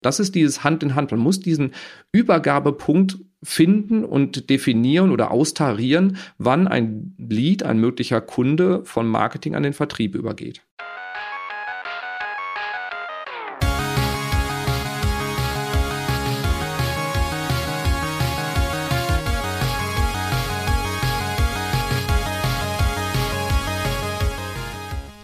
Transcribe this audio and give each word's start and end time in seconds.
Das 0.00 0.20
ist 0.20 0.34
dieses 0.34 0.64
Hand 0.64 0.82
in 0.82 0.94
Hand. 0.94 1.10
Man 1.10 1.20
muss 1.20 1.40
diesen 1.40 1.72
Übergabepunkt 2.12 3.18
finden 3.42 4.04
und 4.04 4.50
definieren 4.50 5.10
oder 5.10 5.30
austarieren, 5.30 6.16
wann 6.38 6.68
ein 6.68 7.14
Lead, 7.18 7.62
ein 7.62 7.78
möglicher 7.78 8.20
Kunde 8.20 8.84
von 8.84 9.08
Marketing 9.08 9.54
an 9.54 9.62
den 9.62 9.72
Vertrieb 9.72 10.14
übergeht. 10.14 10.62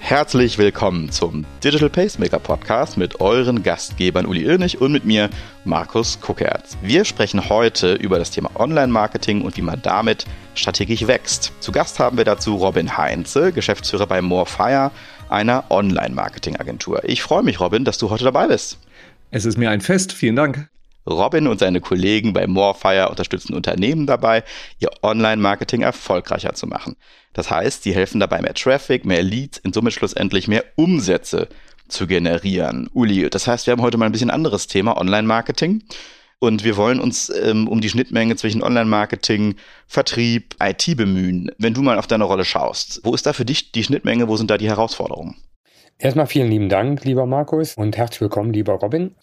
Herzlich 0.06 0.58
willkommen 0.58 1.10
zum 1.10 1.46
Digital 1.64 1.88
Pacemaker 1.88 2.38
Podcast 2.38 2.98
mit 2.98 3.22
euren 3.22 3.62
Gastgebern 3.62 4.26
Uli 4.26 4.42
Irnig 4.42 4.78
und 4.78 4.92
mit 4.92 5.06
mir 5.06 5.30
Markus 5.64 6.20
Kuckertz. 6.20 6.76
Wir 6.82 7.06
sprechen 7.06 7.48
heute 7.48 7.94
über 7.94 8.18
das 8.18 8.30
Thema 8.30 8.50
Online-Marketing 8.54 9.40
und 9.40 9.56
wie 9.56 9.62
man 9.62 9.80
damit 9.80 10.26
strategisch 10.54 11.06
wächst. 11.06 11.54
Zu 11.60 11.72
Gast 11.72 12.00
haben 12.00 12.18
wir 12.18 12.26
dazu 12.26 12.56
Robin 12.56 12.98
Heinze, 12.98 13.50
Geschäftsführer 13.50 14.06
bei 14.06 14.20
Morefire, 14.20 14.90
einer 15.30 15.64
Online-Marketing-Agentur. 15.70 17.02
Ich 17.04 17.22
freue 17.22 17.42
mich, 17.42 17.58
Robin, 17.58 17.86
dass 17.86 17.96
du 17.96 18.10
heute 18.10 18.24
dabei 18.24 18.48
bist. 18.48 18.78
Es 19.30 19.46
ist 19.46 19.56
mir 19.56 19.70
ein 19.70 19.80
Fest. 19.80 20.12
Vielen 20.12 20.36
Dank. 20.36 20.68
Robin 21.06 21.46
und 21.46 21.58
seine 21.58 21.80
Kollegen 21.80 22.32
bei 22.32 22.46
Morefire 22.46 23.08
unterstützen 23.08 23.54
Unternehmen 23.54 24.06
dabei, 24.06 24.44
ihr 24.78 24.90
Online-Marketing 25.02 25.82
erfolgreicher 25.82 26.54
zu 26.54 26.66
machen. 26.66 26.96
Das 27.32 27.50
heißt, 27.50 27.82
sie 27.82 27.94
helfen 27.94 28.20
dabei, 28.20 28.40
mehr 28.40 28.54
Traffic, 28.54 29.04
mehr 29.04 29.22
Leads, 29.22 29.58
in 29.58 29.72
Summe 29.72 29.90
schlussendlich 29.90 30.48
mehr 30.48 30.64
Umsätze 30.76 31.48
zu 31.88 32.06
generieren. 32.06 32.88
Uli, 32.92 33.28
das 33.28 33.46
heißt, 33.46 33.66
wir 33.66 33.72
haben 33.72 33.82
heute 33.82 33.98
mal 33.98 34.06
ein 34.06 34.12
bisschen 34.12 34.30
anderes 34.30 34.66
Thema, 34.66 34.96
Online-Marketing. 34.96 35.82
Und 36.40 36.62
wir 36.62 36.76
wollen 36.76 37.00
uns 37.00 37.30
ähm, 37.30 37.68
um 37.68 37.80
die 37.80 37.88
Schnittmenge 37.88 38.36
zwischen 38.36 38.62
Online-Marketing, 38.62 39.54
Vertrieb, 39.86 40.56
IT 40.62 40.96
bemühen. 40.96 41.50
Wenn 41.58 41.74
du 41.74 41.80
mal 41.80 41.98
auf 41.98 42.06
deine 42.06 42.24
Rolle 42.24 42.44
schaust, 42.44 43.00
wo 43.02 43.14
ist 43.14 43.24
da 43.24 43.32
für 43.32 43.44
dich 43.44 43.72
die 43.72 43.84
Schnittmenge, 43.84 44.28
wo 44.28 44.36
sind 44.36 44.50
da 44.50 44.58
die 44.58 44.68
Herausforderungen? 44.68 45.36
Erstmal 45.98 46.26
vielen 46.26 46.50
lieben 46.50 46.68
Dank, 46.68 47.04
lieber 47.04 47.24
Markus, 47.24 47.76
und 47.76 47.96
herzlich 47.96 48.20
willkommen, 48.20 48.52
lieber 48.52 48.74
Robin. 48.74 49.14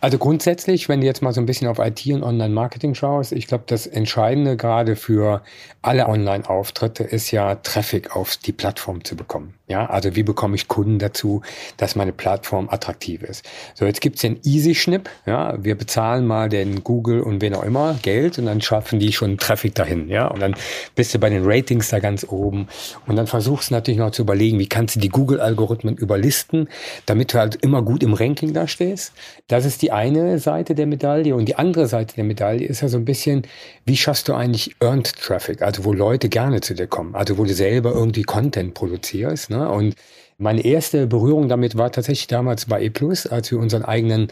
Also 0.00 0.18
grundsätzlich, 0.18 0.88
wenn 0.88 1.00
du 1.00 1.06
jetzt 1.06 1.22
mal 1.22 1.32
so 1.32 1.40
ein 1.40 1.46
bisschen 1.46 1.68
auf 1.68 1.78
IT 1.78 2.06
und 2.06 2.22
Online-Marketing 2.22 2.94
schaust, 2.94 3.32
ich 3.32 3.46
glaube, 3.46 3.64
das 3.66 3.86
Entscheidende 3.86 4.56
gerade 4.56 4.96
für 4.96 5.42
alle 5.82 6.08
Online-Auftritte 6.08 7.04
ist 7.04 7.30
ja, 7.30 7.54
Traffic 7.56 8.14
auf 8.14 8.36
die 8.36 8.52
Plattform 8.52 9.04
zu 9.04 9.16
bekommen. 9.16 9.54
Ja, 9.68 9.86
also 9.86 10.14
wie 10.14 10.22
bekomme 10.22 10.54
ich 10.54 10.68
Kunden 10.68 11.00
dazu, 11.00 11.42
dass 11.76 11.96
meine 11.96 12.12
Plattform 12.12 12.68
attraktiv 12.70 13.22
ist? 13.22 13.44
So, 13.74 13.84
jetzt 13.84 14.00
gibt's 14.00 14.20
den 14.20 14.38
Easy-Schnipp. 14.44 15.10
Ja, 15.26 15.56
wir 15.62 15.76
bezahlen 15.76 16.24
mal 16.24 16.48
den 16.48 16.84
Google 16.84 17.20
und 17.20 17.40
wen 17.40 17.52
auch 17.54 17.64
immer 17.64 17.98
Geld 18.02 18.38
und 18.38 18.46
dann 18.46 18.60
schaffen 18.60 19.00
die 19.00 19.12
schon 19.12 19.38
Traffic 19.38 19.74
dahin. 19.74 20.08
Ja, 20.08 20.28
und 20.28 20.40
dann 20.40 20.54
bist 20.94 21.14
du 21.14 21.18
bei 21.18 21.30
den 21.30 21.44
Ratings 21.44 21.88
da 21.88 21.98
ganz 21.98 22.24
oben 22.28 22.68
und 23.06 23.16
dann 23.16 23.26
versuchst 23.26 23.70
du 23.70 23.74
natürlich 23.74 23.98
noch 23.98 24.12
zu 24.12 24.22
überlegen, 24.22 24.60
wie 24.60 24.68
kannst 24.68 24.96
du 24.96 25.00
die 25.00 25.08
Google-Algorithmen 25.08 25.96
überlisten, 25.96 26.68
damit 27.06 27.34
du 27.34 27.38
halt 27.38 27.56
immer 27.56 27.82
gut 27.82 28.04
im 28.04 28.14
Ranking 28.14 28.52
da 28.52 28.68
stehst. 28.68 29.14
Das 29.48 29.64
ist 29.64 29.82
die 29.82 29.85
eine 29.92 30.38
Seite 30.38 30.74
der 30.74 30.86
Medaille 30.86 31.34
und 31.34 31.46
die 31.46 31.56
andere 31.56 31.86
Seite 31.86 32.16
der 32.16 32.24
Medaille 32.24 32.66
ist 32.66 32.82
ja 32.82 32.88
so 32.88 32.96
ein 32.96 33.04
bisschen, 33.04 33.42
wie 33.84 33.96
schaffst 33.96 34.28
du 34.28 34.34
eigentlich 34.34 34.76
Earned 34.80 35.14
Traffic? 35.16 35.62
Also 35.62 35.84
wo 35.84 35.92
Leute 35.92 36.28
gerne 36.28 36.60
zu 36.60 36.74
dir 36.74 36.86
kommen, 36.86 37.14
also 37.14 37.38
wo 37.38 37.44
du 37.44 37.54
selber 37.54 37.92
irgendwie 37.92 38.22
Content 38.22 38.74
produzierst. 38.74 39.50
Ne? 39.50 39.68
Und 39.68 39.94
meine 40.38 40.66
erste 40.66 41.06
Berührung 41.06 41.48
damit 41.48 41.78
war 41.78 41.90
tatsächlich 41.90 42.26
damals 42.26 42.66
bei 42.66 42.82
E+, 42.82 42.92
als 43.30 43.50
wir 43.50 43.58
unseren 43.58 43.86
eigenen 43.86 44.28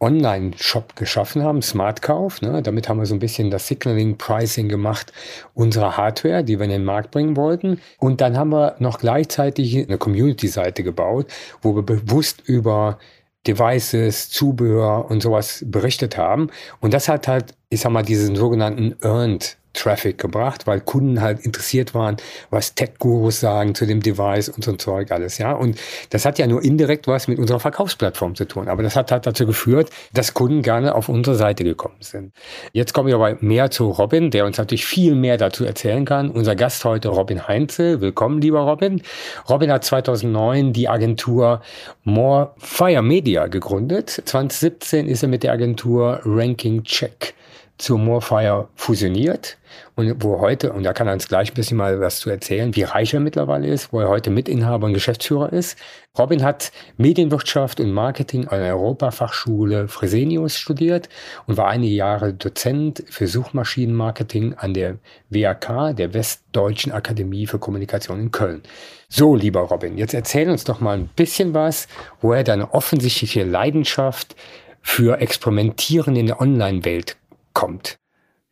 Online-Shop 0.00 0.96
geschaffen 0.96 1.42
haben, 1.42 1.62
Smartkauf. 1.62 2.42
Ne? 2.42 2.60
Damit 2.62 2.90
haben 2.90 2.98
wir 2.98 3.06
so 3.06 3.14
ein 3.14 3.20
bisschen 3.20 3.50
das 3.50 3.66
Signaling, 3.66 4.18
Pricing 4.18 4.68
gemacht 4.68 5.14
unserer 5.54 5.96
Hardware, 5.96 6.44
die 6.44 6.58
wir 6.58 6.64
in 6.64 6.70
den 6.70 6.84
Markt 6.84 7.10
bringen 7.10 7.36
wollten. 7.36 7.80
Und 7.98 8.20
dann 8.20 8.36
haben 8.36 8.50
wir 8.50 8.76
noch 8.80 8.98
gleichzeitig 8.98 9.78
eine 9.78 9.96
Community-Seite 9.96 10.82
gebaut, 10.82 11.28
wo 11.62 11.74
wir 11.74 11.82
bewusst 11.82 12.42
über 12.44 12.98
Devices, 13.46 14.30
Zubehör 14.30 15.10
und 15.10 15.22
sowas 15.22 15.64
berichtet 15.66 16.16
haben. 16.16 16.48
Und 16.80 16.94
das 16.94 17.08
hat 17.08 17.28
halt, 17.28 17.54
ich 17.68 17.80
sag 17.80 17.92
mal, 17.92 18.02
diesen 18.02 18.36
sogenannten 18.36 18.96
Earned 19.02 19.56
Traffic 19.76 20.18
gebracht, 20.18 20.66
weil 20.66 20.80
Kunden 20.80 21.20
halt 21.20 21.40
interessiert 21.40 21.94
waren, 21.94 22.16
was 22.50 22.74
Tech-Gurus 22.74 23.40
sagen 23.40 23.74
zu 23.74 23.86
dem 23.86 24.00
Device 24.00 24.48
und 24.48 24.64
so 24.64 24.72
ein 24.72 24.78
Zeug 24.78 25.12
alles, 25.12 25.38
ja. 25.38 25.52
Und 25.52 25.78
das 26.10 26.24
hat 26.24 26.38
ja 26.38 26.46
nur 26.46 26.64
indirekt 26.64 27.06
was 27.06 27.28
mit 27.28 27.38
unserer 27.38 27.60
Verkaufsplattform 27.60 28.34
zu 28.34 28.46
tun. 28.46 28.68
Aber 28.68 28.82
das 28.82 28.96
hat 28.96 29.12
halt 29.12 29.26
dazu 29.26 29.46
geführt, 29.46 29.90
dass 30.12 30.34
Kunden 30.34 30.62
gerne 30.62 30.94
auf 30.94 31.08
unsere 31.08 31.36
Seite 31.36 31.64
gekommen 31.64 31.96
sind. 32.00 32.32
Jetzt 32.72 32.92
kommen 32.92 33.08
wir 33.08 33.14
aber 33.16 33.36
mehr 33.40 33.70
zu 33.70 33.90
Robin, 33.90 34.30
der 34.30 34.46
uns 34.46 34.58
natürlich 34.58 34.86
viel 34.86 35.14
mehr 35.14 35.36
dazu 35.36 35.64
erzählen 35.64 36.04
kann. 36.04 36.30
Unser 36.30 36.56
Gast 36.56 36.84
heute 36.84 37.08
Robin 37.08 37.46
Heinze. 37.46 38.00
Willkommen, 38.00 38.40
lieber 38.40 38.60
Robin. 38.60 39.02
Robin 39.48 39.70
hat 39.70 39.84
2009 39.84 40.72
die 40.72 40.88
Agentur 40.88 41.60
More 42.04 42.52
Fire 42.58 43.02
Media 43.02 43.46
gegründet. 43.46 44.10
2017 44.24 45.06
ist 45.06 45.22
er 45.22 45.28
mit 45.28 45.42
der 45.42 45.52
Agentur 45.52 46.20
Ranking 46.24 46.82
Check 46.84 47.34
zu 47.78 47.98
Moorfire 47.98 48.68
fusioniert 48.74 49.58
und 49.96 50.22
wo 50.22 50.40
heute, 50.40 50.72
und 50.72 50.82
da 50.82 50.92
kann 50.92 51.06
er 51.06 51.12
uns 51.12 51.28
gleich 51.28 51.50
ein 51.50 51.54
bisschen 51.54 51.76
mal 51.76 52.00
was 52.00 52.20
zu 52.20 52.30
erzählen, 52.30 52.74
wie 52.74 52.84
reich 52.84 53.12
er 53.12 53.20
mittlerweile 53.20 53.66
ist, 53.66 53.92
wo 53.92 54.00
er 54.00 54.08
heute 54.08 54.30
Mitinhaber 54.30 54.86
und 54.86 54.94
Geschäftsführer 54.94 55.52
ist. 55.52 55.78
Robin 56.18 56.42
hat 56.42 56.72
Medienwirtschaft 56.96 57.80
und 57.80 57.92
Marketing 57.92 58.48
an 58.48 58.60
der 58.60 58.76
Europafachschule 58.76 59.88
Fresenius 59.88 60.56
studiert 60.56 61.08
und 61.46 61.58
war 61.58 61.68
einige 61.68 61.94
Jahre 61.94 62.32
Dozent 62.32 63.04
für 63.08 63.26
Suchmaschinenmarketing 63.26 64.54
an 64.54 64.72
der 64.72 64.96
WAK, 65.28 65.94
der 65.96 66.14
Westdeutschen 66.14 66.92
Akademie 66.92 67.46
für 67.46 67.58
Kommunikation 67.58 68.20
in 68.20 68.30
Köln. 68.30 68.62
So, 69.08 69.36
lieber 69.36 69.60
Robin, 69.60 69.98
jetzt 69.98 70.14
erzähl 70.14 70.48
uns 70.48 70.64
doch 70.64 70.80
mal 70.80 70.96
ein 70.96 71.10
bisschen 71.14 71.52
was, 71.52 71.88
woher 72.22 72.44
deine 72.44 72.72
offensichtliche 72.72 73.44
Leidenschaft 73.44 74.34
für 74.80 75.20
Experimentieren 75.20 76.16
in 76.16 76.26
der 76.26 76.40
Online-Welt 76.40 77.16
kommt. 77.56 77.98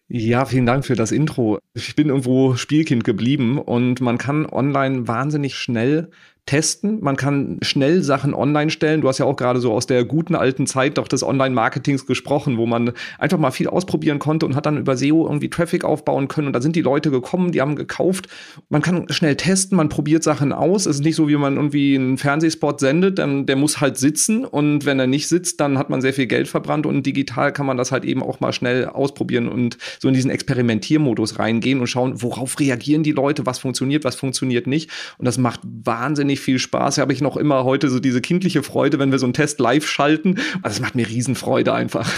Ja, 0.08 0.44
vielen 0.46 0.66
Dank 0.66 0.84
für 0.84 0.96
das 0.96 1.12
Intro. 1.12 1.58
Ich 1.74 1.94
bin 1.94 2.08
irgendwo 2.08 2.56
Spielkind 2.56 3.04
geblieben 3.04 3.58
und 3.58 4.00
man 4.00 4.18
kann 4.18 4.46
online 4.46 5.06
wahnsinnig 5.06 5.54
schnell 5.56 6.10
testen. 6.46 7.00
Man 7.00 7.16
kann 7.16 7.58
schnell 7.62 8.02
Sachen 8.02 8.34
online 8.34 8.70
stellen. 8.70 9.00
Du 9.00 9.08
hast 9.08 9.18
ja 9.18 9.24
auch 9.24 9.36
gerade 9.36 9.60
so 9.60 9.72
aus 9.72 9.86
der 9.86 10.04
guten 10.04 10.34
alten 10.34 10.66
Zeit 10.66 10.98
doch 10.98 11.08
des 11.08 11.22
Online-Marketings 11.22 12.06
gesprochen, 12.06 12.58
wo 12.58 12.66
man 12.66 12.92
einfach 13.18 13.38
mal 13.38 13.50
viel 13.50 13.66
ausprobieren 13.66 14.18
konnte 14.18 14.44
und 14.44 14.54
hat 14.54 14.66
dann 14.66 14.76
über 14.76 14.96
SEO 14.96 15.24
irgendwie 15.24 15.48
Traffic 15.48 15.84
aufbauen 15.84 16.28
können. 16.28 16.48
Und 16.48 16.52
da 16.52 16.60
sind 16.60 16.76
die 16.76 16.82
Leute 16.82 17.10
gekommen, 17.10 17.52
die 17.52 17.62
haben 17.62 17.76
gekauft. 17.76 18.28
Man 18.68 18.82
kann 18.82 19.06
schnell 19.08 19.36
testen, 19.36 19.76
man 19.76 19.88
probiert 19.88 20.22
Sachen 20.22 20.52
aus. 20.52 20.84
Es 20.84 20.96
ist 20.96 21.04
nicht 21.04 21.16
so, 21.16 21.28
wie 21.28 21.36
man 21.36 21.56
irgendwie 21.56 21.94
einen 21.94 22.18
Fernsehspot 22.18 22.78
sendet, 22.78 23.18
dann 23.18 23.46
der 23.46 23.56
muss 23.56 23.80
halt 23.80 23.96
sitzen. 23.96 24.44
Und 24.44 24.84
wenn 24.84 25.00
er 25.00 25.06
nicht 25.06 25.28
sitzt, 25.28 25.60
dann 25.60 25.78
hat 25.78 25.88
man 25.88 26.02
sehr 26.02 26.12
viel 26.12 26.26
Geld 26.26 26.48
verbrannt. 26.48 26.84
Und 26.84 27.06
digital 27.06 27.54
kann 27.54 27.64
man 27.64 27.78
das 27.78 27.90
halt 27.90 28.04
eben 28.04 28.22
auch 28.22 28.40
mal 28.40 28.52
schnell 28.52 28.86
ausprobieren 28.86 29.48
und 29.48 29.78
so 29.98 30.08
in 30.08 30.14
diesen 30.14 30.30
Experimentiermodus 30.30 31.38
reingehen 31.38 31.80
und 31.80 31.86
schauen, 31.86 32.20
worauf 32.20 32.60
reagieren 32.60 33.02
die 33.02 33.12
Leute, 33.12 33.46
was 33.46 33.58
funktioniert, 33.58 34.04
was 34.04 34.14
funktioniert 34.14 34.66
nicht. 34.66 34.90
Und 35.16 35.24
das 35.24 35.38
macht 35.38 35.60
wahnsinnig 35.64 36.33
wahnsinnig 36.34 36.40
viel 36.40 36.58
Spaß. 36.58 36.98
Habe 36.98 37.12
ich 37.12 37.20
noch 37.20 37.36
immer 37.36 37.64
heute 37.64 37.88
so 37.88 38.00
diese 38.00 38.20
kindliche 38.20 38.62
Freude, 38.62 38.98
wenn 38.98 39.10
wir 39.10 39.18
so 39.18 39.26
einen 39.26 39.34
Test 39.34 39.60
live 39.60 39.86
schalten. 39.86 40.36
Also 40.62 40.76
es 40.76 40.80
macht 40.80 40.94
mir 40.94 41.06
Riesenfreude 41.06 41.72
einfach. 41.72 42.08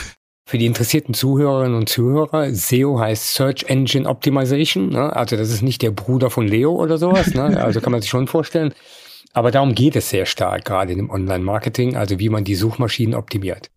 Für 0.48 0.58
die 0.58 0.66
interessierten 0.66 1.12
Zuhörerinnen 1.12 1.76
und 1.76 1.88
Zuhörer, 1.88 2.54
SEO 2.54 3.00
heißt 3.00 3.34
Search 3.34 3.64
Engine 3.68 4.08
Optimization. 4.08 4.90
Ne? 4.90 5.14
Also 5.14 5.36
das 5.36 5.50
ist 5.50 5.62
nicht 5.62 5.82
der 5.82 5.90
Bruder 5.90 6.30
von 6.30 6.46
Leo 6.46 6.72
oder 6.72 6.98
sowas. 6.98 7.34
Ne? 7.34 7.60
Also 7.66 7.80
kann 7.80 7.92
man 7.92 8.00
sich 8.00 8.10
schon 8.10 8.28
vorstellen. 8.28 8.72
Aber 9.32 9.50
darum 9.50 9.74
geht 9.74 9.96
es 9.96 10.08
sehr 10.08 10.24
stark, 10.24 10.64
gerade 10.64 10.92
im 10.92 11.10
Online-Marketing, 11.10 11.96
also 11.96 12.18
wie 12.18 12.30
man 12.30 12.44
die 12.44 12.54
Suchmaschinen 12.54 13.14
optimiert. 13.14 13.70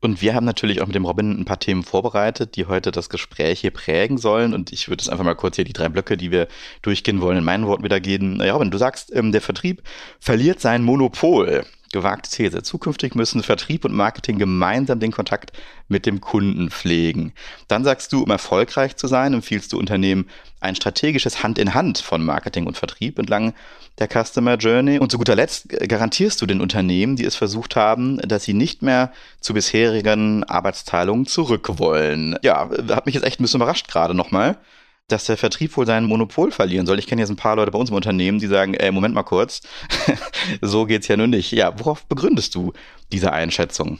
Und 0.00 0.22
wir 0.22 0.34
haben 0.34 0.44
natürlich 0.44 0.80
auch 0.80 0.86
mit 0.86 0.94
dem 0.94 1.04
Robin 1.04 1.40
ein 1.40 1.44
paar 1.44 1.58
Themen 1.58 1.82
vorbereitet, 1.82 2.56
die 2.56 2.66
heute 2.66 2.92
das 2.92 3.08
Gespräch 3.08 3.60
hier 3.60 3.72
prägen 3.72 4.16
sollen. 4.16 4.54
Und 4.54 4.72
ich 4.72 4.88
würde 4.88 5.02
es 5.02 5.08
einfach 5.08 5.24
mal 5.24 5.34
kurz 5.34 5.56
hier 5.56 5.64
die 5.64 5.72
drei 5.72 5.88
Blöcke, 5.88 6.16
die 6.16 6.30
wir 6.30 6.46
durchgehen 6.82 7.20
wollen, 7.20 7.38
in 7.38 7.44
meinen 7.44 7.66
Worten 7.66 7.82
wiedergeben. 7.82 8.40
Ja, 8.40 8.52
Robin, 8.52 8.70
du 8.70 8.78
sagst, 8.78 9.14
ähm, 9.14 9.32
der 9.32 9.40
Vertrieb 9.40 9.82
verliert 10.20 10.60
sein 10.60 10.84
Monopol 10.84 11.64
gewagte 11.92 12.30
These. 12.30 12.62
Zukünftig 12.62 13.14
müssen 13.14 13.42
Vertrieb 13.42 13.84
und 13.84 13.92
Marketing 13.94 14.38
gemeinsam 14.38 15.00
den 15.00 15.12
Kontakt 15.12 15.52
mit 15.88 16.06
dem 16.06 16.20
Kunden 16.20 16.70
pflegen. 16.70 17.32
Dann 17.66 17.84
sagst 17.84 18.12
du, 18.12 18.22
um 18.22 18.30
erfolgreich 18.30 18.96
zu 18.96 19.06
sein, 19.06 19.34
empfiehlst 19.34 19.72
du 19.72 19.78
Unternehmen 19.78 20.26
ein 20.60 20.74
strategisches 20.74 21.42
Hand 21.42 21.58
in 21.58 21.74
Hand 21.74 21.98
von 21.98 22.24
Marketing 22.24 22.66
und 22.66 22.76
Vertrieb 22.76 23.18
entlang 23.18 23.54
der 23.98 24.08
Customer 24.08 24.56
Journey. 24.56 24.98
Und 24.98 25.10
zu 25.10 25.18
guter 25.18 25.36
Letzt 25.36 25.68
garantierst 25.68 26.40
du 26.42 26.46
den 26.46 26.60
Unternehmen, 26.60 27.16
die 27.16 27.24
es 27.24 27.36
versucht 27.36 27.76
haben, 27.76 28.18
dass 28.18 28.44
sie 28.44 28.54
nicht 28.54 28.82
mehr 28.82 29.12
zu 29.40 29.54
bisherigen 29.54 30.44
Arbeitsteilungen 30.44 31.26
zurück 31.26 31.78
wollen. 31.78 32.36
Ja, 32.42 32.68
hat 32.90 33.06
mich 33.06 33.14
jetzt 33.14 33.24
echt 33.24 33.40
ein 33.40 33.44
bisschen 33.44 33.60
überrascht 33.60 33.88
gerade 33.88 34.14
nochmal 34.14 34.58
dass 35.08 35.24
der 35.24 35.36
Vertrieb 35.36 35.76
wohl 35.76 35.86
sein 35.86 36.04
Monopol 36.04 36.52
verlieren 36.52 36.86
soll. 36.86 36.98
Ich 36.98 37.06
kenne 37.06 37.22
jetzt 37.22 37.30
ein 37.30 37.36
paar 37.36 37.56
Leute 37.56 37.70
bei 37.70 37.78
uns 37.78 37.90
im 37.90 37.96
Unternehmen, 37.96 38.38
die 38.38 38.46
sagen, 38.46 38.74
ey, 38.74 38.92
Moment 38.92 39.14
mal 39.14 39.22
kurz, 39.22 39.62
so 40.60 40.84
geht's 40.84 41.08
ja 41.08 41.16
nun 41.16 41.30
nicht. 41.30 41.50
Ja, 41.52 41.78
worauf 41.78 42.04
begründest 42.04 42.54
du 42.54 42.72
diese 43.10 43.32
Einschätzung? 43.32 43.98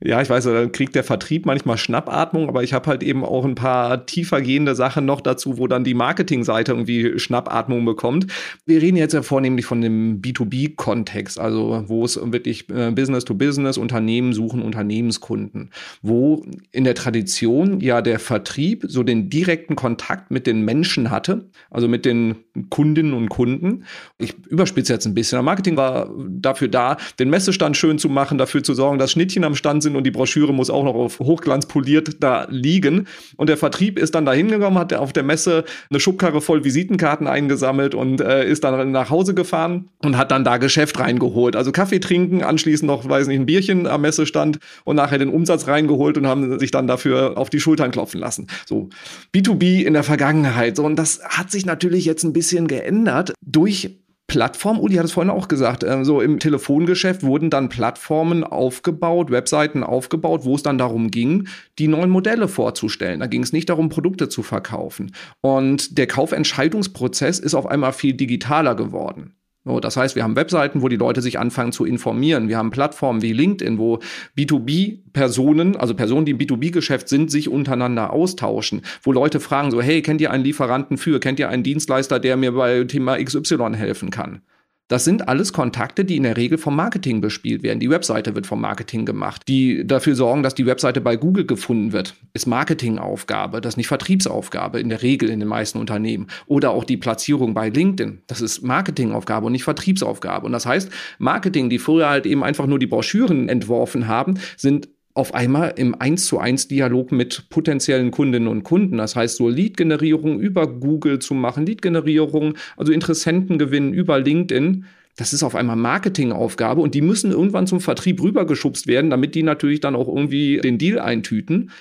Ja, 0.00 0.22
ich 0.22 0.30
weiß, 0.30 0.44
da 0.44 0.66
kriegt 0.66 0.94
der 0.94 1.02
Vertrieb 1.02 1.44
manchmal 1.44 1.76
Schnappatmung, 1.76 2.48
aber 2.48 2.62
ich 2.62 2.72
habe 2.72 2.86
halt 2.86 3.02
eben 3.02 3.24
auch 3.24 3.44
ein 3.44 3.56
paar 3.56 4.06
tiefergehende 4.06 4.76
Sachen 4.76 5.06
noch 5.06 5.20
dazu, 5.20 5.58
wo 5.58 5.66
dann 5.66 5.82
die 5.82 5.94
Marketingseite 5.94 6.70
irgendwie 6.70 7.18
Schnappatmung 7.18 7.84
bekommt. 7.84 8.28
Wir 8.64 8.80
reden 8.80 8.96
jetzt 8.96 9.12
ja 9.12 9.22
vornehmlich 9.22 9.66
von 9.66 9.80
dem 9.80 10.22
B2B-Kontext, 10.22 11.40
also 11.40 11.82
wo 11.88 12.04
es 12.04 12.16
wirklich 12.22 12.70
äh, 12.70 12.92
Business 12.92 13.24
to 13.24 13.34
Business, 13.34 13.76
Unternehmen 13.76 14.32
suchen 14.34 14.62
Unternehmenskunden, 14.62 15.70
wo 16.00 16.44
in 16.70 16.84
der 16.84 16.94
Tradition 16.94 17.80
ja 17.80 18.00
der 18.00 18.20
Vertrieb 18.20 18.84
so 18.86 19.02
den 19.02 19.30
direkten 19.30 19.74
Kontakt 19.74 20.30
mit 20.30 20.46
den 20.46 20.64
Menschen 20.64 21.10
hatte, 21.10 21.50
also 21.70 21.88
mit 21.88 22.04
den 22.04 22.36
Kundinnen 22.70 23.14
und 23.14 23.30
Kunden. 23.30 23.82
Ich 24.18 24.36
überspitze 24.46 24.92
jetzt 24.92 25.06
ein 25.06 25.14
bisschen. 25.14 25.44
Marketing 25.44 25.76
war 25.76 26.08
dafür 26.28 26.68
da, 26.68 26.98
den 27.18 27.30
Messestand 27.30 27.76
schön 27.76 27.98
zu 27.98 28.08
machen, 28.08 28.38
dafür 28.38 28.62
zu 28.62 28.74
sorgen, 28.74 29.00
dass 29.00 29.10
Schnittchen 29.10 29.42
am 29.42 29.56
Stand 29.56 29.82
sind 29.82 29.87
sind 29.88 29.96
und 29.96 30.04
die 30.04 30.10
Broschüre 30.10 30.52
muss 30.52 30.70
auch 30.70 30.84
noch 30.84 30.94
auf 30.94 31.18
Hochglanz 31.18 31.66
poliert 31.66 32.16
da 32.20 32.46
liegen. 32.50 33.06
Und 33.36 33.48
der 33.48 33.56
Vertrieb 33.56 33.98
ist 33.98 34.14
dann 34.14 34.24
da 34.24 34.32
hingekommen, 34.32 34.78
hat 34.78 34.92
auf 34.94 35.12
der 35.12 35.22
Messe 35.22 35.64
eine 35.90 36.00
Schubkarre 36.00 36.40
voll 36.40 36.64
Visitenkarten 36.64 37.26
eingesammelt 37.26 37.94
und 37.94 38.20
äh, 38.20 38.48
ist 38.48 38.64
dann 38.64 38.92
nach 38.92 39.10
Hause 39.10 39.34
gefahren 39.34 39.88
und 40.04 40.16
hat 40.16 40.30
dann 40.30 40.44
da 40.44 40.58
Geschäft 40.58 41.00
reingeholt. 41.00 41.56
Also 41.56 41.72
Kaffee 41.72 42.00
trinken, 42.00 42.42
anschließend 42.42 42.86
noch, 42.86 43.08
weiß 43.08 43.26
nicht, 43.26 43.40
ein 43.40 43.46
Bierchen 43.46 43.86
am 43.86 44.02
Messestand 44.02 44.58
und 44.84 44.96
nachher 44.96 45.18
den 45.18 45.30
Umsatz 45.30 45.66
reingeholt 45.66 46.18
und 46.18 46.26
haben 46.26 46.58
sich 46.58 46.70
dann 46.70 46.86
dafür 46.86 47.38
auf 47.38 47.50
die 47.50 47.60
Schultern 47.60 47.90
klopfen 47.90 48.20
lassen. 48.20 48.46
So 48.66 48.88
B2B 49.34 49.82
in 49.82 49.94
der 49.94 50.02
Vergangenheit. 50.02 50.76
So, 50.76 50.84
und 50.84 50.96
das 50.96 51.20
hat 51.24 51.50
sich 51.50 51.66
natürlich 51.66 52.04
jetzt 52.04 52.24
ein 52.24 52.32
bisschen 52.32 52.68
geändert 52.68 53.32
durch 53.44 53.98
Plattform, 54.28 54.78
Uli 54.78 54.96
hat 54.96 55.06
es 55.06 55.12
vorhin 55.12 55.30
auch 55.30 55.48
gesagt, 55.48 55.82
äh, 55.82 56.04
so 56.04 56.20
im 56.20 56.38
Telefongeschäft 56.38 57.22
wurden 57.22 57.48
dann 57.48 57.70
Plattformen 57.70 58.44
aufgebaut, 58.44 59.30
Webseiten 59.30 59.82
aufgebaut, 59.82 60.44
wo 60.44 60.54
es 60.54 60.62
dann 60.62 60.76
darum 60.76 61.10
ging, 61.10 61.48
die 61.78 61.88
neuen 61.88 62.10
Modelle 62.10 62.46
vorzustellen. 62.46 63.20
Da 63.20 63.26
ging 63.26 63.42
es 63.42 63.54
nicht 63.54 63.70
darum, 63.70 63.88
Produkte 63.88 64.28
zu 64.28 64.42
verkaufen. 64.42 65.12
Und 65.40 65.96
der 65.96 66.06
Kaufentscheidungsprozess 66.06 67.38
ist 67.38 67.54
auf 67.54 67.66
einmal 67.66 67.94
viel 67.94 68.12
digitaler 68.12 68.74
geworden. 68.74 69.37
So, 69.68 69.80
das 69.80 69.98
heißt, 69.98 70.16
wir 70.16 70.22
haben 70.22 70.34
Webseiten, 70.34 70.80
wo 70.80 70.88
die 70.88 70.96
Leute 70.96 71.20
sich 71.20 71.38
anfangen 71.38 71.72
zu 71.72 71.84
informieren. 71.84 72.48
Wir 72.48 72.56
haben 72.56 72.70
Plattformen 72.70 73.20
wie 73.20 73.34
LinkedIn, 73.34 73.76
wo 73.76 73.98
B2B-Personen, 74.34 75.76
also 75.76 75.92
Personen, 75.92 76.24
die 76.24 76.32
im 76.32 76.38
B2B-Geschäft 76.38 77.10
sind, 77.10 77.30
sich 77.30 77.50
untereinander 77.50 78.14
austauschen, 78.14 78.80
wo 79.02 79.12
Leute 79.12 79.40
fragen 79.40 79.70
so, 79.70 79.82
hey, 79.82 80.00
kennt 80.00 80.22
ihr 80.22 80.30
einen 80.30 80.42
Lieferanten 80.42 80.96
für? 80.96 81.20
Kennt 81.20 81.38
ihr 81.38 81.50
einen 81.50 81.64
Dienstleister, 81.64 82.18
der 82.18 82.38
mir 82.38 82.52
bei 82.52 82.84
Thema 82.84 83.22
XY 83.22 83.74
helfen 83.74 84.08
kann? 84.08 84.40
Das 84.88 85.04
sind 85.04 85.28
alles 85.28 85.52
Kontakte, 85.52 86.06
die 86.06 86.16
in 86.16 86.22
der 86.22 86.38
Regel 86.38 86.56
vom 86.56 86.74
Marketing 86.74 87.20
bespielt 87.20 87.62
werden. 87.62 87.78
Die 87.78 87.90
Webseite 87.90 88.34
wird 88.34 88.46
vom 88.46 88.62
Marketing 88.62 89.04
gemacht. 89.04 89.42
Die 89.46 89.86
dafür 89.86 90.14
sorgen, 90.14 90.42
dass 90.42 90.54
die 90.54 90.64
Webseite 90.64 91.02
bei 91.02 91.16
Google 91.16 91.44
gefunden 91.44 91.92
wird, 91.92 92.14
ist 92.32 92.46
Marketingaufgabe. 92.46 93.60
Das 93.60 93.74
ist 93.74 93.76
nicht 93.76 93.86
Vertriebsaufgabe 93.86 94.80
in 94.80 94.88
der 94.88 95.02
Regel 95.02 95.28
in 95.28 95.40
den 95.40 95.48
meisten 95.48 95.78
Unternehmen. 95.78 96.28
Oder 96.46 96.70
auch 96.70 96.84
die 96.84 96.96
Platzierung 96.96 97.52
bei 97.52 97.68
LinkedIn. 97.68 98.22
Das 98.26 98.40
ist 98.40 98.62
Marketingaufgabe 98.62 99.46
und 99.46 99.52
nicht 99.52 99.64
Vertriebsaufgabe. 99.64 100.46
Und 100.46 100.52
das 100.52 100.64
heißt, 100.64 100.90
Marketing, 101.18 101.68
die 101.68 101.78
früher 101.78 102.08
halt 102.08 102.24
eben 102.24 102.42
einfach 102.42 102.66
nur 102.66 102.78
die 102.78 102.86
Broschüren 102.86 103.50
entworfen 103.50 104.08
haben, 104.08 104.38
sind 104.56 104.88
auf 105.18 105.34
einmal 105.34 105.74
im 105.76 106.00
1 106.00 106.26
zu 106.26 106.38
1 106.38 106.68
Dialog 106.68 107.10
mit 107.10 107.50
potenziellen 107.50 108.12
Kundinnen 108.12 108.46
und 108.46 108.62
Kunden. 108.62 108.98
Das 108.98 109.16
heißt, 109.16 109.36
so 109.36 109.48
Lead-Generierung 109.48 110.38
über 110.38 110.68
Google 110.68 111.18
zu 111.18 111.34
machen, 111.34 111.66
Lead-Generierung, 111.66 112.54
also 112.76 112.92
Interessenten 112.92 113.58
gewinnen 113.58 113.92
über 113.92 114.20
LinkedIn. 114.20 114.84
Das 115.16 115.32
ist 115.32 115.42
auf 115.42 115.56
einmal 115.56 115.74
Marketingaufgabe 115.74 116.80
und 116.80 116.94
die 116.94 117.02
müssen 117.02 117.32
irgendwann 117.32 117.66
zum 117.66 117.80
Vertrieb 117.80 118.22
rübergeschubst 118.22 118.86
werden, 118.86 119.10
damit 119.10 119.34
die 119.34 119.42
natürlich 119.42 119.80
dann 119.80 119.96
auch 119.96 120.06
irgendwie 120.06 120.58
den 120.58 120.78
Deal 120.78 121.00
eintüten. 121.00 121.72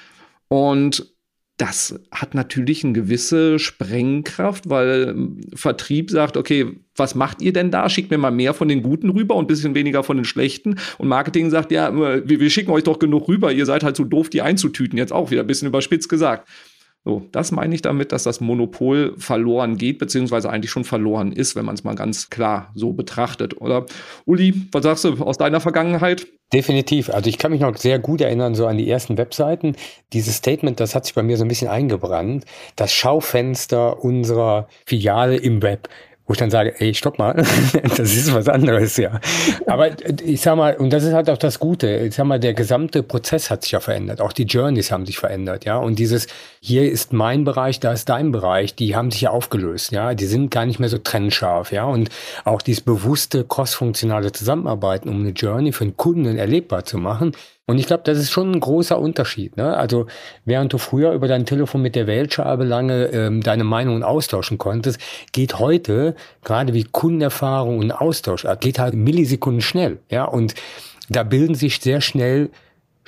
Und 0.47 1.05
das 1.57 1.99
hat 2.11 2.35
natürlich 2.35 2.83
eine 2.83 2.93
gewisse 2.93 3.57
Sprengkraft, 3.57 4.69
weil 4.69 5.09
ähm, 5.09 5.41
Vertrieb 5.55 6.11
sagt, 6.11 6.37
okay, 6.37 6.77
was 6.95 7.15
macht 7.15 7.41
ihr 7.41 7.51
denn 7.51 7.71
da? 7.71 7.89
Schickt 7.89 8.11
mir 8.11 8.19
mal 8.19 8.31
mehr 8.31 8.53
von 8.53 8.67
den 8.67 8.83
Guten 8.83 9.09
rüber 9.09 9.35
und 9.35 9.45
ein 9.45 9.47
bisschen 9.47 9.73
weniger 9.73 10.03
von 10.03 10.17
den 10.17 10.25
Schlechten. 10.25 10.79
Und 10.99 11.07
Marketing 11.07 11.49
sagt, 11.49 11.71
ja, 11.71 11.93
wir, 11.95 12.27
wir 12.27 12.49
schicken 12.49 12.71
euch 12.71 12.83
doch 12.83 12.99
genug 12.99 13.27
rüber, 13.27 13.51
ihr 13.51 13.65
seid 13.65 13.83
halt 13.83 13.95
so 13.95 14.03
doof, 14.03 14.29
die 14.29 14.41
einzutüten. 14.41 14.97
Jetzt 14.97 15.13
auch 15.13 15.31
wieder 15.31 15.41
ein 15.41 15.47
bisschen 15.47 15.67
überspitzt 15.67 16.09
gesagt. 16.09 16.47
So, 17.07 17.21
das 17.31 17.53
meine 17.53 17.73
ich 17.73 17.81
damit, 17.81 18.11
dass 18.11 18.23
das 18.23 18.41
Monopol 18.41 19.13
verloren 19.17 19.77
geht, 19.77 19.97
beziehungsweise 19.97 20.49
eigentlich 20.49 20.71
schon 20.71 20.83
verloren 20.83 21.31
ist, 21.31 21.55
wenn 21.55 21.63
man 21.63 21.75
es 21.75 21.85
mal 21.85 21.95
ganz 21.95 22.29
klar 22.29 22.69
so 22.75 22.91
betrachtet. 22.91 23.61
Oder 23.61 23.85
Uli, 24.25 24.67
was 24.73 24.83
sagst 24.83 25.05
du 25.05 25.23
aus 25.23 25.37
deiner 25.37 25.61
Vergangenheit? 25.61 26.27
Definitiv. 26.51 27.09
Also 27.09 27.29
ich 27.29 27.37
kann 27.37 27.51
mich 27.51 27.61
noch 27.61 27.77
sehr 27.77 27.99
gut 27.99 28.19
erinnern, 28.19 28.55
so 28.55 28.67
an 28.67 28.77
die 28.77 28.89
ersten 28.89 29.17
Webseiten. 29.17 29.77
Dieses 30.11 30.35
Statement, 30.35 30.81
das 30.81 30.95
hat 30.95 31.05
sich 31.05 31.15
bei 31.15 31.23
mir 31.23 31.37
so 31.37 31.45
ein 31.45 31.47
bisschen 31.47 31.69
eingebrannt. 31.69 32.43
Das 32.75 32.91
Schaufenster 32.91 34.03
unserer 34.03 34.67
Filiale 34.85 35.37
im 35.37 35.61
Web 35.61 35.87
wo 36.27 36.33
ich 36.33 36.39
dann 36.39 36.51
sage, 36.51 36.79
ey, 36.79 36.93
stopp 36.93 37.17
mal, 37.17 37.33
das 37.83 37.99
ist 37.99 38.33
was 38.33 38.49
anderes, 38.49 38.97
ja. 38.97 39.19
Aber 39.65 39.89
ich 40.21 40.41
sag 40.41 40.57
mal, 40.57 40.75
und 40.75 40.91
das 40.91 41.03
ist 41.03 41.13
halt 41.13 41.29
auch 41.29 41.37
das 41.37 41.57
Gute, 41.57 41.87
ich 41.87 42.15
sag 42.15 42.25
mal, 42.25 42.39
der 42.39 42.53
gesamte 42.53 43.01
Prozess 43.01 43.49
hat 43.49 43.63
sich 43.63 43.71
ja 43.71 43.79
verändert, 43.79 44.19
auch 44.19 44.33
die 44.33 44.43
Journeys 44.43 44.91
haben 44.91 45.05
sich 45.05 45.17
verändert, 45.17 45.63
ja. 45.63 45.77
Und 45.77 45.99
dieses, 45.99 46.27
hier 46.59 46.91
ist 46.91 47.13
mein 47.13 47.45
Bereich, 47.45 47.79
da 47.79 47.93
ist 47.93 48.09
dein 48.09 48.31
Bereich, 48.31 48.75
die 48.75 48.95
haben 48.95 49.09
sich 49.09 49.21
ja 49.21 49.29
aufgelöst, 49.29 49.91
ja. 49.91 50.13
Die 50.13 50.25
sind 50.25 50.51
gar 50.51 50.65
nicht 50.65 50.79
mehr 50.79 50.89
so 50.89 50.97
trennscharf, 50.97 51.71
ja. 51.71 51.85
Und 51.85 52.09
auch 52.43 52.61
dieses 52.61 52.81
bewusste, 52.81 53.45
crossfunktionale 53.45 54.33
Zusammenarbeiten, 54.33 55.07
um 55.07 55.21
eine 55.21 55.29
Journey 55.29 55.71
für 55.71 55.85
einen 55.85 55.95
Kunden 55.95 56.37
erlebbar 56.37 56.83
zu 56.83 56.97
machen, 56.97 57.31
und 57.67 57.79
ich 57.79 57.85
glaube, 57.85 58.03
das 58.05 58.17
ist 58.17 58.31
schon 58.31 58.53
ein 58.53 58.59
großer 58.61 58.97
Unterschied. 58.97 59.57
Ne? 59.57 59.75
Also 59.75 60.07
während 60.45 60.71
du 60.71 60.77
früher 60.77 61.11
über 61.11 61.27
dein 61.27 61.45
Telefon 61.45 61.81
mit 61.81 61.95
der 61.95 62.07
Wählscheibe 62.07 62.63
lange 62.63 63.07
ähm, 63.07 63.43
deine 63.43 63.65
Meinungen 63.65 64.03
austauschen 64.03 64.57
konntest, 64.57 65.01
geht 65.33 65.59
heute 65.59 66.15
gerade 66.45 66.73
wie 66.73 66.85
Kundenerfahrung 66.85 67.79
und 67.79 67.91
Austausch, 67.91 68.45
äh, 68.45 68.55
geht 68.57 68.79
halt 68.79 68.93
Millisekunden 68.93 69.61
schnell. 69.61 69.99
Ja, 70.09 70.23
und 70.23 70.55
da 71.09 71.23
bilden 71.23 71.55
sich 71.55 71.79
sehr 71.79 71.99
schnell 71.99 72.51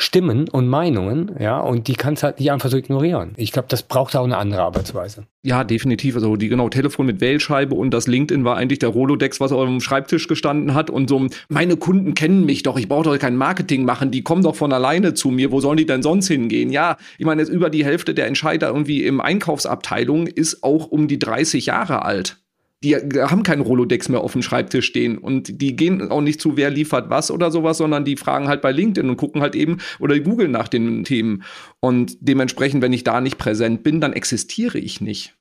Stimmen 0.01 0.47
und 0.47 0.69
Meinungen, 0.69 1.35
ja, 1.39 1.59
und 1.59 1.89
die 1.89 1.93
kannst 1.93 2.23
halt 2.23 2.39
nicht 2.39 2.53
einfach 2.53 2.69
so 2.69 2.77
ignorieren. 2.77 3.33
Ich 3.35 3.51
glaube, 3.51 3.67
das 3.67 3.83
braucht 3.83 4.15
auch 4.15 4.23
eine 4.23 4.37
andere 4.37 4.61
Arbeitsweise. 4.61 5.25
Ja, 5.43 5.65
definitiv. 5.65 6.15
Also 6.15 6.37
die 6.37 6.47
genau 6.47 6.69
Telefon 6.69 7.05
mit 7.05 7.19
Wählscheibe 7.19 7.75
und 7.75 7.91
das 7.91 8.07
LinkedIn 8.07 8.45
war 8.45 8.55
eigentlich 8.55 8.79
der 8.79 8.89
Rolodex, 8.89 9.41
was 9.41 9.51
auf 9.51 9.65
dem 9.65 9.81
Schreibtisch 9.81 10.29
gestanden 10.29 10.73
hat 10.73 10.89
und 10.89 11.09
so. 11.09 11.27
Meine 11.49 11.75
Kunden 11.75 12.13
kennen 12.13 12.45
mich 12.45 12.63
doch. 12.63 12.77
Ich 12.77 12.87
brauche 12.87 13.03
doch 13.03 13.19
kein 13.19 13.35
Marketing 13.35 13.83
machen. 13.83 14.09
Die 14.09 14.23
kommen 14.23 14.41
doch 14.41 14.55
von 14.55 14.71
alleine 14.71 15.15
zu 15.15 15.31
mir. 15.31 15.51
Wo 15.51 15.59
sollen 15.59 15.77
die 15.77 15.85
denn 15.85 16.01
sonst 16.01 16.29
hingehen? 16.29 16.71
Ja, 16.71 16.95
ich 17.17 17.25
meine 17.25 17.41
jetzt 17.41 17.49
über 17.49 17.69
die 17.69 17.83
Hälfte 17.83 18.13
der 18.13 18.27
Entscheider 18.27 18.67
irgendwie 18.67 19.03
im 19.03 19.19
Einkaufsabteilung 19.19 20.27
ist 20.27 20.63
auch 20.63 20.87
um 20.87 21.09
die 21.09 21.19
30 21.19 21.65
Jahre 21.65 22.03
alt 22.03 22.37
die 22.83 22.95
haben 22.95 23.43
keinen 23.43 23.61
Rolodex 23.61 24.07
mehr 24.07 24.21
auf 24.21 24.31
dem 24.31 24.41
Schreibtisch 24.41 24.85
stehen 24.85 25.17
und 25.17 25.61
die 25.61 25.75
gehen 25.75 26.09
auch 26.11 26.21
nicht 26.21 26.39
zu, 26.39 26.55
wer 26.55 26.69
liefert 26.69 27.09
was 27.09 27.29
oder 27.29 27.51
sowas, 27.51 27.77
sondern 27.77 28.05
die 28.05 28.15
fragen 28.15 28.47
halt 28.47 28.61
bei 28.61 28.71
LinkedIn 28.71 29.09
und 29.09 29.17
gucken 29.17 29.41
halt 29.41 29.55
eben 29.55 29.79
oder 29.99 30.17
googeln 30.19 30.51
nach 30.51 30.69
den 30.69 31.03
Themen. 31.03 31.43
Und 31.81 32.17
dementsprechend, 32.21 32.81
wenn 32.81 32.93
ich 32.93 33.03
da 33.03 33.19
nicht 33.19 33.37
präsent 33.37 33.83
bin, 33.83 33.99
dann 33.99 34.13
existiere 34.13 34.77
ich 34.77 35.01
nicht. 35.01 35.35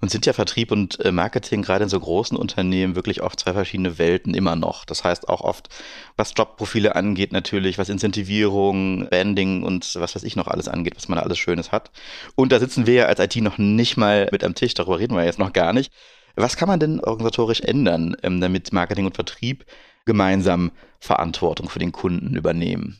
Nun 0.00 0.10
sind 0.10 0.26
ja 0.26 0.34
Vertrieb 0.34 0.72
und 0.72 1.00
äh, 1.00 1.10
Marketing 1.10 1.62
gerade 1.62 1.84
in 1.84 1.88
so 1.88 1.98
großen 1.98 2.36
Unternehmen 2.36 2.96
wirklich 2.96 3.22
oft 3.22 3.40
zwei 3.40 3.54
verschiedene 3.54 3.98
Welten 3.98 4.34
immer 4.34 4.54
noch. 4.54 4.84
Das 4.84 5.04
heißt 5.04 5.28
auch 5.28 5.40
oft, 5.40 5.68
was 6.16 6.34
Jobprofile 6.36 6.94
angeht 6.96 7.32
natürlich, 7.32 7.78
was 7.78 7.88
Incentivierung, 7.88 9.08
Banding 9.08 9.62
und 9.62 9.94
was 9.94 10.14
weiß 10.14 10.24
ich 10.24 10.36
noch 10.36 10.48
alles 10.48 10.68
angeht, 10.68 10.96
was 10.96 11.08
man 11.08 11.16
da 11.16 11.22
alles 11.22 11.38
Schönes 11.38 11.72
hat. 11.72 11.90
Und 12.34 12.52
da 12.52 12.58
sitzen 12.58 12.86
wir 12.86 12.94
ja 12.94 13.04
als 13.06 13.20
IT 13.20 13.36
noch 13.36 13.56
nicht 13.56 13.96
mal 13.96 14.28
mit 14.32 14.44
am 14.44 14.54
Tisch, 14.54 14.74
darüber 14.74 14.98
reden 14.98 15.16
wir 15.16 15.24
jetzt 15.24 15.38
noch 15.38 15.54
gar 15.54 15.72
nicht. 15.72 15.92
Was 16.36 16.56
kann 16.56 16.68
man 16.68 16.78
denn 16.78 17.00
organisatorisch 17.00 17.60
ändern, 17.62 18.16
ähm, 18.22 18.40
damit 18.40 18.72
Marketing 18.72 19.06
und 19.06 19.14
Vertrieb 19.14 19.64
gemeinsam 20.04 20.70
Verantwortung 21.00 21.68
für 21.68 21.78
den 21.78 21.92
Kunden 21.92 22.36
übernehmen? 22.36 22.98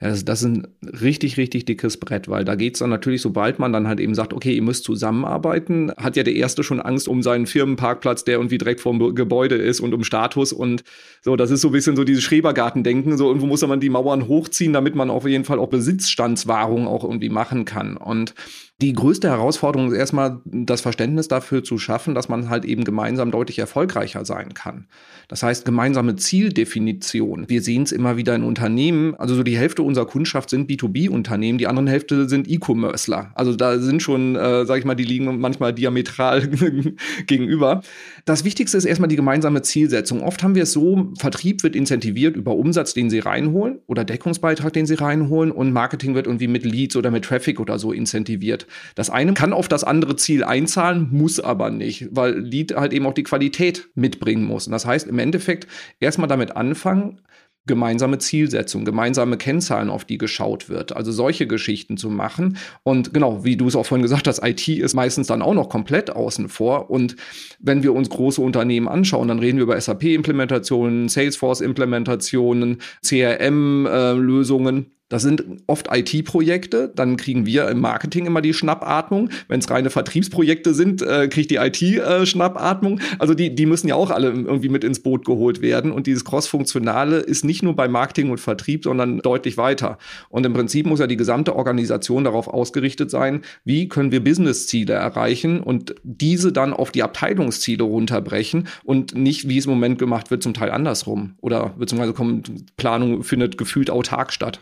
Das, 0.00 0.24
das 0.24 0.42
ist 0.42 0.46
ein 0.46 0.68
richtig, 0.82 1.38
richtig 1.38 1.64
dickes 1.64 1.98
Brett, 1.98 2.28
weil 2.28 2.44
da 2.44 2.54
geht's 2.54 2.78
dann 2.78 2.90
natürlich, 2.90 3.20
sobald 3.20 3.58
man 3.58 3.72
dann 3.72 3.88
halt 3.88 3.98
eben 3.98 4.14
sagt, 4.14 4.32
okay, 4.32 4.54
ihr 4.54 4.62
müsst 4.62 4.84
zusammenarbeiten, 4.84 5.92
hat 5.96 6.14
ja 6.14 6.22
der 6.22 6.36
Erste 6.36 6.62
schon 6.62 6.80
Angst 6.80 7.08
um 7.08 7.20
seinen 7.20 7.46
Firmenparkplatz, 7.46 8.22
der 8.22 8.36
irgendwie 8.36 8.58
direkt 8.58 8.80
vorm 8.80 9.14
Gebäude 9.16 9.56
ist 9.56 9.80
und 9.80 9.92
um 9.94 10.04
Status 10.04 10.52
und 10.52 10.84
so, 11.20 11.34
das 11.34 11.50
ist 11.50 11.62
so 11.62 11.68
ein 11.68 11.72
bisschen 11.72 11.96
so 11.96 12.04
dieses 12.04 12.22
Schrebergartendenken, 12.22 13.18
so 13.18 13.26
irgendwo 13.26 13.46
muss 13.46 13.66
man 13.66 13.80
die 13.80 13.90
Mauern 13.90 14.28
hochziehen, 14.28 14.72
damit 14.72 14.94
man 14.94 15.10
auf 15.10 15.26
jeden 15.26 15.44
Fall 15.44 15.58
auch 15.58 15.68
Besitzstandswahrung 15.68 16.86
auch 16.86 17.02
irgendwie 17.02 17.28
machen 17.28 17.64
kann 17.64 17.96
und 17.96 18.34
Die 18.80 18.92
größte 18.92 19.28
Herausforderung 19.28 19.90
ist 19.90 19.98
erstmal 19.98 20.40
das 20.44 20.82
Verständnis 20.82 21.26
dafür 21.26 21.64
zu 21.64 21.78
schaffen, 21.78 22.14
dass 22.14 22.28
man 22.28 22.48
halt 22.48 22.64
eben 22.64 22.84
gemeinsam 22.84 23.32
deutlich 23.32 23.58
erfolgreicher 23.58 24.24
sein 24.24 24.54
kann. 24.54 24.86
Das 25.26 25.42
heißt, 25.42 25.64
gemeinsame 25.64 26.14
Zieldefinition. 26.14 27.48
Wir 27.48 27.60
sehen 27.60 27.82
es 27.82 27.90
immer 27.90 28.16
wieder 28.16 28.36
in 28.36 28.44
Unternehmen. 28.44 29.16
Also 29.16 29.34
so 29.34 29.42
die 29.42 29.58
Hälfte 29.58 29.82
unserer 29.82 30.06
Kundschaft 30.06 30.48
sind 30.48 30.70
B2B-Unternehmen, 30.70 31.58
die 31.58 31.66
anderen 31.66 31.88
Hälfte 31.88 32.28
sind 32.28 32.48
E-Commercer. 32.48 33.32
Also 33.34 33.56
da 33.56 33.80
sind 33.80 34.00
schon, 34.00 34.36
äh, 34.36 34.64
sag 34.64 34.78
ich 34.78 34.84
mal, 34.84 34.94
die 34.94 35.02
liegen 35.02 35.40
manchmal 35.40 35.74
diametral 35.74 36.46
gegenüber. 37.26 37.82
Das 38.26 38.44
Wichtigste 38.44 38.78
ist 38.78 38.84
erstmal 38.84 39.08
die 39.08 39.16
gemeinsame 39.16 39.62
Zielsetzung. 39.62 40.22
Oft 40.22 40.44
haben 40.44 40.54
wir 40.54 40.62
es 40.62 40.72
so, 40.72 41.12
Vertrieb 41.18 41.64
wird 41.64 41.74
incentiviert 41.74 42.36
über 42.36 42.54
Umsatz, 42.54 42.94
den 42.94 43.10
sie 43.10 43.18
reinholen 43.18 43.80
oder 43.88 44.04
Deckungsbeitrag, 44.04 44.72
den 44.72 44.86
sie 44.86 44.94
reinholen 44.94 45.50
und 45.50 45.72
Marketing 45.72 46.14
wird 46.14 46.26
irgendwie 46.26 46.46
mit 46.46 46.64
Leads 46.64 46.94
oder 46.94 47.10
mit 47.10 47.24
Traffic 47.24 47.58
oder 47.58 47.80
so 47.80 47.90
incentiviert. 47.90 48.67
Das 48.94 49.10
eine 49.10 49.34
kann 49.34 49.52
auf 49.52 49.68
das 49.68 49.84
andere 49.84 50.16
Ziel 50.16 50.44
einzahlen, 50.44 51.08
muss 51.10 51.40
aber 51.40 51.70
nicht, 51.70 52.08
weil 52.10 52.38
Lead 52.38 52.76
halt 52.76 52.92
eben 52.92 53.06
auch 53.06 53.14
die 53.14 53.22
Qualität 53.22 53.88
mitbringen 53.94 54.44
muss. 54.44 54.66
Und 54.66 54.72
das 54.72 54.86
heißt 54.86 55.06
im 55.06 55.18
Endeffekt 55.18 55.66
erstmal 56.00 56.28
damit 56.28 56.56
anfangen, 56.56 57.20
gemeinsame 57.68 58.18
Zielsetzung, 58.18 58.84
gemeinsame 58.84 59.36
Kennzahlen, 59.36 59.90
auf 59.90 60.04
die 60.04 60.18
geschaut 60.18 60.68
wird. 60.68 60.96
Also 60.96 61.12
solche 61.12 61.46
Geschichten 61.46 61.96
zu 61.96 62.10
machen. 62.10 62.56
Und 62.82 63.14
genau, 63.14 63.44
wie 63.44 63.56
du 63.56 63.68
es 63.68 63.76
auch 63.76 63.86
vorhin 63.86 64.02
gesagt 64.02 64.26
hast, 64.26 64.42
IT 64.42 64.66
ist 64.66 64.94
meistens 64.94 65.28
dann 65.28 65.42
auch 65.42 65.54
noch 65.54 65.68
komplett 65.68 66.10
außen 66.10 66.48
vor. 66.48 66.90
Und 66.90 67.14
wenn 67.60 67.84
wir 67.84 67.94
uns 67.94 68.10
große 68.10 68.40
Unternehmen 68.40 68.88
anschauen, 68.88 69.28
dann 69.28 69.38
reden 69.38 69.58
wir 69.58 69.64
über 69.64 69.80
SAP-Implementationen, 69.80 71.08
Salesforce-Implementationen, 71.08 72.78
CRM-Lösungen. 73.04 74.86
Das 75.08 75.22
sind 75.22 75.42
oft 75.66 75.88
IT-Projekte, 75.90 76.92
dann 76.94 77.16
kriegen 77.16 77.46
wir 77.46 77.68
im 77.68 77.80
Marketing 77.80 78.26
immer 78.26 78.42
die 78.42 78.52
Schnappatmung. 78.52 79.30
Wenn 79.48 79.60
es 79.60 79.70
reine 79.70 79.88
Vertriebsprojekte 79.88 80.74
sind, 80.74 81.00
äh, 81.00 81.28
kriegt 81.28 81.50
die 81.50 81.56
IT 81.56 81.80
äh, 81.80 82.26
Schnappatmung. 82.26 83.00
Also 83.18 83.32
die, 83.32 83.54
die 83.54 83.64
müssen 83.64 83.88
ja 83.88 83.94
auch 83.94 84.10
alle 84.10 84.28
irgendwie 84.28 84.68
mit 84.68 84.84
ins 84.84 85.00
Boot 85.00 85.24
geholt 85.24 85.62
werden. 85.62 85.92
Und 85.92 86.06
dieses 86.06 86.26
Cross-Funktionale 86.26 87.18
ist 87.20 87.42
nicht 87.42 87.62
nur 87.62 87.74
bei 87.74 87.88
Marketing 87.88 88.30
und 88.30 88.38
Vertrieb, 88.38 88.84
sondern 88.84 89.20
deutlich 89.20 89.56
weiter. 89.56 89.96
Und 90.28 90.44
im 90.44 90.52
Prinzip 90.52 90.86
muss 90.86 91.00
ja 91.00 91.06
die 91.06 91.16
gesamte 91.16 91.56
Organisation 91.56 92.24
darauf 92.24 92.46
ausgerichtet 92.46 93.10
sein, 93.10 93.40
wie 93.64 93.88
können 93.88 94.12
wir 94.12 94.22
Business-Ziele 94.22 94.92
erreichen 94.92 95.60
und 95.60 95.94
diese 96.02 96.52
dann 96.52 96.74
auf 96.74 96.90
die 96.90 97.02
Abteilungsziele 97.02 97.82
runterbrechen 97.82 98.68
und 98.84 99.14
nicht, 99.14 99.48
wie 99.48 99.56
es 99.56 99.64
im 99.64 99.70
Moment 99.70 99.98
gemacht 99.98 100.30
wird, 100.30 100.42
zum 100.42 100.52
Teil 100.52 100.70
andersrum. 100.70 101.34
Oder 101.40 101.74
beziehungsweise 101.78 102.14
Planung 102.76 103.22
findet 103.22 103.56
gefühlt 103.56 103.88
autark 103.88 104.34
statt. 104.34 104.60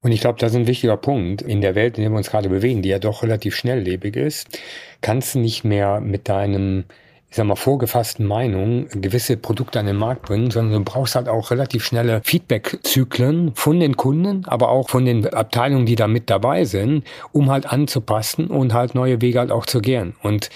Und 0.00 0.12
ich 0.12 0.20
glaube, 0.20 0.38
das 0.38 0.52
ist 0.52 0.56
ein 0.56 0.66
wichtiger 0.66 0.96
Punkt. 0.96 1.42
In 1.42 1.60
der 1.60 1.74
Welt, 1.74 1.98
in 1.98 2.02
der 2.04 2.10
wir 2.10 2.18
uns 2.18 2.30
gerade 2.30 2.48
bewegen, 2.48 2.82
die 2.82 2.88
ja 2.88 2.98
doch 2.98 3.22
relativ 3.22 3.56
schnelllebig 3.56 4.16
ist, 4.16 4.58
kannst 5.00 5.34
du 5.34 5.40
nicht 5.40 5.64
mehr 5.64 6.00
mit 6.00 6.28
deinem, 6.28 6.84
ich 7.28 7.36
sag 7.36 7.46
mal, 7.46 7.56
vorgefassten 7.56 8.24
Meinung 8.24 8.86
gewisse 8.88 9.36
Produkte 9.36 9.80
an 9.80 9.86
den 9.86 9.96
Markt 9.96 10.22
bringen, 10.22 10.52
sondern 10.52 10.84
du 10.84 10.90
brauchst 10.90 11.16
halt 11.16 11.28
auch 11.28 11.50
relativ 11.50 11.84
schnelle 11.84 12.20
Feedback-Zyklen 12.22 13.56
von 13.56 13.80
den 13.80 13.96
Kunden, 13.96 14.44
aber 14.46 14.68
auch 14.68 14.88
von 14.88 15.04
den 15.04 15.26
Abteilungen, 15.26 15.86
die 15.86 15.96
da 15.96 16.06
mit 16.06 16.30
dabei 16.30 16.64
sind, 16.64 17.04
um 17.32 17.50
halt 17.50 17.66
anzupassen 17.66 18.46
und 18.46 18.74
halt 18.74 18.94
neue 18.94 19.20
Wege 19.20 19.40
halt 19.40 19.50
auch 19.50 19.66
zu 19.66 19.80
gehen. 19.80 20.14
Und 20.22 20.48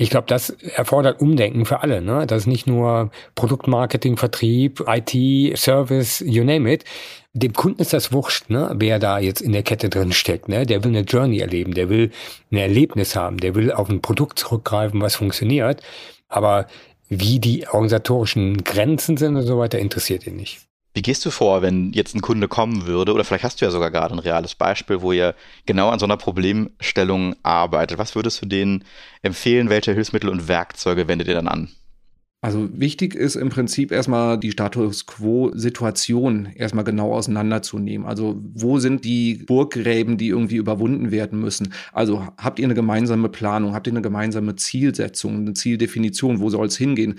ich 0.00 0.10
glaube, 0.10 0.28
das 0.28 0.50
erfordert 0.50 1.20
Umdenken 1.20 1.66
für 1.66 1.82
alle. 1.82 2.00
Ne? 2.00 2.24
Das 2.26 2.42
ist 2.42 2.46
nicht 2.46 2.68
nur 2.68 3.10
Produktmarketing, 3.34 4.16
Vertrieb, 4.16 4.84
IT, 4.86 5.58
Service, 5.58 6.22
you 6.24 6.44
name 6.44 6.72
it. 6.72 6.84
Dem 7.38 7.52
Kunden 7.52 7.80
ist 7.80 7.92
das 7.92 8.12
wurscht, 8.12 8.50
ne? 8.50 8.74
wer 8.74 8.98
da 8.98 9.20
jetzt 9.20 9.40
in 9.40 9.52
der 9.52 9.62
Kette 9.62 9.88
drin 9.88 10.12
steckt. 10.12 10.48
Ne? 10.48 10.66
Der 10.66 10.82
will 10.82 10.90
eine 10.90 11.06
Journey 11.06 11.38
erleben, 11.38 11.72
der 11.72 11.88
will 11.88 12.10
ein 12.50 12.56
Erlebnis 12.56 13.14
haben, 13.14 13.38
der 13.38 13.54
will 13.54 13.70
auf 13.70 13.88
ein 13.88 14.02
Produkt 14.02 14.40
zurückgreifen, 14.40 15.00
was 15.00 15.14
funktioniert. 15.14 15.80
Aber 16.28 16.66
wie 17.08 17.38
die 17.38 17.68
organisatorischen 17.68 18.64
Grenzen 18.64 19.16
sind 19.16 19.36
und 19.36 19.42
so 19.44 19.56
weiter, 19.56 19.78
interessiert 19.78 20.26
ihn 20.26 20.36
nicht. 20.36 20.62
Wie 20.94 21.02
gehst 21.02 21.24
du 21.24 21.30
vor, 21.30 21.62
wenn 21.62 21.92
jetzt 21.92 22.16
ein 22.16 22.22
Kunde 22.22 22.48
kommen 22.48 22.86
würde, 22.86 23.12
oder 23.12 23.22
vielleicht 23.22 23.44
hast 23.44 23.60
du 23.60 23.64
ja 23.64 23.70
sogar 23.70 23.92
gerade 23.92 24.14
ein 24.14 24.18
reales 24.18 24.56
Beispiel, 24.56 25.00
wo 25.00 25.12
ihr 25.12 25.36
genau 25.64 25.90
an 25.90 26.00
so 26.00 26.06
einer 26.06 26.16
Problemstellung 26.16 27.36
arbeitet. 27.44 27.98
Was 27.98 28.16
würdest 28.16 28.42
du 28.42 28.46
denen 28.46 28.84
empfehlen? 29.22 29.70
Welche 29.70 29.92
Hilfsmittel 29.92 30.28
und 30.28 30.48
Werkzeuge 30.48 31.06
wendet 31.06 31.28
ihr 31.28 31.34
dann 31.34 31.46
an? 31.46 31.68
Also 32.40 32.68
wichtig 32.72 33.16
ist 33.16 33.34
im 33.34 33.48
Prinzip 33.48 33.90
erstmal 33.90 34.38
die 34.38 34.52
Status 34.52 35.06
Quo-Situation 35.06 36.46
erstmal 36.54 36.84
genau 36.84 37.12
auseinanderzunehmen. 37.12 38.06
Also 38.06 38.40
wo 38.54 38.78
sind 38.78 39.04
die 39.04 39.42
Burggräben, 39.44 40.16
die 40.18 40.28
irgendwie 40.28 40.54
überwunden 40.56 41.10
werden 41.10 41.40
müssen? 41.40 41.72
Also 41.92 42.28
habt 42.36 42.60
ihr 42.60 42.66
eine 42.66 42.74
gemeinsame 42.74 43.28
Planung, 43.28 43.74
habt 43.74 43.88
ihr 43.88 43.92
eine 43.92 44.02
gemeinsame 44.02 44.54
Zielsetzung, 44.54 45.34
eine 45.38 45.54
Zieldefinition, 45.54 46.38
wo 46.38 46.48
soll 46.48 46.68
es 46.68 46.76
hingehen? 46.76 47.16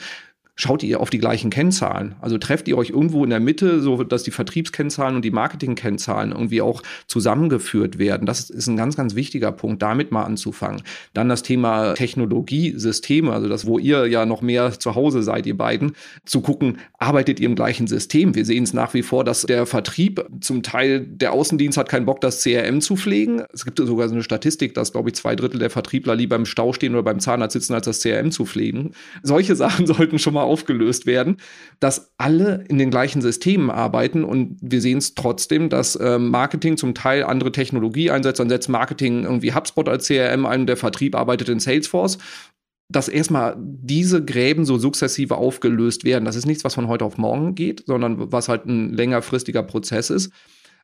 Schaut 0.59 0.83
ihr 0.83 0.99
auf 0.99 1.09
die 1.09 1.19
gleichen 1.19 1.49
Kennzahlen. 1.49 2.15
Also 2.19 2.37
trefft 2.37 2.67
ihr 2.67 2.77
euch 2.77 2.89
irgendwo 2.89 3.23
in 3.23 3.29
der 3.29 3.39
Mitte, 3.39 3.79
so 3.79 4.03
dass 4.03 4.23
die 4.23 4.31
Vertriebskennzahlen 4.31 5.15
und 5.15 5.23
die 5.23 5.31
Marketingkennzahlen 5.31 6.33
irgendwie 6.33 6.61
auch 6.61 6.83
zusammengeführt 7.07 7.97
werden. 7.97 8.25
Das 8.25 8.49
ist 8.49 8.67
ein 8.67 8.75
ganz, 8.75 8.97
ganz 8.97 9.15
wichtiger 9.15 9.53
Punkt, 9.53 9.81
damit 9.81 10.11
mal 10.11 10.23
anzufangen. 10.23 10.81
Dann 11.13 11.29
das 11.29 11.43
Thema 11.43 11.93
Technologiesysteme, 11.93 13.31
also 13.31 13.47
das, 13.47 13.65
wo 13.65 13.79
ihr 13.79 14.07
ja 14.07 14.25
noch 14.25 14.41
mehr 14.41 14.77
zu 14.77 14.95
Hause 14.95 15.23
seid, 15.23 15.45
ihr 15.45 15.57
beiden, 15.57 15.93
zu 16.25 16.41
gucken, 16.41 16.79
arbeitet 16.97 17.39
ihr 17.39 17.47
im 17.47 17.55
gleichen 17.55 17.87
System? 17.87 18.35
Wir 18.35 18.43
sehen 18.43 18.65
es 18.65 18.73
nach 18.73 18.93
wie 18.93 19.01
vor, 19.01 19.23
dass 19.23 19.43
der 19.43 19.65
Vertrieb 19.65 20.25
zum 20.41 20.61
Teil, 20.61 20.99
der 20.99 21.31
Außendienst 21.31 21.77
hat 21.77 21.87
keinen 21.87 22.05
Bock, 22.05 22.19
das 22.19 22.43
CRM 22.43 22.81
zu 22.81 22.97
pflegen. 22.97 23.43
Es 23.53 23.63
gibt 23.63 23.77
sogar 23.77 24.09
so 24.09 24.13
eine 24.13 24.23
Statistik, 24.23 24.73
dass, 24.73 24.91
glaube 24.91 25.09
ich, 25.09 25.15
zwei 25.15 25.37
Drittel 25.37 25.59
der 25.59 25.69
Vertriebler 25.69 26.15
lieber 26.15 26.35
im 26.35 26.45
Stau 26.45 26.73
stehen 26.73 26.95
oder 26.95 27.03
beim 27.03 27.21
Zahnarzt 27.21 27.53
sitzen, 27.53 27.73
als 27.73 27.85
das 27.85 28.01
CRM 28.01 28.31
zu 28.31 28.43
pflegen. 28.43 28.91
Solche 29.23 29.55
Sachen 29.55 29.87
sollten 29.87 30.19
schon 30.19 30.33
mal 30.33 30.48
aufgelöst 30.49 31.05
werden, 31.05 31.37
dass 31.79 32.11
alle 32.17 32.65
in 32.67 32.77
den 32.77 32.91
gleichen 32.91 33.21
Systemen 33.21 33.69
arbeiten 33.69 34.23
und 34.23 34.57
wir 34.61 34.81
sehen 34.81 34.97
es 34.97 35.15
trotzdem, 35.15 35.69
dass 35.69 35.95
äh, 35.95 36.19
Marketing 36.19 36.75
zum 36.75 36.93
Teil 36.93 37.23
andere 37.23 37.51
Technologie 37.51 38.11
einsetzt. 38.11 38.39
Dann 38.39 38.49
setzt 38.49 38.67
Marketing 38.69 39.23
irgendwie 39.23 39.53
HubSpot 39.53 39.87
als 39.87 40.07
CRM 40.07 40.45
ein, 40.45 40.67
der 40.67 40.77
Vertrieb 40.77 41.15
arbeitet 41.15 41.49
in 41.49 41.59
Salesforce 41.59 42.17
dass 42.91 43.07
erstmal 43.07 43.55
diese 43.59 44.25
Gräben 44.25 44.65
so 44.65 44.79
sukzessive 44.79 45.37
aufgelöst 45.37 46.05
werden. 46.05 46.25
Das 46.25 46.35
ist 46.35 46.47
nichts, 46.47 46.63
was 46.63 46.73
von 46.73 46.87
heute 46.87 47.05
auf 47.05 47.19
morgen 47.19 47.53
geht, 47.53 47.83
sondern 47.85 48.31
was 48.31 48.49
halt 48.49 48.65
ein 48.65 48.93
längerfristiger 48.93 49.61
Prozess 49.61 50.09
ist 50.09 50.31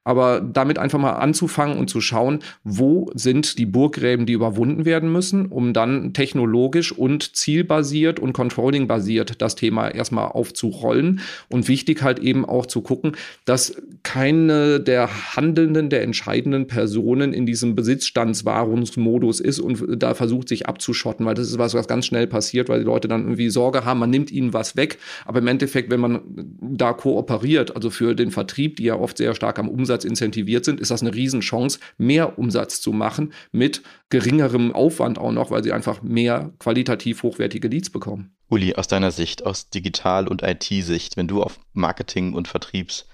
aber 0.06 0.40
damit 0.40 0.78
einfach 0.78 1.00
mal 1.00 1.14
anzufangen 1.14 1.78
und 1.78 1.90
zu 1.90 2.00
schauen, 2.00 2.40
wo 2.64 3.12
sind 3.16 3.58
die 3.58 3.66
Burggräben, 3.66 4.26
die 4.26 4.34
überwunden 4.34 4.86
werden 4.86 5.12
müssen, 5.12 5.48
um 5.48 5.74
dann 5.74 6.14
technologisch 6.14 6.92
und 6.92 7.36
zielbasiert 7.36 8.20
und 8.20 8.32
controlling-basiert 8.34 9.42
das 9.42 9.56
Thema 9.56 9.90
erstmal 9.90 10.28
aufzurollen. 10.28 11.22
Und 11.50 11.68
wichtig 11.68 12.04
halt 12.04 12.20
eben 12.20 12.46
auch 12.46 12.68
zu 12.68 12.82
gucken, 12.82 13.14
dass 13.46 13.76
keine 14.04 14.80
der 14.80 15.36
handelnden, 15.36 15.90
der 15.90 16.04
entscheidenden 16.04 16.68
Personen 16.68 17.34
in 17.34 17.48
diesem 17.48 17.74
Besitzstandswahrungsmodus 17.74 19.40
ist 19.40 19.60
und 19.60 19.84
da 20.02 20.14
versucht, 20.14 20.50
sich 20.50 20.68
abzuschotten, 20.68 21.26
weil 21.26 21.34
das 21.34 21.48
ist 21.48 21.58
was, 21.58 21.74
was 21.74 21.88
ganz 21.88 22.06
schnell 22.06 22.28
passiert, 22.28 22.70
weil 22.70 22.80
die 22.80 22.86
Leute 22.86 23.08
dann 23.08 23.24
irgendwie 23.24 23.50
Sorge 23.50 23.86
haben, 23.86 24.00
man 24.00 24.12
nimmt 24.12 24.32
ihnen 24.32 24.54
was 24.54 24.76
weg. 24.76 25.00
Aber 25.26 25.40
im 25.40 25.48
Endeffekt, 25.48 25.90
wenn 25.90 26.00
man 26.00 26.22
da 26.62 26.94
kooperiert, 26.94 27.76
also 27.76 27.90
für 27.90 28.14
den 28.14 28.30
Vertrieb, 28.30 28.76
die 28.76 28.84
ja 28.84 28.96
oft 29.00 29.18
sehr 29.18 29.34
stark 29.34 29.58
am 29.58 29.68
Umsatz 29.68 29.95
Umsatz 29.96 30.04
incentiviert 30.04 30.66
sind, 30.66 30.82
ist 30.82 30.92
das 30.92 31.02
eine 31.02 31.14
Riesenchance, 31.14 31.80
mehr 31.98 32.38
Umsatz 32.38 32.82
zu 32.82 32.92
machen 32.92 33.32
mit 33.54 33.82
geringerem 34.10 34.74
Aufwand 34.74 35.18
auch 35.18 35.32
noch, 35.32 35.52
weil 35.52 35.64
sie 35.64 35.72
einfach 35.72 36.02
mehr 36.02 36.52
qualitativ 36.60 37.24
hochwertige 37.24 37.70
Leads 37.70 37.90
bekommen. 37.90 38.36
Uli, 38.50 38.76
aus 38.76 38.88
deiner 38.88 39.12
Sicht, 39.12 39.46
aus 39.46 39.70
Digital- 39.70 40.28
und 40.28 40.44
IT-Sicht, 40.44 41.16
wenn 41.16 41.28
du 41.28 41.42
auf 41.42 41.60
Marketing 41.74 42.34
und 42.34 42.50
Vertriebs 42.50 43.08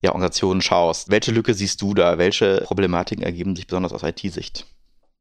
ja, 0.00 0.10
Organisationen 0.10 0.62
schaust, 0.62 1.10
welche 1.10 1.30
Lücke 1.30 1.52
siehst 1.52 1.82
du 1.82 1.94
da? 1.94 2.18
Welche 2.18 2.62
Problematiken 2.64 3.22
ergeben 3.22 3.54
sich 3.54 3.66
besonders 3.66 3.92
aus 3.92 4.02
IT-Sicht? 4.02 4.66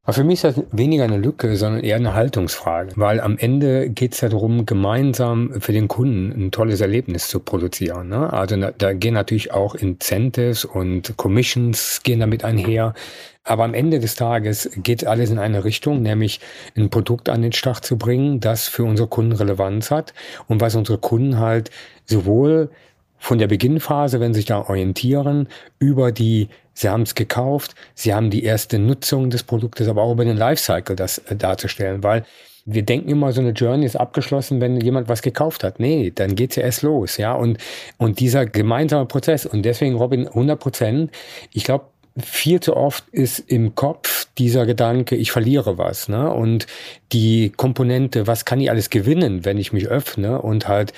Aber 0.05 0.13
für 0.13 0.25
mich 0.25 0.43
ist 0.43 0.57
das 0.57 0.63
weniger 0.74 1.05
eine 1.05 1.17
Lücke, 1.17 1.55
sondern 1.55 1.81
eher 1.81 1.95
eine 1.95 2.13
Haltungsfrage. 2.13 2.91
Weil 2.98 3.22
am 3.22 3.38
Ende 3.38 3.89
geht 3.89 4.13
es 4.13 4.19
ja 4.19 4.27
darum, 4.27 4.65
gemeinsam 4.65 5.62
für 5.62 5.72
den 5.72 5.88
Kunden 5.88 6.29
ein 6.31 6.51
tolles 6.51 6.81
Erlebnis 6.81 7.29
zu 7.29 7.39
produzieren. 7.39 8.10
Ne? 8.10 8.33
Also 8.33 8.57
da 8.57 8.91
gehen 8.91 9.13
natürlich 9.13 9.53
auch 9.53 9.75
Incentives 9.75 10.65
und 10.65 11.15
Commissions 11.15 12.01
gehen 12.03 12.19
damit 12.19 12.43
einher. 12.43 12.93
Aber 13.45 13.63
am 13.63 13.74
Ende 13.74 14.00
des 14.00 14.15
Tages 14.15 14.69
geht 14.75 15.07
alles 15.07 15.29
in 15.29 15.39
eine 15.39 15.63
Richtung, 15.63 16.01
nämlich 16.01 16.41
ein 16.75 16.89
Produkt 16.89 17.29
an 17.29 17.41
den 17.41 17.53
Start 17.53 17.86
zu 17.86 17.98
bringen, 17.98 18.41
das 18.41 18.67
für 18.67 18.83
unsere 18.83 19.07
Kunden 19.07 19.31
Relevanz 19.31 19.89
hat 19.89 20.13
und 20.50 20.60
was 20.60 20.75
unsere 20.75 20.98
Kunden 20.98 21.39
halt 21.39 21.72
sowohl 22.03 22.69
von 23.19 23.38
der 23.38 23.48
Beginnphase, 23.48 24.19
wenn 24.19 24.33
sie 24.33 24.41
sich 24.41 24.48
da 24.48 24.60
orientieren, 24.60 25.48
über 25.79 26.12
die 26.12 26.50
Sie 26.73 26.89
haben 26.89 27.03
es 27.03 27.15
gekauft, 27.15 27.75
Sie 27.95 28.13
haben 28.13 28.29
die 28.29 28.43
erste 28.43 28.79
Nutzung 28.79 29.29
des 29.29 29.43
Produktes, 29.43 29.87
aber 29.87 30.01
auch 30.01 30.13
über 30.13 30.25
den 30.25 30.37
Lifecycle 30.37 30.95
das 30.95 31.19
äh, 31.19 31.35
darzustellen, 31.35 32.03
weil 32.03 32.23
wir 32.65 32.83
denken 32.83 33.09
immer, 33.09 33.33
so 33.33 33.41
eine 33.41 33.51
Journey 33.51 33.85
ist 33.85 33.97
abgeschlossen, 33.97 34.61
wenn 34.61 34.79
jemand 34.79 35.09
was 35.09 35.21
gekauft 35.21 35.63
hat. 35.63 35.79
Nee, 35.79 36.11
dann 36.15 36.35
geht's 36.35 36.55
ja 36.55 36.63
erst 36.63 36.81
los, 36.81 37.17
ja. 37.17 37.33
Und, 37.33 37.57
und 37.97 38.19
dieser 38.19 38.45
gemeinsame 38.45 39.05
Prozess, 39.05 39.45
und 39.45 39.63
deswegen, 39.63 39.95
Robin, 39.95 40.27
100 40.27 40.59
Prozent, 40.59 41.11
ich 41.51 41.65
glaube, 41.65 41.85
viel 42.17 42.59
zu 42.59 42.77
oft 42.77 43.09
ist 43.09 43.39
im 43.39 43.75
Kopf 43.75 44.27
dieser 44.37 44.65
Gedanke, 44.65 45.15
ich 45.15 45.31
verliere 45.31 45.77
was. 45.77 46.07
Ne? 46.09 46.31
Und 46.31 46.67
die 47.11 47.49
Komponente, 47.49 48.27
was 48.27 48.45
kann 48.45 48.61
ich 48.61 48.69
alles 48.69 48.89
gewinnen, 48.89 49.45
wenn 49.45 49.57
ich 49.57 49.73
mich 49.73 49.87
öffne 49.87 50.41
und 50.41 50.67
halt 50.67 50.93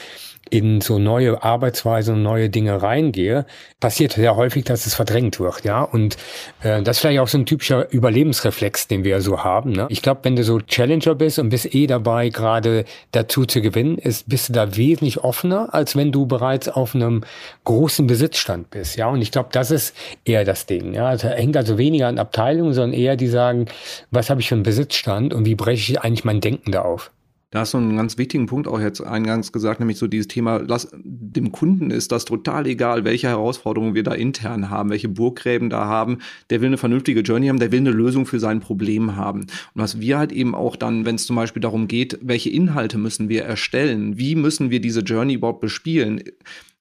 in 0.50 0.82
so 0.82 1.00
neue 1.00 1.44
Arbeitsweisen 1.44 2.16
und 2.16 2.24
neue 2.24 2.50
Dinge 2.50 2.82
reingehe, 2.82 3.46
passiert 3.80 4.14
sehr 4.14 4.36
häufig, 4.36 4.64
dass 4.64 4.86
es 4.86 4.94
verdrängt 4.94 5.40
wird, 5.40 5.64
ja. 5.64 5.82
Und 5.82 6.18
äh, 6.62 6.82
das 6.82 6.98
ist 6.98 7.02
vielleicht 7.02 7.20
auch 7.20 7.28
so 7.28 7.38
ein 7.38 7.46
typischer 7.46 7.92
Überlebensreflex, 7.92 8.88
den 8.88 9.04
wir 9.04 9.22
so 9.22 9.44
haben. 9.44 9.72
Ne? 9.72 9.88
Ich 9.90 10.02
glaube, 10.02 10.22
wenn 10.24 10.36
du 10.36 10.44
so 10.44 10.60
Challenger 10.60 11.16
bist 11.16 11.40
und 11.40 11.50
bist 11.50 11.74
eh 11.74 11.88
dabei, 11.88 12.30
gerade 12.30 12.86
dazu 13.12 13.46
zu 13.46 13.62
gewinnen, 13.62 13.98
ist, 13.98 14.30
bist 14.30 14.50
du 14.50 14.54
da 14.54 14.76
wesentlich 14.76 15.24
offener, 15.24 15.74
als 15.74 15.96
wenn 15.96 16.12
du 16.12 16.26
bereits 16.26 16.68
auf 16.68 16.96
einem 16.96 17.24
großen 17.64 18.08
Besitzstand 18.08 18.70
bist, 18.70 18.98
ja. 18.98 19.10
Und 19.10 19.22
ich 19.22 19.32
glaube, 19.32 19.50
das 19.52 19.72
ist 19.72 19.96
eher 20.26 20.46
das 20.46 20.66
Ding, 20.66 20.94
ja. 20.94 21.08
Also 21.08 21.28
hängt 21.30 21.58
also 21.58 21.78
weniger 21.78 22.08
an 22.08 22.20
Abteilungen, 22.20 22.74
sondern 22.74 23.00
eher 23.00 23.16
die 23.16 23.28
sagen, 23.28 23.66
was 24.12 24.30
habe 24.30 24.42
ich 24.42 24.50
für 24.50 24.56
einen 24.56 24.64
Besitzstand 24.64 25.34
und 25.34 25.46
wie 25.46 25.56
breche 25.56 25.92
ich 25.92 26.02
eigentlich 26.02 26.24
mein 26.24 26.42
Denken 26.42 26.72
da 26.72 26.82
auf? 26.82 27.12
Da 27.56 27.62
hast 27.62 27.74
du 27.74 27.78
einen 27.78 27.96
ganz 27.96 28.18
wichtigen 28.18 28.48
Punkt 28.48 28.68
auch 28.68 28.82
jetzt 28.82 29.00
eingangs 29.00 29.54
gesagt, 29.54 29.80
nämlich 29.80 29.98
so 29.98 30.08
dieses 30.08 30.28
Thema, 30.28 30.58
lass, 30.58 30.90
dem 30.94 31.54
Kunden 31.54 31.90
ist 31.90 32.12
das 32.12 32.26
total 32.26 32.68
egal, 32.68 33.06
welche 33.06 33.30
Herausforderungen 33.30 33.96
wir 33.96 34.04
da 34.04 34.12
intern 34.14 34.70
haben, 34.70 34.90
welche 34.90 35.08
Burggräben 35.08 35.70
da 35.70 35.86
haben. 35.86 36.18
Der 36.50 36.60
will 36.60 36.68
eine 36.68 36.78
vernünftige 36.78 37.22
Journey 37.22 37.48
haben, 37.48 37.60
der 37.60 37.72
will 37.72 37.80
eine 37.80 37.92
Lösung 37.92 38.26
für 38.26 38.42
sein 38.42 38.60
Problem 38.60 39.16
haben. 39.16 39.44
Und 39.44 39.50
was 39.74 40.02
wir 40.02 40.18
halt 40.18 40.34
eben 40.34 40.54
auch 40.54 40.76
dann, 40.76 41.06
wenn 41.06 41.16
es 41.16 41.28
zum 41.28 41.38
Beispiel 41.38 41.62
darum 41.62 41.88
geht, 41.88 42.20
welche 42.22 42.50
Inhalte 42.50 42.98
müssen 42.98 43.30
wir 43.30 43.46
erstellen, 43.46 44.18
wie 44.18 44.36
müssen 44.36 44.70
wir 44.70 44.82
diese 44.82 45.00
Journey 45.00 45.36
überhaupt 45.36 45.62
bespielen, 45.62 46.22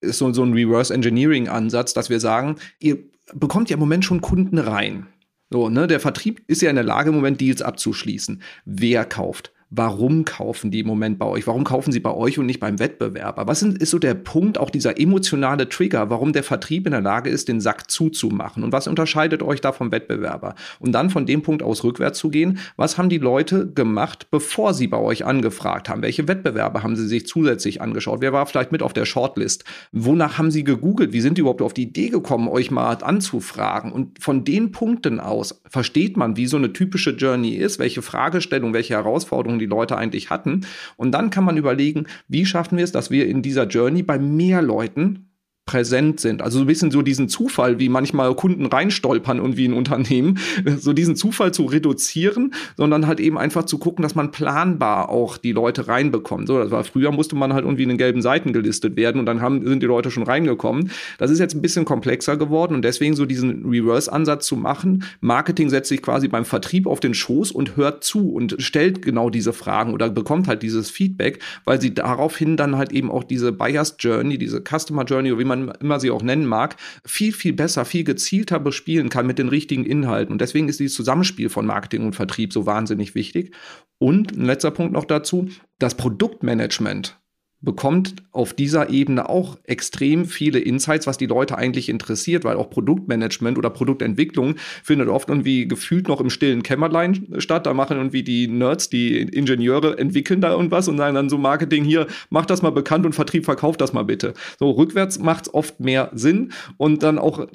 ist 0.00 0.18
so, 0.18 0.32
so 0.32 0.42
ein 0.42 0.54
Reverse 0.54 0.92
Engineering 0.92 1.46
Ansatz, 1.46 1.94
dass 1.94 2.10
wir 2.10 2.18
sagen, 2.18 2.56
ihr 2.80 2.98
bekommt 3.32 3.70
ja 3.70 3.74
im 3.74 3.80
Moment 3.80 4.04
schon 4.04 4.20
Kunden 4.20 4.58
rein. 4.58 5.06
So, 5.50 5.68
ne, 5.68 5.86
der 5.86 6.00
Vertrieb 6.00 6.42
ist 6.48 6.62
ja 6.62 6.70
in 6.70 6.74
der 6.74 6.84
Lage, 6.84 7.10
im 7.10 7.14
Moment 7.14 7.40
Deals 7.40 7.62
abzuschließen. 7.62 8.42
Wer 8.64 9.04
kauft? 9.04 9.53
Warum 9.76 10.24
kaufen 10.24 10.70
die 10.70 10.80
im 10.80 10.86
Moment 10.86 11.18
bei 11.18 11.26
euch? 11.26 11.46
Warum 11.46 11.64
kaufen 11.64 11.92
sie 11.92 12.00
bei 12.00 12.12
euch 12.12 12.38
und 12.38 12.46
nicht 12.46 12.60
beim 12.60 12.78
Wettbewerber? 12.78 13.46
Was 13.46 13.62
ist 13.62 13.90
so 13.90 13.98
der 13.98 14.14
Punkt, 14.14 14.58
auch 14.58 14.70
dieser 14.70 15.00
emotionale 15.00 15.68
Trigger, 15.68 16.10
warum 16.10 16.32
der 16.32 16.42
Vertrieb 16.42 16.86
in 16.86 16.92
der 16.92 17.00
Lage 17.00 17.30
ist, 17.30 17.48
den 17.48 17.60
Sack 17.60 17.90
zuzumachen? 17.90 18.62
Und 18.62 18.72
was 18.72 18.86
unterscheidet 18.86 19.42
euch 19.42 19.60
da 19.60 19.72
vom 19.72 19.90
Wettbewerber? 19.90 20.54
Und 20.78 20.92
dann 20.92 21.10
von 21.10 21.26
dem 21.26 21.42
Punkt 21.42 21.62
aus 21.62 21.82
rückwärts 21.82 22.18
zu 22.18 22.30
gehen, 22.30 22.58
was 22.76 22.98
haben 22.98 23.08
die 23.08 23.18
Leute 23.18 23.66
gemacht, 23.66 24.28
bevor 24.30 24.74
sie 24.74 24.86
bei 24.86 24.98
euch 24.98 25.24
angefragt 25.24 25.88
haben? 25.88 26.02
Welche 26.02 26.28
Wettbewerber 26.28 26.82
haben 26.82 26.96
sie 26.96 27.08
sich 27.08 27.26
zusätzlich 27.26 27.80
angeschaut? 27.80 28.20
Wer 28.20 28.32
war 28.32 28.46
vielleicht 28.46 28.72
mit 28.72 28.82
auf 28.82 28.92
der 28.92 29.04
Shortlist? 29.04 29.64
Wonach 29.92 30.38
haben 30.38 30.50
sie 30.50 30.64
gegoogelt? 30.64 31.12
Wie 31.12 31.20
sind 31.20 31.36
die 31.36 31.40
überhaupt 31.40 31.62
auf 31.62 31.74
die 31.74 31.82
Idee 31.82 32.10
gekommen, 32.10 32.48
euch 32.48 32.70
mal 32.70 32.94
anzufragen? 33.02 33.92
Und 33.92 34.22
von 34.22 34.44
den 34.44 34.70
Punkten 34.70 35.20
aus 35.20 35.60
versteht 35.68 36.16
man, 36.16 36.36
wie 36.36 36.46
so 36.46 36.56
eine 36.56 36.72
typische 36.72 37.10
Journey 37.10 37.54
ist, 37.56 37.78
welche 37.78 38.02
Fragestellungen, 38.02 38.74
welche 38.74 38.94
Herausforderungen 38.94 39.63
die 39.64 39.70
Leute 39.70 39.96
eigentlich 39.96 40.30
hatten. 40.30 40.66
Und 40.96 41.12
dann 41.12 41.30
kann 41.30 41.44
man 41.44 41.56
überlegen, 41.56 42.06
wie 42.28 42.46
schaffen 42.46 42.76
wir 42.76 42.84
es, 42.84 42.92
dass 42.92 43.10
wir 43.10 43.26
in 43.26 43.42
dieser 43.42 43.66
Journey 43.66 44.02
bei 44.02 44.18
mehr 44.18 44.62
Leuten 44.62 45.23
präsent 45.66 46.20
sind. 46.20 46.42
Also 46.42 46.58
so 46.58 46.64
ein 46.64 46.66
bisschen 46.66 46.90
so 46.90 47.00
diesen 47.00 47.28
Zufall, 47.28 47.78
wie 47.78 47.88
manchmal 47.88 48.34
Kunden 48.34 48.66
reinstolpern 48.66 49.40
und 49.40 49.56
wie 49.56 49.66
ein 49.66 49.72
Unternehmen, 49.72 50.38
so 50.78 50.92
diesen 50.92 51.16
Zufall 51.16 51.54
zu 51.54 51.64
reduzieren, 51.64 52.52
sondern 52.76 53.06
halt 53.06 53.18
eben 53.18 53.38
einfach 53.38 53.64
zu 53.64 53.78
gucken, 53.78 54.02
dass 54.02 54.14
man 54.14 54.30
planbar 54.30 55.08
auch 55.08 55.38
die 55.38 55.52
Leute 55.52 55.88
reinbekommt. 55.88 56.48
So, 56.48 56.58
das 56.58 56.70
war 56.70 56.84
früher 56.84 57.12
musste 57.12 57.34
man 57.34 57.54
halt 57.54 57.64
irgendwie 57.64 57.84
in 57.84 57.88
den 57.88 57.98
gelben 57.98 58.20
Seiten 58.20 58.52
gelistet 58.52 58.96
werden 58.96 59.18
und 59.18 59.26
dann 59.26 59.40
haben, 59.40 59.66
sind 59.66 59.82
die 59.82 59.86
Leute 59.86 60.10
schon 60.10 60.24
reingekommen. 60.24 60.90
Das 61.16 61.30
ist 61.30 61.38
jetzt 61.38 61.54
ein 61.54 61.62
bisschen 61.62 61.86
komplexer 61.86 62.36
geworden 62.36 62.74
und 62.74 62.82
deswegen 62.82 63.16
so 63.16 63.24
diesen 63.24 63.64
Reverse-Ansatz 63.64 64.46
zu 64.46 64.56
machen. 64.56 65.04
Marketing 65.20 65.70
setzt 65.70 65.88
sich 65.88 66.02
quasi 66.02 66.28
beim 66.28 66.44
Vertrieb 66.44 66.86
auf 66.86 67.00
den 67.00 67.14
Schoß 67.14 67.52
und 67.52 67.76
hört 67.76 68.04
zu 68.04 68.32
und 68.32 68.56
stellt 68.58 69.00
genau 69.00 69.30
diese 69.30 69.54
Fragen 69.54 69.94
oder 69.94 70.10
bekommt 70.10 70.46
halt 70.46 70.62
dieses 70.62 70.90
Feedback, 70.90 71.38
weil 71.64 71.80
sie 71.80 71.94
daraufhin 71.94 72.58
dann 72.58 72.76
halt 72.76 72.92
eben 72.92 73.10
auch 73.10 73.24
diese 73.24 73.50
Buyers 73.50 73.96
Journey, 73.98 74.36
diese 74.36 74.62
Customer 74.62 75.04
Journey, 75.04 75.38
wie 75.38 75.44
man 75.44 75.53
man 75.56 75.74
immer 75.80 76.00
sie 76.00 76.10
auch 76.10 76.22
nennen 76.22 76.46
mag, 76.46 76.76
viel, 77.04 77.32
viel 77.32 77.52
besser, 77.52 77.84
viel 77.84 78.04
gezielter 78.04 78.60
bespielen 78.60 79.08
kann 79.08 79.26
mit 79.26 79.38
den 79.38 79.48
richtigen 79.48 79.84
Inhalten. 79.84 80.32
Und 80.32 80.40
deswegen 80.40 80.68
ist 80.68 80.80
dieses 80.80 80.96
Zusammenspiel 80.96 81.48
von 81.48 81.66
Marketing 81.66 82.04
und 82.04 82.14
Vertrieb 82.14 82.52
so 82.52 82.66
wahnsinnig 82.66 83.14
wichtig. 83.14 83.54
Und 83.98 84.36
ein 84.36 84.44
letzter 84.44 84.70
Punkt 84.70 84.92
noch 84.92 85.04
dazu, 85.04 85.48
das 85.78 85.96
Produktmanagement 85.96 87.18
bekommt 87.64 88.16
auf 88.32 88.52
dieser 88.52 88.90
Ebene 88.90 89.28
auch 89.28 89.58
extrem 89.64 90.26
viele 90.26 90.58
Insights, 90.58 91.06
was 91.06 91.18
die 91.18 91.26
Leute 91.26 91.56
eigentlich 91.56 91.88
interessiert, 91.88 92.44
weil 92.44 92.56
auch 92.56 92.70
Produktmanagement 92.70 93.58
oder 93.58 93.70
Produktentwicklung 93.70 94.56
findet 94.82 95.08
oft 95.08 95.28
irgendwie 95.28 95.66
gefühlt 95.66 96.08
noch 96.08 96.20
im 96.20 96.30
stillen 96.30 96.62
Kämmerlein 96.62 97.26
statt. 97.38 97.66
Da 97.66 97.74
machen 97.74 97.96
irgendwie 97.96 98.22
die 98.22 98.48
Nerds, 98.48 98.90
die 98.90 99.18
Ingenieure 99.18 99.98
entwickeln 99.98 100.40
da 100.40 100.50
irgendwas 100.50 100.88
und 100.88 100.98
sagen 100.98 101.14
dann 101.14 101.28
so 101.28 101.38
Marketing 101.38 101.84
hier, 101.84 102.06
mach 102.30 102.46
das 102.46 102.62
mal 102.62 102.70
bekannt 102.70 103.06
und 103.06 103.14
Vertrieb 103.14 103.44
verkauft 103.44 103.80
das 103.80 103.92
mal 103.92 104.04
bitte. 104.04 104.34
So 104.58 104.70
rückwärts 104.70 105.18
macht 105.18 105.46
es 105.46 105.54
oft 105.54 105.80
mehr 105.80 106.10
Sinn 106.14 106.52
und 106.76 107.02
dann 107.02 107.18
auch 107.18 107.46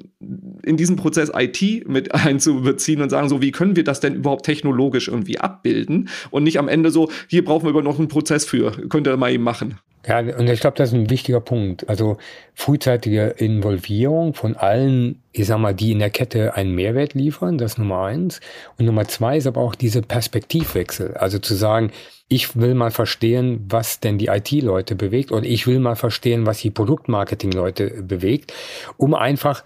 in 0.62 0.76
diesen 0.76 0.96
Prozess 0.96 1.30
IT 1.34 1.88
mit 1.88 2.14
einzubeziehen 2.14 3.02
und 3.02 3.10
sagen 3.10 3.28
so, 3.28 3.42
wie 3.42 3.52
können 3.52 3.76
wir 3.76 3.84
das 3.84 4.00
denn 4.00 4.14
überhaupt 4.14 4.46
technologisch 4.46 5.08
irgendwie 5.08 5.38
abbilden 5.38 6.08
und 6.30 6.42
nicht 6.42 6.58
am 6.58 6.68
Ende 6.68 6.90
so, 6.90 7.10
hier 7.28 7.44
brauchen 7.44 7.66
wir 7.66 7.70
über 7.70 7.82
noch 7.82 7.98
einen 7.98 8.08
Prozess 8.08 8.44
für, 8.44 8.72
könnt 8.88 9.06
ihr 9.06 9.16
mal 9.16 9.32
eben 9.32 9.44
machen. 9.44 9.78
Ja, 10.06 10.20
und 10.20 10.48
ich 10.48 10.60
glaube, 10.60 10.78
das 10.78 10.90
ist 10.90 10.94
ein 10.94 11.10
wichtiger 11.10 11.40
Punkt. 11.40 11.88
Also 11.88 12.16
frühzeitige 12.54 13.34
Involvierung 13.36 14.32
von 14.32 14.56
allen, 14.56 15.22
ich 15.32 15.46
sag 15.46 15.58
mal, 15.58 15.74
die 15.74 15.92
in 15.92 15.98
der 15.98 16.08
Kette 16.08 16.54
einen 16.54 16.74
Mehrwert 16.74 17.12
liefern, 17.12 17.58
das 17.58 17.72
ist 17.72 17.78
Nummer 17.78 18.04
eins. 18.04 18.40
Und 18.78 18.86
Nummer 18.86 19.06
zwei 19.08 19.36
ist 19.36 19.46
aber 19.46 19.60
auch 19.60 19.74
diese 19.74 20.00
Perspektivwechsel. 20.00 21.18
Also 21.18 21.38
zu 21.38 21.54
sagen, 21.54 21.92
ich 22.28 22.56
will 22.56 22.74
mal 22.74 22.90
verstehen, 22.90 23.66
was 23.68 24.00
denn 24.00 24.16
die 24.16 24.28
IT-Leute 24.28 24.94
bewegt 24.94 25.32
und 25.32 25.44
ich 25.44 25.66
will 25.66 25.80
mal 25.80 25.96
verstehen, 25.96 26.46
was 26.46 26.60
die 26.60 26.70
Produktmarketing-Leute 26.70 28.02
bewegt, 28.02 28.54
um 28.96 29.14
einfach 29.14 29.64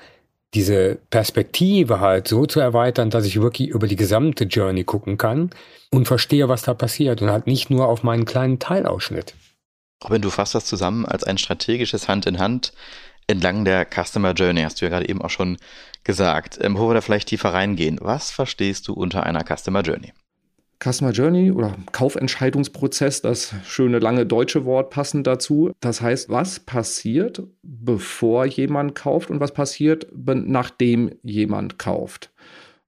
diese 0.54 0.98
Perspektive 1.10 2.00
halt 2.00 2.26
so 2.26 2.46
zu 2.46 2.60
erweitern, 2.60 3.10
dass 3.10 3.26
ich 3.26 3.40
wirklich 3.40 3.68
über 3.68 3.86
die 3.86 3.96
gesamte 3.96 4.44
Journey 4.44 4.84
gucken 4.84 5.18
kann 5.18 5.50
und 5.90 6.06
verstehe, 6.06 6.48
was 6.48 6.62
da 6.62 6.74
passiert 6.74 7.22
und 7.22 7.30
halt 7.30 7.46
nicht 7.46 7.70
nur 7.70 7.86
auf 7.86 8.02
meinen 8.02 8.24
kleinen 8.24 8.58
Teilausschnitt. 8.58 9.34
Robin, 10.04 10.20
du 10.20 10.30
fasst 10.30 10.54
das 10.54 10.66
zusammen 10.66 11.06
als 11.06 11.24
ein 11.24 11.38
strategisches 11.38 12.08
Hand 12.08 12.26
in 12.26 12.38
Hand 12.38 12.72
entlang 13.26 13.64
der 13.64 13.86
Customer 13.86 14.32
Journey, 14.32 14.62
hast 14.62 14.80
du 14.80 14.84
ja 14.84 14.90
gerade 14.90 15.08
eben 15.08 15.22
auch 15.22 15.30
schon 15.30 15.56
gesagt. 16.04 16.58
Ähm, 16.60 16.78
wo 16.78 16.88
wir 16.88 16.94
da 16.94 17.00
vielleicht 17.00 17.28
tiefer 17.28 17.54
reingehen, 17.54 17.98
was 18.02 18.30
verstehst 18.30 18.88
du 18.88 18.92
unter 18.92 19.24
einer 19.24 19.44
Customer 19.44 19.80
Journey? 19.80 20.12
Customer 20.82 21.12
Journey 21.12 21.50
oder 21.50 21.74
Kaufentscheidungsprozess, 21.92 23.22
das 23.22 23.54
schöne 23.64 24.00
lange 24.00 24.26
deutsche 24.26 24.66
Wort 24.66 24.90
passend 24.90 25.26
dazu. 25.26 25.70
Das 25.80 26.02
heißt, 26.02 26.28
was 26.28 26.60
passiert, 26.60 27.42
bevor 27.62 28.44
jemand 28.44 28.94
kauft 28.94 29.30
und 29.30 29.40
was 29.40 29.54
passiert, 29.54 30.06
nachdem 30.12 31.12
jemand 31.22 31.78
kauft? 31.78 32.32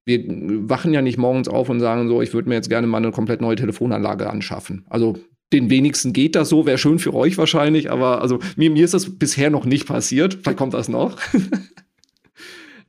Wir 0.04 0.22
wachen 0.68 0.92
ja 0.92 1.00
nicht 1.00 1.16
morgens 1.16 1.48
auf 1.48 1.68
und 1.70 1.80
sagen 1.80 2.08
so, 2.08 2.20
ich 2.20 2.34
würde 2.34 2.48
mir 2.48 2.54
jetzt 2.56 2.68
gerne 2.68 2.86
mal 2.86 2.98
eine 2.98 3.12
komplett 3.12 3.40
neue 3.40 3.56
Telefonanlage 3.56 4.28
anschaffen. 4.28 4.84
Also 4.90 5.16
den 5.52 5.70
wenigsten 5.70 6.12
geht 6.12 6.34
das 6.34 6.48
so, 6.48 6.66
wäre 6.66 6.78
schön 6.78 6.98
für 6.98 7.14
euch 7.14 7.38
wahrscheinlich, 7.38 7.90
aber 7.90 8.20
also 8.20 8.40
mir, 8.56 8.70
mir 8.70 8.84
ist 8.84 8.94
das 8.94 9.18
bisher 9.18 9.50
noch 9.50 9.64
nicht 9.64 9.86
passiert. 9.86 10.38
Vielleicht 10.42 10.58
kommt 10.58 10.74
das 10.74 10.88
noch. 10.88 11.18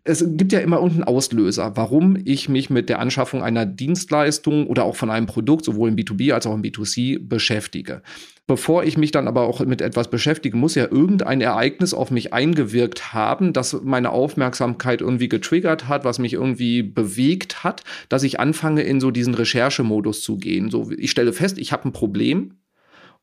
es 0.08 0.24
gibt 0.26 0.54
ja 0.54 0.60
immer 0.60 0.78
irgendeinen 0.78 1.04
Auslöser, 1.04 1.74
warum 1.76 2.18
ich 2.24 2.48
mich 2.48 2.70
mit 2.70 2.88
der 2.88 3.00
Anschaffung 3.00 3.44
einer 3.44 3.66
Dienstleistung 3.66 4.68
oder 4.68 4.86
auch 4.86 4.96
von 4.96 5.10
einem 5.10 5.28
Produkt, 5.28 5.66
sowohl 5.66 5.90
im 5.90 5.96
B2B 5.96 6.34
als 6.34 6.48
auch 6.48 6.54
im 6.54 6.62
B2C, 6.62 7.20
beschäftige. 7.28 8.02
Bevor 8.48 8.86
ich 8.86 8.98
mich 8.98 9.12
dann 9.12 9.28
aber 9.28 9.42
auch 9.42 9.60
mit 9.66 9.82
etwas 9.82 10.10
beschäftige, 10.10 10.56
muss 10.56 10.76
ja 10.76 10.90
irgendein 10.90 11.42
Ereignis 11.42 11.94
auf 11.94 12.12
mich 12.12 12.34
eingewirkt 12.34 13.14
haben, 13.14 13.52
das 13.52 13.82
meine 13.84 14.12
Aufmerksamkeit 14.12 15.02
irgendwie 15.02 15.28
getriggert 15.28 15.90
hat, 15.90 16.06
was 16.06 16.20
mich 16.20 16.34
irgendwie 16.34 16.82
bewegt 16.82 17.66
hat, 17.66 17.84
dass 18.08 18.24
ich 18.24 18.40
anfange, 18.40 18.84
in 18.84 19.02
so 19.02 19.12
diesen 19.12 19.34
Recherchemodus 19.34 20.22
zu 20.22 20.38
gehen. 20.38 20.70
So, 20.70 20.90
ich 20.92 21.12
stelle 21.12 21.34
fest, 21.34 21.58
ich 21.58 21.74
habe 21.74 21.90
ein 21.90 21.92
Problem, 21.92 22.54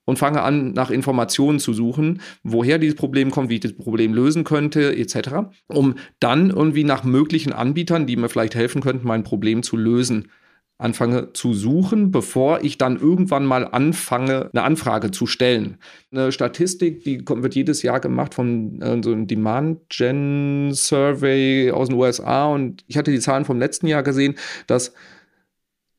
und 0.05 0.19
fange 0.19 0.43
an, 0.43 0.73
nach 0.73 0.91
Informationen 0.91 1.59
zu 1.59 1.73
suchen, 1.73 2.21
woher 2.43 2.79
dieses 2.79 2.97
Problem 2.97 3.31
kommt, 3.31 3.51
wie 3.51 3.55
ich 3.55 3.61
das 3.61 3.75
Problem 3.75 4.15
lösen 4.15 4.45
könnte, 4.45 4.97
etc., 4.97 5.49
um 5.69 5.95
dann 6.21 6.51
irgendwie 6.51 6.85
nach 6.85 7.05
möglichen 7.05 7.53
Anbietern, 7.53 8.07
die 8.07 8.17
mir 8.17 8.29
vielleicht 8.29 8.55
helfen 8.55 8.83
könnten, 8.83 9.07
mein 9.07 9.25
Problem 9.25 9.63
zu 9.63 9.77
lösen, 9.77 10.29
anfange 10.77 11.33
zu 11.33 11.55
suchen, 11.55 12.11
bevor 12.11 12.63
ich 12.63 12.79
dann 12.79 12.99
irgendwann 12.99 13.47
mal 13.47 13.65
anfange, 13.65 14.51
eine 14.53 14.65
Anfrage 14.65 15.11
zu 15.13 15.27
stellen. 15.27 15.79
Eine 16.11 16.33
Statistik, 16.33 17.05
die 17.05 17.25
wird 17.27 17.55
jedes 17.55 17.83
Jahr 17.83 18.01
gemacht 18.01 18.35
von 18.35 18.83
äh, 18.83 19.01
so 19.03 19.13
einem 19.13 19.27
Demand 19.27 19.89
Gen 19.89 20.73
Survey 20.75 21.71
aus 21.71 21.89
den 21.89 21.97
USA 21.97 22.47
und 22.47 22.85
ich 22.89 22.97
hatte 22.97 23.13
die 23.13 23.21
Zahlen 23.21 23.45
vom 23.45 23.59
letzten 23.59 23.87
Jahr 23.87 24.03
gesehen, 24.03 24.35
dass 24.67 24.93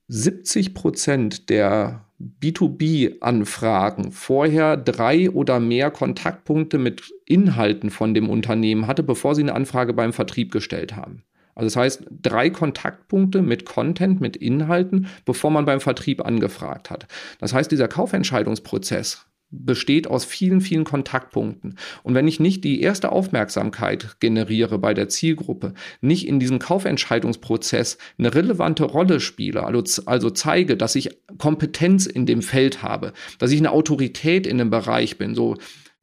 70 0.08 0.74
Prozent 0.74 1.50
der 1.50 2.05
B2B-Anfragen 2.20 4.12
vorher 4.12 4.78
drei 4.78 5.30
oder 5.30 5.60
mehr 5.60 5.92
Kontaktpunkte 5.92 6.78
mit 6.78 7.14
Inhalten 7.26 7.90
von 7.90 8.14
dem 8.14 8.30
Unternehmen 8.30 8.88
hatte, 8.88 9.04
bevor 9.04 9.36
sie 9.36 9.42
eine 9.42 9.54
Anfrage 9.54 9.94
beim 9.94 10.14
Vertrieb 10.14 10.52
gestellt 10.52 10.96
haben. 10.96 11.24
Also 11.56 11.68
das 11.68 11.76
heißt, 11.76 12.06
drei 12.22 12.50
Kontaktpunkte 12.50 13.42
mit 13.42 13.66
Content, 13.66 14.22
mit 14.22 14.36
Inhalten, 14.36 15.08
bevor 15.24 15.52
man 15.52 15.66
beim 15.66 15.80
Vertrieb 15.80 16.26
angefragt 16.26 16.90
hat. 16.90 17.08
Das 17.40 17.54
heißt, 17.54 17.72
dieser 17.72 17.88
Kaufentscheidungsprozess 17.88 19.26
besteht 19.52 20.08
aus 20.08 20.26
vielen, 20.26 20.62
vielen 20.62 20.84
Kontaktpunkten. 20.84 21.78
Und 22.04 22.14
wenn 22.14 22.28
ich 22.28 22.40
nicht 22.40 22.64
die 22.64 22.82
erste 22.82 23.12
Aufmerksamkeit 23.12 24.20
generiere 24.20 24.80
bei 24.80 24.94
der 24.94 25.10
Zielgruppe, 25.10 25.74
nicht 26.02 26.28
in 26.28 26.40
diesem 26.40 26.60
Kaufentscheidungsprozess 26.60 27.98
eine 28.18 28.34
relevante 28.34 28.84
Rolle 28.84 29.20
spiele, 29.20 29.64
also, 29.64 30.04
also 30.06 30.30
zeige, 30.30 30.78
dass 30.78 30.96
ich 30.96 31.18
Kompetenz 31.38 32.06
in 32.06 32.26
dem 32.26 32.42
Feld 32.42 32.82
habe, 32.84 33.14
dass 33.40 33.52
ich 33.52 33.60
eine 33.60 33.72
Autorität 33.72 34.48
in 34.48 34.58
dem 34.58 34.70
Bereich 34.70 35.18
bin, 35.18 35.36
so 35.36 35.56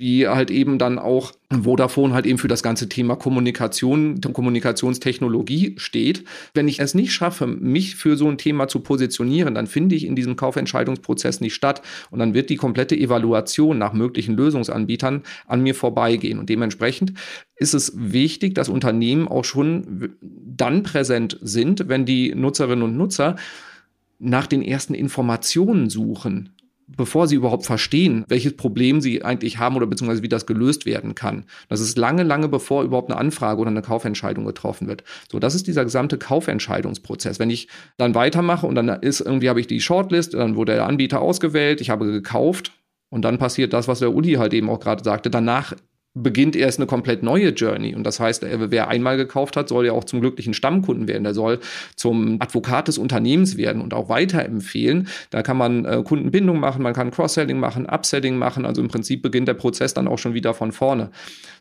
wie 0.03 0.27
halt 0.27 0.51
eben 0.51 0.79
dann 0.79 0.99
auch 0.99 1.31
Vodafone 1.49 2.13
halt 2.13 2.27
eben 2.27 2.39
für 2.39 2.49
das 2.49 2.65
ganze 2.65 2.89
Thema 2.89 3.15
Kommunikation, 3.15 4.21
Kommunikationstechnologie 4.21 5.75
steht. 5.77 6.25
Wenn 6.55 6.67
ich 6.67 6.81
es 6.81 6.95
nicht 6.95 7.13
schaffe, 7.13 7.47
mich 7.47 7.95
für 7.95 8.17
so 8.17 8.29
ein 8.29 8.37
Thema 8.37 8.67
zu 8.67 8.81
positionieren, 8.81 9.55
dann 9.55 9.69
finde 9.69 9.95
ich 9.95 10.05
in 10.05 10.17
diesem 10.17 10.35
Kaufentscheidungsprozess 10.35 11.41
nicht 11.41 11.55
statt 11.55 11.83
und 12.11 12.19
dann 12.19 12.35
wird 12.35 12.51
die 12.51 12.57
komplette 12.57 12.97
Evaluation 12.97 13.79
nach 13.79 13.93
möglichen 13.93 14.35
Lösungsanbietern 14.35 15.23
an 15.47 15.63
mir 15.63 15.77
vorbeigehen. 15.77 16.41
Und 16.41 16.49
dementsprechend 16.49 17.13
ist 17.55 17.73
es 17.73 17.93
wichtig, 17.95 18.57
dass 18.57 18.69
Unternehmen 18.69 19.29
auch 19.29 19.45
schon 19.45 20.17
dann 20.21 20.83
präsent 20.83 21.39
sind, 21.43 21.89
wenn 21.89 22.07
die 22.07 22.35
Nutzerinnen 22.35 22.83
und 22.83 22.97
Nutzer 22.97 23.37
nach 24.19 24.49
den 24.49 24.63
ersten 24.63 24.95
Informationen 24.95 25.89
suchen 25.89 26.51
bevor 26.97 27.27
sie 27.29 27.37
überhaupt 27.37 27.67
verstehen, 27.67 28.25
welches 28.29 28.57
Problem 28.57 29.01
sie 29.01 29.25
eigentlich 29.25 29.59
haben 29.59 29.77
oder 29.77 29.87
beziehungsweise 29.87 30.23
wie 30.23 30.29
das 30.29 30.47
gelöst 30.47 30.87
werden 30.87 31.15
kann. 31.15 31.45
Das 31.69 31.81
ist 31.81 31.99
lange, 31.99 32.23
lange 32.23 32.49
bevor 32.49 32.83
überhaupt 32.83 33.11
eine 33.11 33.19
Anfrage 33.19 33.61
oder 33.61 33.71
eine 33.71 33.83
Kaufentscheidung 33.83 34.45
getroffen 34.45 34.89
wird. 34.89 35.05
So, 35.31 35.39
das 35.39 35.55
ist 35.55 35.67
dieser 35.67 35.85
gesamte 35.85 36.19
Kaufentscheidungsprozess. 36.19 37.39
Wenn 37.39 37.51
ich 37.51 37.69
dann 37.97 38.15
weitermache 38.15 38.67
und 38.67 38.75
dann 38.75 38.89
ist 38.89 39.21
irgendwie 39.21 39.49
habe 39.49 39.61
ich 39.61 39.67
die 39.67 39.81
Shortlist, 39.81 40.35
dann 40.35 40.57
wurde 40.57 40.75
der 40.75 40.87
Anbieter 40.87 41.21
ausgewählt, 41.21 41.81
ich 41.81 41.91
habe 41.91 42.07
gekauft 42.07 42.73
und 43.11 43.23
dann 43.23 43.39
passiert 43.39 43.73
das, 43.73 43.89
was 43.89 43.99
der 43.99 44.15
Uli 44.15 44.35
halt 44.35 44.55
eben 44.55 44.71
auch 44.71 44.81
gerade 44.81 45.05
sagte. 45.05 45.29
Danach 45.31 45.75
beginnt 46.15 46.57
erst 46.57 46.79
eine 46.79 46.87
komplett 46.87 47.23
neue 47.23 47.51
Journey. 47.51 47.95
Und 47.95 48.05
das 48.05 48.21
heißt, 48.21 48.45
wer 48.47 48.89
einmal 48.89 49.17
gekauft 49.17 49.57
hat, 49.57 49.69
soll 49.69 49.87
ja 49.87 49.93
auch 49.93 50.05
zum 50.05 50.21
glücklichen 50.21 50.53
Stammkunden 50.53 51.09
werden. 51.09 51.25
Der 51.25 51.33
soll 51.33 51.61
zum 51.97 52.37
Advokat 52.41 52.89
des 52.89 52.99
Unternehmens 52.99 53.57
werden 53.57 53.81
und 53.81 53.95
auch 53.95 54.09
weiterempfehlen. 54.11 55.09
Da 55.31 55.43
kann 55.43 55.57
man 55.57 55.85
äh, 55.85 56.03
Kundenbindung 56.05 56.61
machen, 56.61 56.83
man 56.83 56.93
kann 56.93 57.11
Cross-Selling 57.11 57.59
machen, 57.59 57.87
Upselling 57.87 58.37
machen. 58.37 58.67
Also 58.67 58.83
im 58.83 58.89
Prinzip 58.89 59.23
beginnt 59.23 59.49
der 59.49 59.55
Prozess 59.55 59.95
dann 59.95 60.07
auch 60.07 60.19
schon 60.19 60.35
wieder 60.35 60.53
von 60.53 60.73
vorne. 60.73 61.11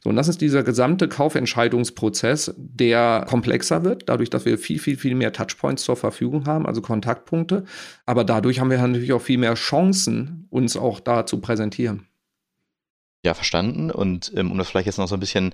So, 0.04 0.10
und 0.10 0.18
das 0.18 0.28
ist 0.28 0.42
dieser 0.42 0.64
gesamte 0.64 1.08
Kaufentscheidungsprozess, 1.08 2.54
der 2.58 3.26
komplexer 3.30 3.84
wird, 3.86 4.10
dadurch, 4.10 4.30
dass 4.30 4.46
wir 4.46 4.58
viel, 4.58 4.80
viel, 4.80 4.98
viel 4.98 5.16
mehr 5.16 5.32
Touchpoints 5.32 5.84
zur 5.84 5.96
Verfügung 5.96 6.46
haben, 6.46 6.66
also 6.66 6.82
Kontaktpunkte. 6.82 7.64
Aber 8.06 8.26
dadurch 8.26 8.60
haben 8.60 8.70
wir 8.70 8.80
natürlich 8.80 9.14
auch 9.14 9.22
viel 9.22 9.38
mehr 9.38 9.54
Chancen, 9.54 10.48
uns 10.50 10.76
auch 10.76 11.00
da 11.00 11.26
zu 11.26 11.40
präsentieren. 11.40 12.08
Ja, 13.24 13.34
verstanden. 13.34 13.92
Und 13.92 14.32
ähm, 14.36 14.52
um 14.52 14.58
das 14.58 14.70
vielleicht 14.70 14.88
jetzt 14.88 14.98
noch 14.98 15.08
so 15.08 15.16
ein 15.16 15.20
bisschen 15.20 15.54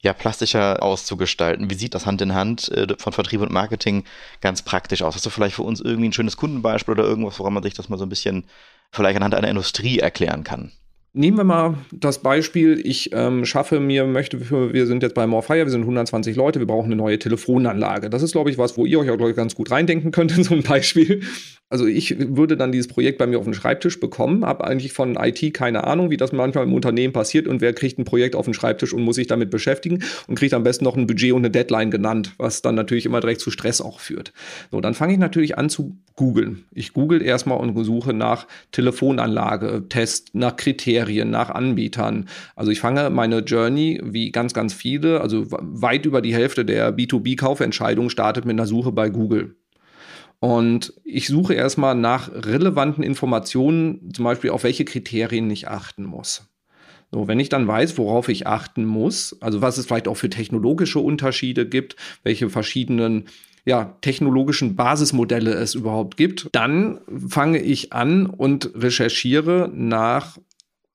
ja, 0.00 0.12
plastischer 0.12 0.82
auszugestalten, 0.82 1.70
wie 1.70 1.74
sieht 1.74 1.94
das 1.94 2.06
Hand 2.06 2.22
in 2.22 2.34
Hand 2.34 2.70
äh, 2.70 2.86
von 2.98 3.12
Vertrieb 3.12 3.40
und 3.40 3.50
Marketing 3.50 4.04
ganz 4.40 4.62
praktisch 4.62 5.02
aus? 5.02 5.14
Hast 5.14 5.26
du 5.26 5.30
vielleicht 5.30 5.56
für 5.56 5.62
uns 5.62 5.80
irgendwie 5.80 6.08
ein 6.08 6.12
schönes 6.12 6.36
Kundenbeispiel 6.36 6.92
oder 6.92 7.04
irgendwas, 7.04 7.38
woran 7.38 7.54
man 7.54 7.62
sich 7.62 7.74
das 7.74 7.88
mal 7.88 7.98
so 7.98 8.06
ein 8.06 8.08
bisschen 8.08 8.44
vielleicht 8.92 9.16
anhand 9.16 9.34
einer 9.34 9.48
Industrie 9.48 9.98
erklären 9.98 10.44
kann? 10.44 10.70
Nehmen 11.14 11.38
wir 11.38 11.44
mal 11.44 11.74
das 11.90 12.22
Beispiel, 12.22 12.80
ich 12.84 13.12
ähm, 13.12 13.44
schaffe 13.44 13.80
mir, 13.80 14.04
möchte, 14.04 14.50
wir 14.50 14.86
sind 14.86 15.02
jetzt 15.02 15.14
bei 15.14 15.26
Morfire, 15.26 15.64
wir 15.64 15.70
sind 15.70 15.80
120 15.80 16.36
Leute, 16.36 16.60
wir 16.60 16.66
brauchen 16.66 16.86
eine 16.86 16.96
neue 16.96 17.18
Telefonanlage. 17.18 18.10
Das 18.10 18.22
ist, 18.22 18.32
glaube 18.32 18.50
ich, 18.50 18.58
was, 18.58 18.76
wo 18.76 18.86
ihr 18.86 19.00
euch 19.00 19.10
auch, 19.10 19.18
ich, 19.28 19.34
ganz 19.34 19.54
gut 19.54 19.70
reindenken 19.70 20.12
könnt 20.12 20.36
in 20.36 20.44
so 20.44 20.54
ein 20.54 20.62
Beispiel. 20.62 21.22
Also 21.70 21.86
ich 21.86 22.16
würde 22.18 22.56
dann 22.56 22.72
dieses 22.72 22.88
Projekt 22.88 23.18
bei 23.18 23.26
mir 23.26 23.38
auf 23.38 23.44
den 23.44 23.52
Schreibtisch 23.52 24.00
bekommen, 24.00 24.44
habe 24.44 24.64
eigentlich 24.64 24.94
von 24.94 25.16
IT 25.16 25.52
keine 25.52 25.84
Ahnung, 25.84 26.08
wie 26.08 26.16
das 26.16 26.32
manchmal 26.32 26.64
im 26.64 26.72
Unternehmen 26.72 27.12
passiert 27.12 27.46
und 27.46 27.60
wer 27.60 27.74
kriegt 27.74 27.98
ein 27.98 28.06
Projekt 28.06 28.34
auf 28.34 28.46
den 28.46 28.54
Schreibtisch 28.54 28.94
und 28.94 29.02
muss 29.02 29.16
sich 29.16 29.26
damit 29.26 29.50
beschäftigen 29.50 30.02
und 30.28 30.38
kriegt 30.38 30.54
am 30.54 30.62
besten 30.62 30.84
noch 30.84 30.96
ein 30.96 31.06
Budget 31.06 31.32
und 31.32 31.40
eine 31.40 31.50
Deadline 31.50 31.90
genannt, 31.90 32.32
was 32.38 32.62
dann 32.62 32.74
natürlich 32.74 33.04
immer 33.04 33.20
direkt 33.20 33.42
zu 33.42 33.50
Stress 33.50 33.82
auch 33.82 34.00
führt. 34.00 34.32
So, 34.70 34.80
dann 34.80 34.94
fange 34.94 35.12
ich 35.12 35.18
natürlich 35.18 35.58
an 35.58 35.68
zu 35.68 35.98
googeln. 36.16 36.64
Ich 36.72 36.94
google 36.94 37.20
erstmal 37.20 37.58
und 37.58 37.84
suche 37.84 38.14
nach 38.14 38.46
Telefonanlage, 38.72 39.84
Test, 39.90 40.34
nach 40.34 40.56
Kriterien, 40.56 41.30
nach 41.30 41.50
Anbietern. 41.50 42.30
Also 42.56 42.70
ich 42.70 42.80
fange 42.80 43.10
meine 43.10 43.40
Journey 43.40 44.00
wie 44.02 44.32
ganz, 44.32 44.54
ganz 44.54 44.72
viele, 44.72 45.20
also 45.20 45.44
weit 45.50 46.06
über 46.06 46.22
die 46.22 46.34
Hälfte 46.34 46.64
der 46.64 46.96
B2B-Kaufentscheidungen 46.96 48.08
startet 48.08 48.46
mit 48.46 48.54
einer 48.54 48.66
Suche 48.66 48.90
bei 48.90 49.10
Google. 49.10 49.57
Und 50.40 50.92
ich 51.04 51.26
suche 51.26 51.54
erstmal 51.54 51.94
nach 51.94 52.30
relevanten 52.32 53.02
Informationen, 53.02 54.12
zum 54.14 54.24
Beispiel 54.24 54.50
auf 54.50 54.62
welche 54.62 54.84
Kriterien 54.84 55.50
ich 55.50 55.68
achten 55.68 56.04
muss. 56.04 56.48
So, 57.10 57.26
wenn 57.26 57.40
ich 57.40 57.48
dann 57.48 57.66
weiß, 57.66 57.96
worauf 57.98 58.28
ich 58.28 58.46
achten 58.46 58.84
muss, 58.84 59.36
also 59.40 59.62
was 59.62 59.78
es 59.78 59.86
vielleicht 59.86 60.08
auch 60.08 60.16
für 60.16 60.28
technologische 60.28 60.98
Unterschiede 61.00 61.66
gibt, 61.66 61.96
welche 62.22 62.50
verschiedenen 62.50 63.24
ja, 63.64 63.96
technologischen 64.00 64.76
Basismodelle 64.76 65.52
es 65.52 65.74
überhaupt 65.74 66.16
gibt, 66.16 66.48
dann 66.52 67.00
fange 67.28 67.60
ich 67.60 67.92
an 67.92 68.26
und 68.26 68.70
recherchiere 68.74 69.70
nach 69.74 70.38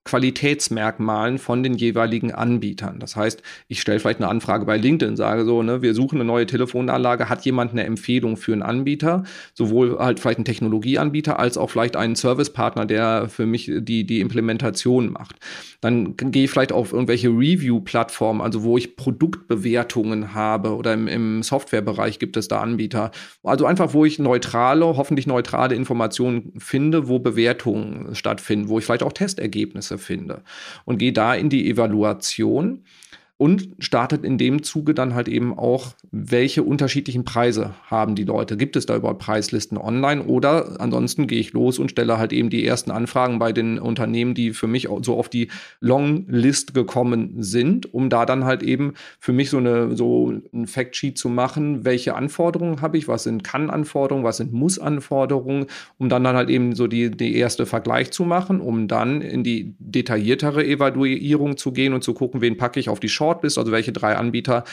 Qualitätsmerkmalen 0.04 1.38
von 1.38 1.62
den 1.62 1.74
jeweiligen 1.74 2.32
Anbietern. 2.32 2.98
Das 3.00 3.16
heißt, 3.16 3.42
ich 3.68 3.80
stelle 3.80 3.98
vielleicht 4.00 4.20
eine 4.20 4.28
Anfrage 4.28 4.66
bei 4.66 4.76
LinkedIn, 4.76 5.16
sage 5.16 5.44
so, 5.44 5.62
ne, 5.62 5.80
wir 5.80 5.94
suchen 5.94 6.16
eine 6.16 6.24
neue 6.24 6.46
Telefonanlage, 6.46 7.30
hat 7.30 7.44
jemand 7.44 7.72
eine 7.72 7.84
Empfehlung 7.84 8.36
für 8.36 8.52
einen 8.52 8.62
Anbieter, 8.62 9.24
sowohl 9.54 9.98
halt 9.98 10.20
vielleicht 10.20 10.38
einen 10.38 10.44
Technologieanbieter 10.44 11.38
als 11.38 11.56
auch 11.56 11.70
vielleicht 11.70 11.96
einen 11.96 12.16
Servicepartner, 12.16 12.84
der 12.84 13.28
für 13.28 13.46
mich 13.46 13.70
die, 13.74 14.04
die 14.04 14.20
Implementation 14.20 15.10
macht. 15.10 15.36
Dann 15.80 16.16
gehe 16.16 16.44
ich 16.44 16.50
vielleicht 16.50 16.72
auf 16.72 16.92
irgendwelche 16.92 17.28
Review-Plattformen, 17.28 18.42
also 18.42 18.62
wo 18.62 18.76
ich 18.76 18.96
Produktbewertungen 18.96 20.34
habe 20.34 20.76
oder 20.76 20.92
im, 20.92 21.08
im 21.08 21.42
Softwarebereich 21.42 22.18
gibt 22.18 22.36
es 22.36 22.48
da 22.48 22.60
Anbieter. 22.60 23.10
Also 23.42 23.64
einfach, 23.64 23.94
wo 23.94 24.04
ich 24.04 24.18
neutrale, 24.18 24.84
hoffentlich 24.84 25.26
neutrale 25.26 25.74
Informationen 25.74 26.52
finde, 26.58 27.08
wo 27.08 27.18
Bewertungen 27.18 28.14
stattfinden, 28.14 28.68
wo 28.68 28.78
ich 28.78 28.84
vielleicht 28.84 29.02
auch 29.02 29.12
Testergebnisse 29.12 29.93
finde. 29.98 30.42
Und 30.84 30.98
gehe 30.98 31.12
da 31.12 31.34
in 31.34 31.48
die 31.48 31.68
Evaluation 31.70 32.84
und 33.36 33.68
startet 33.80 34.24
in 34.24 34.38
dem 34.38 34.62
Zuge 34.62 34.94
dann 34.94 35.14
halt 35.14 35.26
eben 35.26 35.58
auch, 35.58 35.94
welche 36.12 36.62
unterschiedlichen 36.62 37.24
Preise 37.24 37.74
haben 37.86 38.14
die 38.14 38.22
Leute. 38.22 38.56
Gibt 38.56 38.76
es 38.76 38.86
da 38.86 38.94
überhaupt 38.94 39.20
Preislisten 39.20 39.76
online 39.76 40.22
oder 40.24 40.80
ansonsten 40.80 41.26
gehe 41.26 41.40
ich 41.40 41.52
los 41.52 41.80
und 41.80 41.90
stelle 41.90 42.16
halt 42.16 42.32
eben 42.32 42.48
die 42.48 42.64
ersten 42.64 42.92
Anfragen 42.92 43.40
bei 43.40 43.52
den 43.52 43.80
Unternehmen, 43.80 44.34
die 44.34 44.52
für 44.52 44.68
mich 44.68 44.88
so 45.02 45.18
auf 45.18 45.28
die 45.28 45.48
Longlist 45.80 46.74
gekommen 46.74 47.42
sind, 47.42 47.92
um 47.92 48.08
da 48.08 48.24
dann 48.24 48.44
halt 48.44 48.62
eben 48.62 48.94
für 49.18 49.32
mich 49.32 49.50
so 49.50 49.58
eine 49.58 49.96
so 49.96 50.32
ein 50.52 50.68
Factsheet 50.68 51.18
zu 51.18 51.28
machen, 51.28 51.84
welche 51.84 52.14
Anforderungen 52.14 52.82
habe 52.82 52.98
ich, 52.98 53.08
was 53.08 53.24
sind 53.24 53.42
Kann-Anforderungen, 53.42 54.24
was 54.24 54.36
sind 54.36 54.52
Muss-Anforderungen, 54.52 55.66
um 55.98 56.08
dann, 56.08 56.22
dann 56.22 56.36
halt 56.36 56.50
eben 56.50 56.76
so 56.76 56.86
die, 56.86 57.10
die 57.10 57.36
erste 57.36 57.66
Vergleich 57.66 58.12
zu 58.12 58.24
machen, 58.24 58.60
um 58.60 58.86
dann 58.86 59.22
in 59.22 59.42
die 59.42 59.74
detailliertere 59.80 60.64
Evaluierung 60.64 61.56
zu 61.56 61.72
gehen 61.72 61.94
und 61.94 62.04
zu 62.04 62.14
gucken, 62.14 62.40
wen 62.40 62.56
packe 62.56 62.78
ich 62.78 62.88
auf 62.88 63.00
die 63.00 63.08
Chance 63.08 63.23
Shortlist, 63.24 63.58
also 63.58 63.72
welche 63.72 63.92
drei 63.92 64.16
Anbieter, 64.16 64.64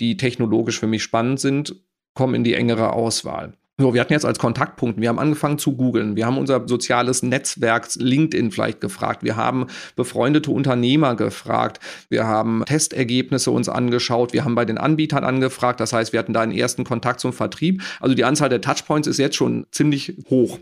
die 0.00 0.16
technologisch 0.16 0.80
für 0.80 0.88
mich 0.88 1.02
spannend 1.02 1.38
sind, 1.38 1.76
kommen 2.14 2.34
in 2.34 2.44
die 2.44 2.54
engere 2.54 2.92
Auswahl. 2.92 3.54
So, 3.80 3.94
wir 3.94 4.02
hatten 4.02 4.12
jetzt 4.12 4.26
als 4.26 4.38
Kontaktpunkt, 4.38 5.00
wir 5.00 5.08
haben 5.08 5.18
angefangen 5.18 5.56
zu 5.56 5.74
googeln, 5.74 6.14
wir 6.14 6.26
haben 6.26 6.36
unser 6.36 6.68
soziales 6.68 7.22
Netzwerk 7.22 7.88
LinkedIn 7.96 8.50
vielleicht 8.50 8.82
gefragt, 8.82 9.22
wir 9.22 9.36
haben 9.36 9.68
befreundete 9.96 10.50
Unternehmer 10.50 11.16
gefragt, 11.16 11.80
wir 12.10 12.26
haben 12.26 12.62
Testergebnisse 12.66 13.50
uns 13.50 13.70
angeschaut, 13.70 14.34
wir 14.34 14.44
haben 14.44 14.54
bei 14.54 14.66
den 14.66 14.76
Anbietern 14.76 15.24
angefragt, 15.24 15.80
das 15.80 15.94
heißt, 15.94 16.12
wir 16.12 16.20
hatten 16.20 16.34
da 16.34 16.42
einen 16.42 16.52
ersten 16.52 16.84
Kontakt 16.84 17.20
zum 17.20 17.32
Vertrieb. 17.32 17.82
Also 18.00 18.14
die 18.14 18.24
Anzahl 18.24 18.50
der 18.50 18.60
Touchpoints 18.60 19.08
ist 19.08 19.16
jetzt 19.16 19.36
schon 19.36 19.64
ziemlich 19.70 20.14
hoch. 20.28 20.58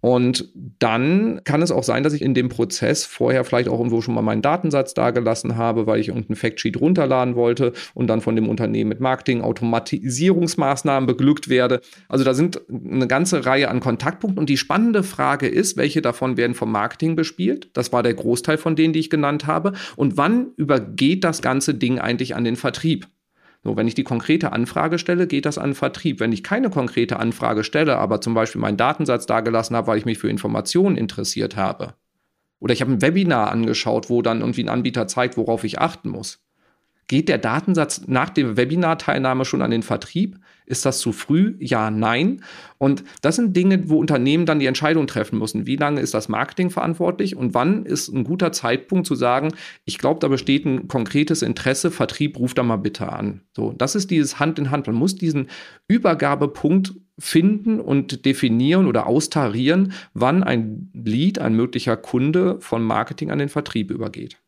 Und 0.00 0.48
dann 0.78 1.42
kann 1.44 1.60
es 1.60 1.70
auch 1.70 1.82
sein, 1.82 2.02
dass 2.02 2.14
ich 2.14 2.22
in 2.22 2.32
dem 2.32 2.48
Prozess 2.48 3.04
vorher 3.04 3.44
vielleicht 3.44 3.68
auch 3.68 3.78
irgendwo 3.78 4.00
schon 4.00 4.14
mal 4.14 4.22
meinen 4.22 4.40
Datensatz 4.40 4.94
dagelassen 4.94 5.56
habe, 5.56 5.86
weil 5.86 6.00
ich 6.00 6.08
irgendeinen 6.08 6.36
Factsheet 6.36 6.80
runterladen 6.80 7.36
wollte 7.36 7.74
und 7.92 8.06
dann 8.06 8.22
von 8.22 8.34
dem 8.34 8.48
Unternehmen 8.48 8.88
mit 8.88 9.00
Marketing 9.00 9.42
Automatisierungsmaßnahmen 9.42 11.06
beglückt 11.06 11.48
werde. 11.50 11.82
Also 12.08 12.24
da 12.24 12.32
sind 12.32 12.49
eine 12.68 13.06
ganze 13.06 13.46
Reihe 13.46 13.68
an 13.68 13.80
Kontaktpunkten 13.80 14.38
und 14.38 14.48
die 14.48 14.56
spannende 14.56 15.02
Frage 15.02 15.48
ist, 15.48 15.76
welche 15.76 16.02
davon 16.02 16.36
werden 16.36 16.54
vom 16.54 16.72
Marketing 16.72 17.16
bespielt? 17.16 17.70
Das 17.72 17.92
war 17.92 18.02
der 18.02 18.14
Großteil 18.14 18.58
von 18.58 18.76
denen, 18.76 18.92
die 18.92 19.00
ich 19.00 19.10
genannt 19.10 19.46
habe. 19.46 19.72
Und 19.96 20.16
wann 20.16 20.52
übergeht 20.56 21.24
das 21.24 21.42
ganze 21.42 21.74
Ding 21.74 21.98
eigentlich 21.98 22.34
an 22.34 22.44
den 22.44 22.56
Vertrieb? 22.56 23.08
So, 23.62 23.76
wenn 23.76 23.86
ich 23.86 23.94
die 23.94 24.04
konkrete 24.04 24.52
Anfrage 24.52 24.98
stelle, 24.98 25.26
geht 25.26 25.44
das 25.44 25.58
an 25.58 25.70
den 25.70 25.74
Vertrieb. 25.74 26.20
Wenn 26.20 26.32
ich 26.32 26.42
keine 26.42 26.70
konkrete 26.70 27.18
Anfrage 27.18 27.62
stelle, 27.62 27.98
aber 27.98 28.20
zum 28.20 28.32
Beispiel 28.32 28.60
meinen 28.60 28.78
Datensatz 28.78 29.26
dagelassen 29.26 29.76
habe, 29.76 29.88
weil 29.88 29.98
ich 29.98 30.06
mich 30.06 30.18
für 30.18 30.30
Informationen 30.30 30.96
interessiert 30.96 31.56
habe, 31.56 31.94
oder 32.58 32.72
ich 32.74 32.80
habe 32.80 32.92
ein 32.92 33.02
Webinar 33.02 33.50
angeschaut, 33.50 34.10
wo 34.10 34.22
dann 34.22 34.40
irgendwie 34.40 34.62
ein 34.62 34.68
Anbieter 34.68 35.06
zeigt, 35.06 35.36
worauf 35.36 35.64
ich 35.64 35.78
achten 35.78 36.10
muss, 36.10 36.40
Geht 37.10 37.28
der 37.28 37.38
Datensatz 37.38 38.02
nach 38.06 38.30
der 38.30 38.56
Webinar-Teilnahme 38.56 39.44
schon 39.44 39.62
an 39.62 39.72
den 39.72 39.82
Vertrieb? 39.82 40.38
Ist 40.64 40.86
das 40.86 41.00
zu 41.00 41.10
früh? 41.10 41.56
Ja, 41.58 41.90
nein. 41.90 42.44
Und 42.78 43.02
das 43.20 43.34
sind 43.34 43.56
Dinge, 43.56 43.90
wo 43.90 43.98
Unternehmen 43.98 44.46
dann 44.46 44.60
die 44.60 44.66
Entscheidung 44.66 45.08
treffen 45.08 45.40
müssen. 45.40 45.66
Wie 45.66 45.74
lange 45.74 46.00
ist 46.00 46.14
das 46.14 46.28
Marketing 46.28 46.70
verantwortlich 46.70 47.34
und 47.34 47.52
wann 47.52 47.84
ist 47.84 48.10
ein 48.10 48.22
guter 48.22 48.52
Zeitpunkt 48.52 49.08
zu 49.08 49.16
sagen, 49.16 49.52
ich 49.84 49.98
glaube, 49.98 50.20
da 50.20 50.28
besteht 50.28 50.64
ein 50.66 50.86
konkretes 50.86 51.42
Interesse, 51.42 51.90
Vertrieb 51.90 52.38
ruft 52.38 52.58
da 52.58 52.62
mal 52.62 52.76
bitte 52.76 53.10
an. 53.10 53.40
So, 53.56 53.74
das 53.76 53.96
ist 53.96 54.12
dieses 54.12 54.38
Hand 54.38 54.60
in 54.60 54.70
Hand. 54.70 54.86
Man 54.86 54.94
muss 54.94 55.16
diesen 55.16 55.48
Übergabepunkt 55.88 56.94
finden 57.18 57.80
und 57.80 58.24
definieren 58.24 58.86
oder 58.86 59.08
austarieren, 59.08 59.94
wann 60.14 60.44
ein 60.44 60.92
Lead, 60.94 61.40
ein 61.40 61.56
möglicher 61.56 61.96
Kunde 61.96 62.60
von 62.60 62.84
Marketing 62.84 63.32
an 63.32 63.40
den 63.40 63.48
Vertrieb 63.48 63.90
übergeht. 63.90 64.39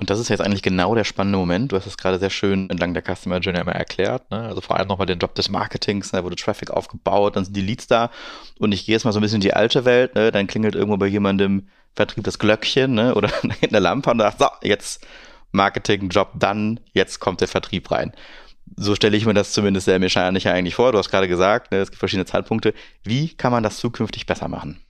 Und 0.00 0.08
das 0.08 0.18
ist 0.18 0.30
jetzt 0.30 0.40
eigentlich 0.40 0.62
genau 0.62 0.94
der 0.94 1.04
spannende 1.04 1.38
Moment. 1.38 1.70
Du 1.70 1.76
hast 1.76 1.86
es 1.86 1.98
gerade 1.98 2.18
sehr 2.18 2.30
schön 2.30 2.70
entlang 2.70 2.94
der 2.94 3.02
Customer 3.02 3.38
Journey 3.38 3.60
immer 3.60 3.72
erklärt. 3.72 4.30
Ne? 4.30 4.40
Also 4.40 4.62
vor 4.62 4.78
allem 4.78 4.88
nochmal 4.88 5.06
den 5.06 5.18
Job 5.18 5.34
des 5.34 5.50
Marketings, 5.50 6.10
da 6.10 6.24
wurde 6.24 6.36
Traffic 6.36 6.70
aufgebaut, 6.70 7.36
dann 7.36 7.44
sind 7.44 7.54
die 7.54 7.60
Leads 7.60 7.86
da. 7.86 8.10
Und 8.58 8.72
ich 8.72 8.86
gehe 8.86 8.94
jetzt 8.94 9.04
mal 9.04 9.12
so 9.12 9.18
ein 9.18 9.22
bisschen 9.22 9.36
in 9.36 9.42
die 9.42 9.52
alte 9.52 9.84
Welt. 9.84 10.14
Ne? 10.14 10.32
Dann 10.32 10.46
klingelt 10.46 10.74
irgendwo 10.74 10.96
bei 10.96 11.06
jemandem 11.06 11.68
Vertrieb 11.94 12.24
das 12.24 12.38
Glöckchen 12.38 12.94
ne? 12.94 13.14
oder 13.14 13.30
in 13.60 13.68
der 13.68 13.80
Lampe 13.80 14.10
und 14.10 14.20
sagt, 14.20 14.38
so, 14.38 14.46
jetzt 14.62 15.06
Marketing-Job 15.52 16.30
dann, 16.34 16.80
jetzt 16.92 17.20
kommt 17.20 17.42
der 17.42 17.48
Vertrieb 17.48 17.90
rein. 17.90 18.12
So 18.76 18.94
stelle 18.94 19.18
ich 19.18 19.26
mir 19.26 19.34
das 19.34 19.52
zumindest 19.52 19.84
sehr 19.84 19.98
mechanisch 19.98 20.46
eigentlich 20.46 20.76
vor. 20.76 20.92
Du 20.92 20.98
hast 20.98 21.10
gerade 21.10 21.28
gesagt, 21.28 21.72
ne, 21.72 21.78
es 21.78 21.90
gibt 21.90 21.98
verschiedene 21.98 22.24
Zeitpunkte. 22.24 22.72
Wie 23.02 23.34
kann 23.34 23.52
man 23.52 23.62
das 23.62 23.76
zukünftig 23.76 24.24
besser 24.24 24.48
machen? 24.48 24.80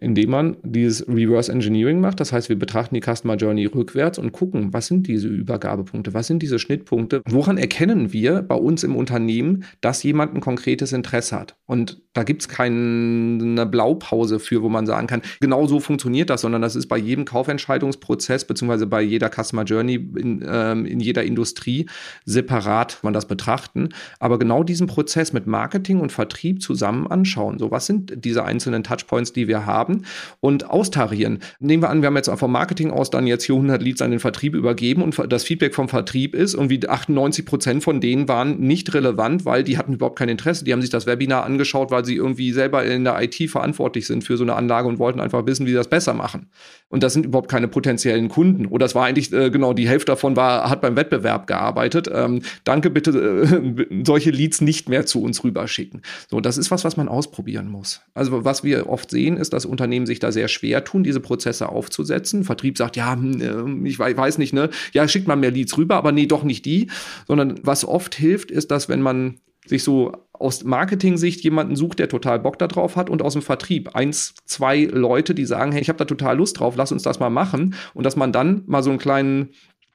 Indem 0.00 0.30
man 0.30 0.56
dieses 0.62 1.06
Reverse 1.08 1.50
Engineering 1.50 2.00
macht. 2.00 2.20
Das 2.20 2.32
heißt, 2.32 2.48
wir 2.48 2.58
betrachten 2.58 2.94
die 2.94 3.00
Customer 3.00 3.36
Journey 3.36 3.66
rückwärts 3.66 4.18
und 4.18 4.32
gucken, 4.32 4.72
was 4.72 4.86
sind 4.86 5.06
diese 5.06 5.28
Übergabepunkte, 5.28 6.14
was 6.14 6.26
sind 6.26 6.42
diese 6.42 6.58
Schnittpunkte, 6.58 7.22
woran 7.28 7.58
erkennen 7.58 8.12
wir 8.12 8.42
bei 8.42 8.54
uns 8.54 8.84
im 8.84 8.96
Unternehmen, 8.96 9.64
dass 9.80 10.02
jemand 10.02 10.34
ein 10.34 10.40
konkretes 10.40 10.92
Interesse 10.92 11.38
hat. 11.38 11.56
Und 11.66 12.00
da 12.18 12.24
gibt 12.24 12.42
es 12.42 12.48
keine 12.48 13.66
Blaupause 13.66 14.40
für, 14.40 14.62
wo 14.62 14.68
man 14.68 14.86
sagen 14.86 15.06
kann, 15.06 15.22
genau 15.40 15.66
so 15.66 15.78
funktioniert 15.78 16.30
das, 16.30 16.40
sondern 16.40 16.62
das 16.62 16.74
ist 16.74 16.88
bei 16.88 16.98
jedem 16.98 17.24
Kaufentscheidungsprozess 17.24 18.44
beziehungsweise 18.44 18.86
bei 18.86 19.02
jeder 19.02 19.30
Customer 19.30 19.62
Journey 19.62 19.94
in, 19.94 20.44
ähm, 20.46 20.84
in 20.84 21.00
jeder 21.00 21.22
Industrie 21.22 21.86
separat 22.24 22.98
man 23.02 23.12
das 23.12 23.26
betrachten. 23.26 23.90
Aber 24.18 24.38
genau 24.38 24.64
diesen 24.64 24.86
Prozess 24.86 25.32
mit 25.32 25.46
Marketing 25.46 26.00
und 26.00 26.10
Vertrieb 26.10 26.60
zusammen 26.60 27.06
anschauen. 27.06 27.58
So, 27.58 27.70
was 27.70 27.86
sind 27.86 28.24
diese 28.24 28.44
einzelnen 28.44 28.82
Touchpoints, 28.82 29.32
die 29.32 29.46
wir 29.46 29.66
haben? 29.66 29.87
Haben 29.88 30.04
und 30.40 30.70
austarieren. 30.70 31.40
Nehmen 31.58 31.82
wir 31.82 31.90
an, 31.90 32.02
wir 32.02 32.06
haben 32.08 32.16
jetzt 32.16 32.30
vom 32.30 32.52
Marketing 32.52 32.90
aus 32.90 33.10
dann 33.10 33.26
jetzt 33.26 33.44
hier 33.44 33.54
100 33.54 33.82
Leads 33.82 34.02
an 34.02 34.10
den 34.10 34.20
Vertrieb 34.20 34.54
übergeben 34.54 35.02
und 35.02 35.18
das 35.32 35.44
Feedback 35.44 35.74
vom 35.74 35.88
Vertrieb 35.88 36.34
ist 36.34 36.54
und 36.54 36.70
wie 36.70 36.86
98 36.86 37.44
Prozent 37.44 37.82
von 37.82 38.00
denen 38.00 38.28
waren 38.28 38.60
nicht 38.60 38.92
relevant, 38.94 39.44
weil 39.44 39.64
die 39.64 39.78
hatten 39.78 39.94
überhaupt 39.94 40.18
kein 40.18 40.28
Interesse. 40.28 40.64
Die 40.64 40.72
haben 40.72 40.82
sich 40.82 40.90
das 40.90 41.06
Webinar 41.06 41.44
angeschaut, 41.44 41.90
weil 41.90 42.04
sie 42.04 42.16
irgendwie 42.16 42.52
selber 42.52 42.84
in 42.84 43.04
der 43.04 43.20
IT 43.22 43.50
verantwortlich 43.50 44.06
sind 44.06 44.24
für 44.24 44.36
so 44.36 44.44
eine 44.44 44.54
Anlage 44.54 44.88
und 44.88 44.98
wollten 44.98 45.20
einfach 45.20 45.46
wissen, 45.46 45.66
wie 45.66 45.70
sie 45.70 45.76
das 45.76 45.88
besser 45.88 46.14
machen. 46.14 46.48
Und 46.88 47.02
das 47.02 47.12
sind 47.12 47.26
überhaupt 47.26 47.50
keine 47.50 47.68
potenziellen 47.68 48.28
Kunden. 48.28 48.66
Oder 48.66 48.84
das 48.84 48.94
war 48.94 49.06
eigentlich, 49.06 49.32
äh, 49.32 49.50
genau, 49.50 49.72
die 49.72 49.88
Hälfte 49.88 50.12
davon 50.12 50.36
war, 50.36 50.70
hat 50.70 50.80
beim 50.80 50.96
Wettbewerb 50.96 51.46
gearbeitet. 51.46 52.08
Ähm, 52.12 52.42
danke 52.64 52.90
bitte, 52.90 53.10
äh, 53.10 54.02
solche 54.04 54.30
Leads 54.30 54.60
nicht 54.60 54.88
mehr 54.88 55.06
zu 55.06 55.22
uns 55.22 55.44
rüberschicken. 55.44 56.02
So, 56.30 56.40
das 56.40 56.58
ist 56.58 56.70
was, 56.70 56.84
was 56.84 56.96
man 56.96 57.08
ausprobieren 57.08 57.68
muss. 57.68 58.02
Also 58.14 58.44
was 58.44 58.64
wir 58.64 58.88
oft 58.88 59.10
sehen, 59.10 59.36
ist, 59.36 59.52
dass 59.52 59.64
Unternehmen 59.78 60.06
sich 60.06 60.18
da 60.18 60.32
sehr 60.32 60.48
schwer 60.48 60.82
tun, 60.82 61.04
diese 61.04 61.20
Prozesse 61.20 61.68
aufzusetzen. 61.68 62.42
Vertrieb 62.42 62.76
sagt, 62.76 62.96
ja, 62.96 63.12
hm, 63.12 63.84
äh, 63.84 63.88
ich 63.88 63.98
weiß 63.98 64.38
nicht, 64.38 64.52
ne, 64.52 64.70
ja, 64.92 65.06
schickt 65.06 65.28
man 65.28 65.40
mehr 65.40 65.52
Leads 65.52 65.78
rüber, 65.78 65.96
aber 65.96 66.10
nee, 66.10 66.26
doch 66.26 66.42
nicht 66.42 66.64
die. 66.64 66.88
Sondern 67.28 67.60
was 67.62 67.84
oft 67.84 68.14
hilft, 68.14 68.50
ist, 68.50 68.70
dass 68.70 68.88
wenn 68.88 69.02
man 69.02 69.38
sich 69.68 69.84
so 69.84 70.12
aus 70.32 70.64
Marketing-Sicht 70.64 71.42
jemanden 71.42 71.76
sucht, 71.76 71.98
der 71.98 72.08
total 72.08 72.40
Bock 72.40 72.58
darauf 72.58 72.96
hat 72.96 73.10
und 73.10 73.22
aus 73.22 73.34
dem 73.34 73.42
Vertrieb 73.42 73.94
eins, 73.94 74.34
zwei 74.44 74.84
Leute, 74.84 75.34
die 75.34 75.44
sagen, 75.44 75.72
hey, 75.72 75.82
ich 75.82 75.88
habe 75.88 75.98
da 75.98 76.04
total 76.04 76.36
Lust 76.36 76.58
drauf, 76.58 76.74
lass 76.76 76.92
uns 76.92 77.02
das 77.02 77.20
mal 77.20 77.30
machen 77.30 77.74
und 77.94 78.04
dass 78.04 78.16
man 78.16 78.32
dann 78.32 78.62
mal 78.66 78.82
so 78.82 78.90
einen 78.90 78.98
kleinen 78.98 79.50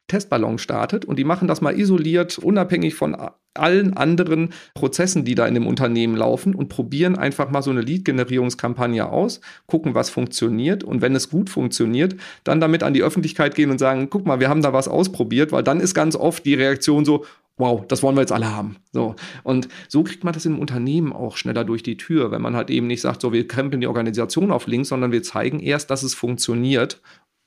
Testballon 0.08 0.58
startet 0.58 1.06
und 1.06 1.18
die 1.18 1.24
machen 1.24 1.48
das 1.48 1.62
mal 1.62 1.78
isoliert, 1.78 2.38
unabhängig 2.38 2.96
von 2.96 3.16
allen 3.56 3.96
anderen 3.96 4.50
Prozessen, 4.74 5.26
die 5.26 5.36
da 5.36 5.48
in 5.48 5.54
dem 5.54 5.68
Unternehmen 5.68 6.16
laufen 6.16 6.56
und 6.56 6.70
probieren 6.70 7.16
einfach 7.16 7.50
mal 7.50 7.62
so 7.62 7.72
eine 7.72 7.82
Lead-Generierungskampagne 7.82 9.08
aus, 9.08 9.42
gucken, 9.68 9.96
was 9.96 10.10
funktioniert 10.10 10.84
und 10.84 11.02
wenn 11.02 11.16
es 11.16 11.30
gut 11.30 11.50
funktioniert, 11.50 12.16
dann 12.44 12.60
damit 12.60 12.84
an 12.84 12.94
die 12.94 13.04
Öffentlichkeit 13.04 13.56
gehen 13.56 13.72
und 13.72 13.78
sagen, 13.78 14.10
guck 14.10 14.26
mal, 14.26 14.40
wir 14.40 14.50
haben 14.50 14.62
da 14.62 14.74
was 14.74 14.88
ausprobiert, 14.88 15.52
weil 15.52 15.64
dann 15.64 15.80
ist 15.80 15.94
ganz 15.94 16.16
oft 16.16 16.46
die 16.46 16.56
Reaktion 16.56 17.06
so, 17.06 17.26
wow, 17.58 17.86
das 17.88 18.02
wollen 18.02 18.16
wir 18.16 18.22
jetzt 18.22 18.32
alle 18.32 18.54
haben. 18.54 18.78
So. 18.92 19.16
Und 19.44 19.68
so 19.88 20.04
kriegt 20.04 20.24
man 20.24 20.34
das 20.34 20.46
im 20.46 20.60
Unternehmen 20.60 21.14
auch 21.14 21.38
schneller 21.38 21.64
durch 21.64 21.84
die 21.84 21.98
Tür, 21.98 22.32
wenn 22.32 22.42
man 22.42 22.56
halt 22.56 22.70
eben 22.70 22.88
nicht 22.88 23.02
sagt, 23.02 23.22
so, 23.22 23.32
wir 23.32 23.48
krempeln 23.48 23.82
die 23.82 23.88
Organisation 23.88 24.52
auf 24.52 24.68
links, 24.68 24.90
sondern 24.90 25.12
wir 25.12 25.24
zeigen 25.24 25.60
erst, 25.60 25.90
dass 25.92 26.04
es 26.04 26.16
funktioniert, 26.16 27.02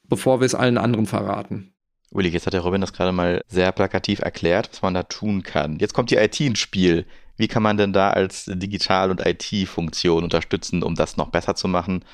bevor 0.09 0.40
wir 0.40 0.47
es 0.47 0.55
allen 0.55 0.79
anderen 0.79 1.07
verraten. 1.07 1.73
Uli, 2.11 2.29
jetzt 2.29 2.47
hat 2.47 2.53
der 2.53 2.61
Robin 2.61 2.81
das 2.81 2.92
gerade 2.92 3.12
mal 3.12 3.42
sehr 3.49 3.73
plakativ 3.73 4.21
erklärt, 4.21 4.71
was 4.73 4.83
man 4.83 4.95
da 4.95 5.03
tun 5.03 5.42
kann. 5.42 5.79
Jetzt 5.79 5.92
kommt 5.95 6.11
die 6.11 6.16
IT 6.16 6.40
ins 6.40 6.59
Spiel. 6.59 7.07
Wie 7.37 7.49
kann 7.49 7.62
man 7.62 7.77
denn 7.77 7.92
da 7.92 8.11
als 8.11 8.47
Digital- 8.47 9.11
und 9.11 9.25
IT-Funktion 9.25 10.25
unterstützen, 10.25 10.83
um 10.83 10.95
das 10.95 11.16
noch 11.16 11.29
besser 11.29 11.55
zu 11.55 11.69
machen 11.69 12.05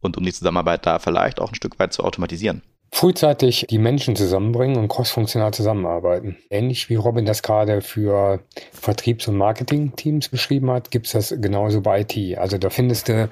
und 0.00 0.16
um 0.16 0.24
die 0.24 0.32
Zusammenarbeit 0.32 0.86
da 0.86 0.98
vielleicht 0.98 1.40
auch 1.40 1.50
ein 1.50 1.54
Stück 1.54 1.78
weit 1.78 1.92
zu 1.92 2.02
automatisieren? 2.02 2.62
frühzeitig 2.94 3.66
die 3.70 3.78
Menschen 3.78 4.14
zusammenbringen 4.14 4.76
und 4.76 4.88
crossfunktional 4.88 5.52
zusammenarbeiten. 5.54 6.36
Ähnlich 6.50 6.90
wie 6.90 6.94
Robin 6.94 7.24
das 7.24 7.42
gerade 7.42 7.80
für 7.80 8.40
Vertriebs- 8.70 9.26
und 9.26 9.36
Marketing-Teams 9.36 10.28
beschrieben 10.28 10.70
hat, 10.70 10.90
gibt 10.90 11.06
es 11.06 11.12
das 11.12 11.34
genauso 11.40 11.80
bei 11.80 12.02
IT. 12.02 12.38
Also 12.38 12.58
da 12.58 12.68
findest 12.68 13.08
du 13.08 13.30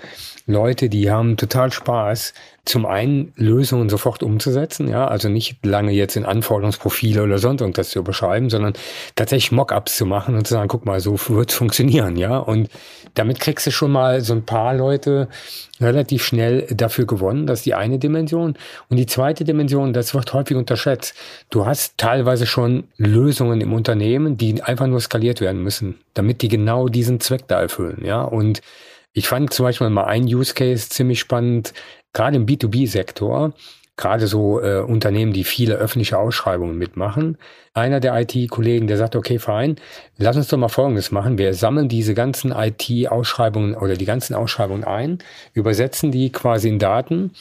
Leute, 0.50 0.88
die 0.88 1.10
haben 1.10 1.36
total 1.36 1.72
Spaß, 1.72 2.34
zum 2.64 2.86
einen 2.86 3.32
Lösungen 3.36 3.88
sofort 3.88 4.22
umzusetzen, 4.22 4.88
ja, 4.88 5.08
also 5.08 5.28
nicht 5.28 5.64
lange 5.64 5.92
jetzt 5.92 6.14
in 6.16 6.24
Anforderungsprofile 6.24 7.22
oder 7.22 7.38
sonst 7.38 7.62
irgendwas 7.62 7.90
zu 7.90 8.04
beschreiben, 8.04 8.50
sondern 8.50 8.74
tatsächlich 9.16 9.50
Mockups 9.50 9.96
zu 9.96 10.06
machen 10.06 10.36
und 10.36 10.46
zu 10.46 10.54
sagen, 10.54 10.68
guck 10.68 10.84
mal, 10.84 11.00
so 11.00 11.18
wird's 11.28 11.54
funktionieren, 11.54 12.16
ja. 12.16 12.36
Und 12.38 12.68
damit 13.14 13.40
kriegst 13.40 13.66
du 13.66 13.70
schon 13.70 13.90
mal 13.90 14.20
so 14.20 14.34
ein 14.34 14.44
paar 14.44 14.74
Leute 14.74 15.28
relativ 15.80 16.22
schnell 16.22 16.66
dafür 16.70 17.06
gewonnen. 17.06 17.46
Das 17.46 17.60
ist 17.60 17.66
die 17.66 17.74
eine 17.74 17.98
Dimension. 17.98 18.54
Und 18.88 18.96
die 18.98 19.06
zweite 19.06 19.44
Dimension, 19.44 19.92
das 19.92 20.14
wird 20.14 20.32
häufig 20.34 20.56
unterschätzt. 20.56 21.14
Du 21.48 21.66
hast 21.66 21.96
teilweise 21.96 22.46
schon 22.46 22.84
Lösungen 22.98 23.60
im 23.62 23.72
Unternehmen, 23.72 24.36
die 24.36 24.62
einfach 24.62 24.86
nur 24.86 25.00
skaliert 25.00 25.40
werden 25.40 25.62
müssen, 25.62 25.98
damit 26.14 26.42
die 26.42 26.48
genau 26.48 26.88
diesen 26.88 27.20
Zweck 27.20 27.48
da 27.48 27.60
erfüllen, 27.60 28.04
ja. 28.04 28.22
Und 28.22 28.60
ich 29.12 29.28
fand 29.28 29.52
zum 29.52 29.64
Beispiel 29.64 29.90
mal 29.90 30.04
ein 30.04 30.24
Use 30.24 30.54
Case 30.54 30.88
ziemlich 30.88 31.20
spannend, 31.20 31.72
gerade 32.12 32.36
im 32.36 32.46
B2B-Sektor, 32.46 33.52
gerade 33.96 34.26
so 34.26 34.60
äh, 34.60 34.80
Unternehmen, 34.80 35.32
die 35.32 35.44
viele 35.44 35.74
öffentliche 35.74 36.18
Ausschreibungen 36.18 36.78
mitmachen. 36.78 37.36
Einer 37.74 38.00
der 38.00 38.18
IT-Kollegen, 38.18 38.86
der 38.86 38.96
sagt, 38.96 39.14
okay, 39.14 39.38
fein, 39.38 39.76
lass 40.16 40.36
uns 40.36 40.48
doch 40.48 40.58
mal 40.58 40.68
Folgendes 40.68 41.10
machen. 41.10 41.38
Wir 41.38 41.54
sammeln 41.54 41.88
diese 41.88 42.14
ganzen 42.14 42.52
IT-Ausschreibungen 42.52 43.74
oder 43.74 43.94
die 43.94 44.06
ganzen 44.06 44.34
Ausschreibungen 44.34 44.84
ein, 44.84 45.18
übersetzen 45.52 46.10
die 46.10 46.32
quasi 46.32 46.68
in 46.68 46.78
Daten, 46.78 47.32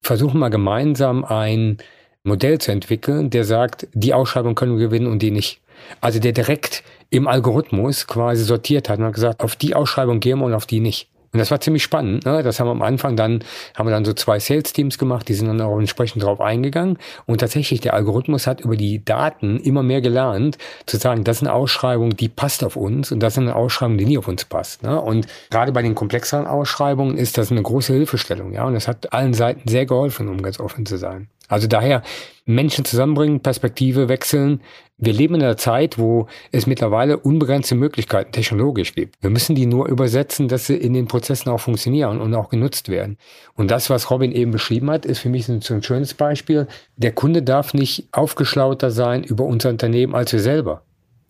versuchen 0.00 0.40
mal 0.40 0.48
gemeinsam 0.48 1.24
ein 1.24 1.78
Modell 2.24 2.58
zu 2.58 2.72
entwickeln, 2.72 3.30
der 3.30 3.44
sagt, 3.44 3.86
die 3.92 4.14
Ausschreibung 4.14 4.54
können 4.54 4.78
wir 4.78 4.86
gewinnen 4.86 5.06
und 5.06 5.20
die 5.20 5.30
nicht. 5.30 5.60
Also 6.00 6.18
der 6.18 6.32
direkt 6.32 6.82
im 7.10 7.28
Algorithmus 7.28 8.06
quasi 8.06 8.42
sortiert 8.42 8.88
hat 8.88 8.98
und 8.98 9.04
hat 9.04 9.14
gesagt, 9.14 9.42
auf 9.42 9.54
die 9.54 9.74
Ausschreibung 9.74 10.20
gehen 10.20 10.38
wir 10.38 10.46
und 10.46 10.54
auf 10.54 10.66
die 10.66 10.80
nicht. 10.80 11.08
Und 11.36 11.40
das 11.40 11.50
war 11.50 11.60
ziemlich 11.60 11.82
spannend. 11.82 12.24
Ne? 12.24 12.42
Das 12.42 12.58
haben 12.58 12.66
wir 12.66 12.70
am 12.70 12.80
Anfang 12.80 13.14
dann, 13.14 13.44
haben 13.74 13.86
wir 13.86 13.90
dann 13.90 14.06
so 14.06 14.14
zwei 14.14 14.38
Sales-Teams 14.38 14.96
gemacht, 14.96 15.28
die 15.28 15.34
sind 15.34 15.48
dann 15.48 15.60
auch 15.60 15.78
entsprechend 15.78 16.22
drauf 16.22 16.40
eingegangen. 16.40 16.96
Und 17.26 17.42
tatsächlich, 17.42 17.82
der 17.82 17.92
Algorithmus 17.92 18.46
hat 18.46 18.62
über 18.62 18.74
die 18.74 19.04
Daten 19.04 19.60
immer 19.60 19.82
mehr 19.82 20.00
gelernt, 20.00 20.56
zu 20.86 20.96
sagen, 20.96 21.24
das 21.24 21.36
ist 21.36 21.42
eine 21.42 21.52
Ausschreibung, 21.52 22.16
die 22.16 22.30
passt 22.30 22.64
auf 22.64 22.74
uns 22.74 23.12
und 23.12 23.20
das 23.20 23.34
ist 23.34 23.40
eine 23.40 23.54
Ausschreibung, 23.54 23.98
die 23.98 24.06
nie 24.06 24.16
auf 24.16 24.28
uns 24.28 24.46
passt. 24.46 24.82
Ne? 24.82 24.98
Und 24.98 25.26
gerade 25.50 25.72
bei 25.72 25.82
den 25.82 25.94
komplexeren 25.94 26.46
Ausschreibungen 26.46 27.18
ist 27.18 27.36
das 27.36 27.50
eine 27.50 27.60
große 27.60 27.92
Hilfestellung. 27.92 28.54
Ja, 28.54 28.64
und 28.64 28.72
das 28.72 28.88
hat 28.88 29.12
allen 29.12 29.34
Seiten 29.34 29.68
sehr 29.68 29.84
geholfen, 29.84 30.28
um 30.28 30.40
ganz 30.40 30.58
offen 30.58 30.86
zu 30.86 30.96
sein. 30.96 31.28
Also 31.48 31.66
daher 31.66 32.02
Menschen 32.46 32.84
zusammenbringen, 32.84 33.40
Perspektive 33.40 34.08
wechseln. 34.08 34.62
Wir 34.98 35.12
leben 35.12 35.34
in 35.34 35.42
einer 35.42 35.58
Zeit, 35.58 35.98
wo 35.98 36.26
es 36.52 36.66
mittlerweile 36.66 37.18
unbegrenzte 37.18 37.74
Möglichkeiten 37.74 38.32
technologisch 38.32 38.94
gibt. 38.94 39.16
Wir 39.20 39.28
müssen 39.28 39.54
die 39.54 39.66
nur 39.66 39.88
übersetzen, 39.88 40.48
dass 40.48 40.66
sie 40.66 40.76
in 40.76 40.94
den 40.94 41.06
Prozessen 41.06 41.50
auch 41.50 41.60
funktionieren 41.60 42.18
und 42.18 42.34
auch 42.34 42.48
genutzt 42.48 42.88
werden. 42.88 43.18
Und 43.54 43.70
das, 43.70 43.90
was 43.90 44.10
Robin 44.10 44.32
eben 44.32 44.52
beschrieben 44.52 44.90
hat, 44.90 45.04
ist 45.04 45.18
für 45.18 45.28
mich 45.28 45.44
so 45.44 45.52
ein 45.52 45.82
schönes 45.82 46.14
Beispiel. 46.14 46.66
Der 46.96 47.12
Kunde 47.12 47.42
darf 47.42 47.74
nicht 47.74 48.08
aufgeschlauter 48.12 48.90
sein 48.90 49.22
über 49.22 49.44
unser 49.44 49.68
Unternehmen 49.68 50.14
als 50.14 50.32
wir 50.32 50.40
selber. 50.40 50.82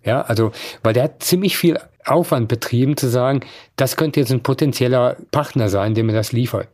Ja, 0.05 0.23
also, 0.23 0.53
weil 0.85 0.93
der 0.93 1.03
hat 1.03 1.25
ziemlich 1.25 1.57
viel 1.57 1.81
Aufwand 2.05 2.47
betrieben 2.47 2.97
zu 2.97 3.09
sagen, 3.09 3.41
das 3.75 3.97
könnte 3.97 4.21
jetzt 4.21 4.31
ein 4.31 4.45
potenzieller 4.45 5.17
Partner 5.33 5.69
sein, 5.69 5.95
der 5.95 6.05
mir 6.05 6.13
das 6.13 6.31
liefert. 6.31 6.69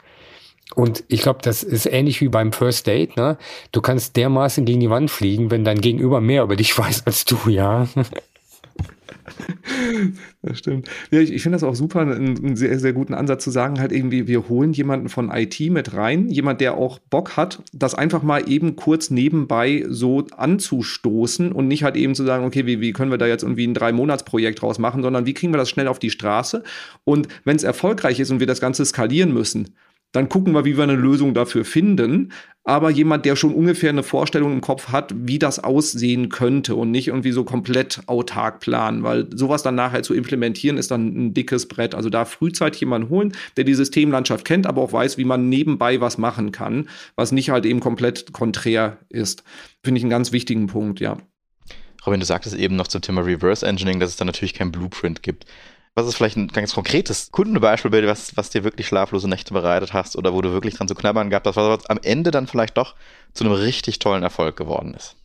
Und 0.75 1.05
ich 1.09 1.23
glaube, 1.23 1.41
das 1.43 1.63
ist 1.63 1.87
ähnlich 1.87 2.21
wie 2.21 2.29
beim 2.29 2.53
First 2.53 2.87
Date. 2.87 3.17
Ne? 3.17 3.37
Du 3.73 3.81
kannst 3.81 4.17
dermaßen 4.17 4.65
gegen 4.65 4.81
die 4.81 4.91
Wand 4.91 5.11
fliegen, 5.11 5.51
wenn 5.51 5.65
dein 5.65 5.81
Gegenüber 5.81 6.21
mehr 6.21 6.43
über 6.43 6.57
dich 6.57 6.77
weiß 6.79 7.07
als 7.07 7.25
du, 7.25 7.39
ja. 7.49 7.89
Das 10.43 10.59
stimmt. 10.59 10.89
Ja, 11.11 11.21
ich, 11.21 11.33
ich 11.33 11.43
finde 11.43 11.57
das 11.57 11.63
auch 11.63 11.75
super, 11.75 12.01
einen, 12.01 12.37
einen, 12.37 12.57
sehr, 12.57 12.79
sehr 12.79 12.93
guten 12.93 13.15
Ansatz 13.15 13.45
zu 13.45 13.51
sagen, 13.51 13.79
halt 13.81 13.93
irgendwie, 13.93 14.27
wir 14.27 14.49
holen 14.49 14.73
jemanden 14.73 15.09
von 15.09 15.31
IT 15.31 15.61
mit 15.61 15.95
rein, 15.95 16.29
jemand, 16.29 16.61
der 16.61 16.77
auch 16.77 16.99
Bock 16.99 17.37
hat, 17.37 17.63
das 17.73 17.95
einfach 17.95 18.23
mal 18.23 18.49
eben 18.49 18.77
kurz 18.77 19.11
nebenbei 19.11 19.85
so 19.89 20.27
anzustoßen 20.37 21.53
und 21.53 21.69
nicht 21.69 21.85
halt 21.85 21.97
eben 21.97 22.15
zu 22.15 22.25
sagen, 22.25 22.45
okay, 22.45 22.67
wie, 22.67 22.81
wie 22.81 22.93
können 22.93 23.11
wir 23.11 23.19
da 23.19 23.27
jetzt 23.27 23.43
irgendwie 23.43 23.67
ein 23.67 23.75
Drei-Monats-Projekt 23.75 24.63
draus 24.63 24.79
machen, 24.79 25.03
sondern 25.03 25.27
wie 25.27 25.35
kriegen 25.35 25.53
wir 25.53 25.59
das 25.59 25.71
schnell 25.71 25.89
auf 25.89 25.99
die 25.99 26.11
Straße? 26.11 26.65
Und 27.05 27.29
wenn 27.45 27.57
es 27.57 27.63
erfolgreich 27.63 28.19
ist 28.21 28.31
und 28.31 28.41
wir 28.41 28.47
das 28.47 28.61
Ganze 28.61 28.85
skalieren 28.85 29.33
müssen, 29.33 29.75
dann 30.13 30.29
gucken 30.29 30.55
wir, 30.55 30.65
wie 30.65 30.77
wir 30.77 30.85
eine 30.85 30.95
Lösung 30.95 31.35
dafür 31.35 31.65
finden. 31.65 32.33
Aber 32.65 32.91
jemand, 32.91 33.25
der 33.25 33.35
schon 33.35 33.55
ungefähr 33.55 33.91
eine 33.91 34.05
Vorstellung 34.05 34.53
im 34.53 34.61
Kopf 34.61 34.89
hat, 34.89 35.13
wie 35.17 35.41
das 35.41 35.59
aussehen 35.59 36.29
könnte 36.29 36.77
und 36.77 36.93
nicht 36.93 37.09
irgendwie 37.09 37.33
so 37.33 37.43
komplett 37.43 38.03
autark 38.07 38.61
planen, 38.61 39.03
weil 39.03 39.27
sowas 39.35 39.65
dann 39.65 39.75
nachher 39.75 40.05
zu 40.05 40.15
implementieren 40.15 40.77
ist 40.79 40.93
dann 40.93 41.09
ein 41.09 41.35
dickes 41.35 41.67
Brett. 41.67 41.97
Also 41.97 42.09
da 42.09 42.25
frühzeitig 42.25 42.81
jemanden 42.81 43.09
holen, 43.09 43.33
der 43.57 43.65
die 43.65 43.75
Systemlandschaft 43.75 44.45
kennt, 44.45 44.69
aber 44.69 44.83
auch 44.83 44.93
weiß, 44.93 45.19
wie 45.19 45.25
man 45.25 45.49
nebenbei 45.49 46.01
was 46.01 46.19
machen 46.19 46.53
kann, 46.53 46.89
was 47.17 47.33
nicht 47.33 47.51
halt 47.51 47.67
eben 47.67 47.81
komplett 47.81 48.33
konträr 48.33 48.99
ist. 49.09 49.43
Finde 49.83 49.99
ich 49.99 50.05
einen 50.05 50.11
ganz 50.11 50.31
wichtigen 50.31 50.69
Punkt, 50.69 51.01
ja. 51.01 51.17
Robin, 52.07 52.21
du 52.21 52.27
sagtest 52.27 52.57
eben 52.57 52.77
noch 52.77 52.89
zum 52.89 53.01
Thema 53.01 53.23
Reverse 53.23 53.67
Engineering, 53.67 54.01
dass 54.01 54.11
es 54.11 54.17
da 54.17 54.25
natürlich 54.25 54.55
kein 54.55 54.73
Blueprint 54.73 55.23
gibt. 55.23 55.47
Was 55.95 56.07
ist 56.07 56.15
vielleicht 56.15 56.39
ein 56.39 56.49
ganz 56.49 56.73
konkretes 56.73 57.31
Kundenbeispiel, 57.33 58.07
was, 58.07 58.35
was 58.37 58.49
dir 58.49 58.65
wirklich 58.65 58.87
schlaflose 58.87 59.29
Nächte 59.29 59.53
bereitet 59.53 59.93
hast 59.93 60.17
oder 60.17 60.33
wo 60.33 60.41
du 60.41 60.51
wirklich 60.53 60.75
dran 60.75 60.89
zu 60.89 60.95
knabbern 60.95 61.29
gehabt 61.29 61.47
hast, 61.47 61.57
was 61.57 61.85
am 61.87 61.99
Ende 62.03 62.31
dann 62.31 62.47
vielleicht 62.47 62.79
doch 62.79 62.95
zu 63.35 63.45
einem 63.45 63.53
richtig 63.53 63.99
tollen 63.99 64.23
Erfolg 64.23 64.57
geworden 64.57 64.95
ist? 64.95 65.17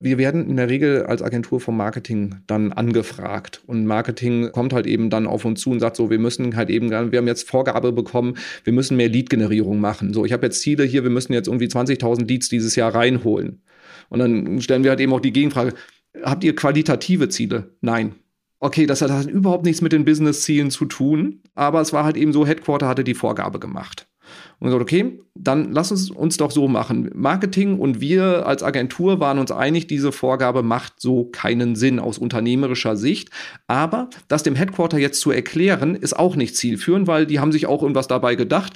Wir 0.00 0.18
werden 0.18 0.48
in 0.48 0.56
der 0.56 0.68
Regel 0.68 1.06
als 1.06 1.22
Agentur 1.22 1.60
vom 1.60 1.76
Marketing 1.76 2.36
dann 2.48 2.72
angefragt. 2.72 3.62
Und 3.66 3.86
Marketing 3.86 4.50
kommt 4.50 4.72
halt 4.72 4.86
eben 4.86 5.10
dann 5.10 5.28
auf 5.28 5.44
uns 5.44 5.60
zu 5.60 5.70
und 5.70 5.78
sagt 5.78 5.96
so, 5.96 6.10
wir 6.10 6.18
müssen 6.18 6.56
halt 6.56 6.70
eben, 6.70 6.90
wir 6.90 7.18
haben 7.18 7.26
jetzt 7.26 7.48
Vorgabe 7.48 7.92
bekommen, 7.92 8.36
wir 8.64 8.72
müssen 8.72 8.96
mehr 8.96 9.08
Lead-Generierung 9.08 9.78
machen. 9.80 10.12
So, 10.12 10.24
ich 10.24 10.32
habe 10.32 10.46
jetzt 10.46 10.60
Ziele 10.60 10.84
hier, 10.84 11.04
wir 11.04 11.10
müssen 11.10 11.32
jetzt 11.32 11.46
irgendwie 11.46 11.66
20.000 11.66 12.26
Leads 12.26 12.48
dieses 12.48 12.74
Jahr 12.74 12.94
reinholen. 12.94 13.62
Und 14.08 14.18
dann 14.18 14.60
stellen 14.60 14.82
wir 14.82 14.90
halt 14.90 15.00
eben 15.00 15.12
auch 15.12 15.20
die 15.20 15.32
Gegenfrage, 15.32 15.74
habt 16.22 16.42
ihr 16.42 16.56
qualitative 16.56 17.28
Ziele? 17.28 17.76
Nein 17.80 18.16
okay, 18.60 18.86
das 18.86 19.02
hat, 19.02 19.26
überhaupt 19.26 19.64
nichts 19.64 19.82
mit 19.82 19.92
den 19.92 20.04
Business-Zielen 20.04 20.70
zu 20.70 20.84
tun, 20.84 21.42
aber 21.54 21.80
es 21.80 21.92
war 21.92 22.04
halt 22.04 22.16
eben 22.16 22.32
so, 22.32 22.46
Headquarter 22.46 22.88
hatte 22.88 23.04
die 23.04 23.14
Vorgabe 23.14 23.58
gemacht. 23.58 24.08
Und 24.58 24.66
gesagt, 24.66 24.82
okay, 24.82 25.20
dann 25.34 25.72
lass 25.72 25.90
uns 25.90 26.10
uns 26.10 26.36
doch 26.36 26.50
so 26.50 26.68
machen. 26.68 27.10
Marketing 27.14 27.78
und 27.78 28.00
wir 28.00 28.46
als 28.46 28.62
Agentur 28.62 29.20
waren 29.20 29.38
uns 29.38 29.52
einig, 29.52 29.86
diese 29.86 30.12
Vorgabe 30.12 30.62
macht 30.62 31.00
so 31.00 31.26
keinen 31.26 31.76
Sinn 31.76 31.98
aus 32.00 32.18
unternehmerischer 32.18 32.96
Sicht. 32.96 33.30
Aber 33.68 34.10
das 34.26 34.42
dem 34.42 34.56
Headquarter 34.56 34.98
jetzt 34.98 35.20
zu 35.20 35.30
erklären, 35.30 35.94
ist 35.94 36.16
auch 36.18 36.36
nicht 36.36 36.56
zielführend, 36.56 37.06
weil 37.06 37.26
die 37.26 37.38
haben 37.38 37.52
sich 37.52 37.66
auch 37.66 37.82
irgendwas 37.82 38.08
dabei 38.08 38.34
gedacht. 38.34 38.72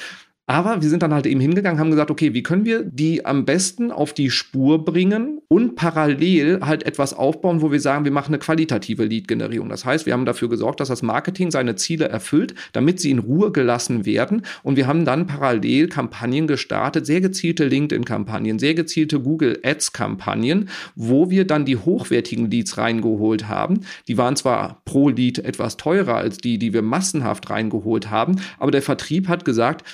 Aber 0.48 0.82
wir 0.82 0.88
sind 0.88 1.04
dann 1.04 1.14
halt 1.14 1.26
eben 1.26 1.38
hingegangen, 1.38 1.78
haben 1.78 1.92
gesagt, 1.92 2.10
okay, 2.10 2.34
wie 2.34 2.42
können 2.42 2.64
wir 2.64 2.82
die 2.82 3.24
am 3.24 3.44
besten 3.44 3.92
auf 3.92 4.12
die 4.12 4.28
Spur 4.28 4.84
bringen 4.84 5.40
und 5.46 5.76
parallel 5.76 6.58
halt 6.62 6.82
etwas 6.82 7.14
aufbauen, 7.14 7.62
wo 7.62 7.70
wir 7.70 7.78
sagen, 7.78 8.04
wir 8.04 8.10
machen 8.10 8.34
eine 8.34 8.40
qualitative 8.40 9.04
Lead-Generierung. 9.04 9.68
Das 9.68 9.84
heißt, 9.84 10.04
wir 10.04 10.12
haben 10.12 10.24
dafür 10.24 10.48
gesorgt, 10.48 10.80
dass 10.80 10.88
das 10.88 11.02
Marketing 11.02 11.52
seine 11.52 11.76
Ziele 11.76 12.08
erfüllt, 12.08 12.54
damit 12.72 12.98
sie 12.98 13.12
in 13.12 13.20
Ruhe 13.20 13.52
gelassen 13.52 14.04
werden. 14.04 14.42
Und 14.64 14.74
wir 14.74 14.88
haben 14.88 15.04
dann 15.04 15.28
parallel 15.28 15.88
Kampagnen 15.88 16.48
gestartet, 16.48 17.06
sehr 17.06 17.20
gezielte 17.20 17.64
LinkedIn-Kampagnen, 17.66 18.58
sehr 18.58 18.74
gezielte 18.74 19.20
Google 19.20 19.60
Ads-Kampagnen, 19.62 20.70
wo 20.96 21.30
wir 21.30 21.46
dann 21.46 21.64
die 21.64 21.76
hochwertigen 21.76 22.50
Leads 22.50 22.78
reingeholt 22.78 23.46
haben. 23.46 23.82
Die 24.08 24.18
waren 24.18 24.34
zwar 24.34 24.82
pro 24.86 25.08
Lead 25.08 25.38
etwas 25.38 25.76
teurer 25.76 26.16
als 26.16 26.38
die, 26.38 26.58
die 26.58 26.72
wir 26.72 26.82
massenhaft 26.82 27.48
reingeholt 27.48 28.10
haben, 28.10 28.36
aber 28.58 28.72
der 28.72 28.82
Vertrieb 28.82 29.28
hat 29.28 29.44
gesagt, 29.44 29.84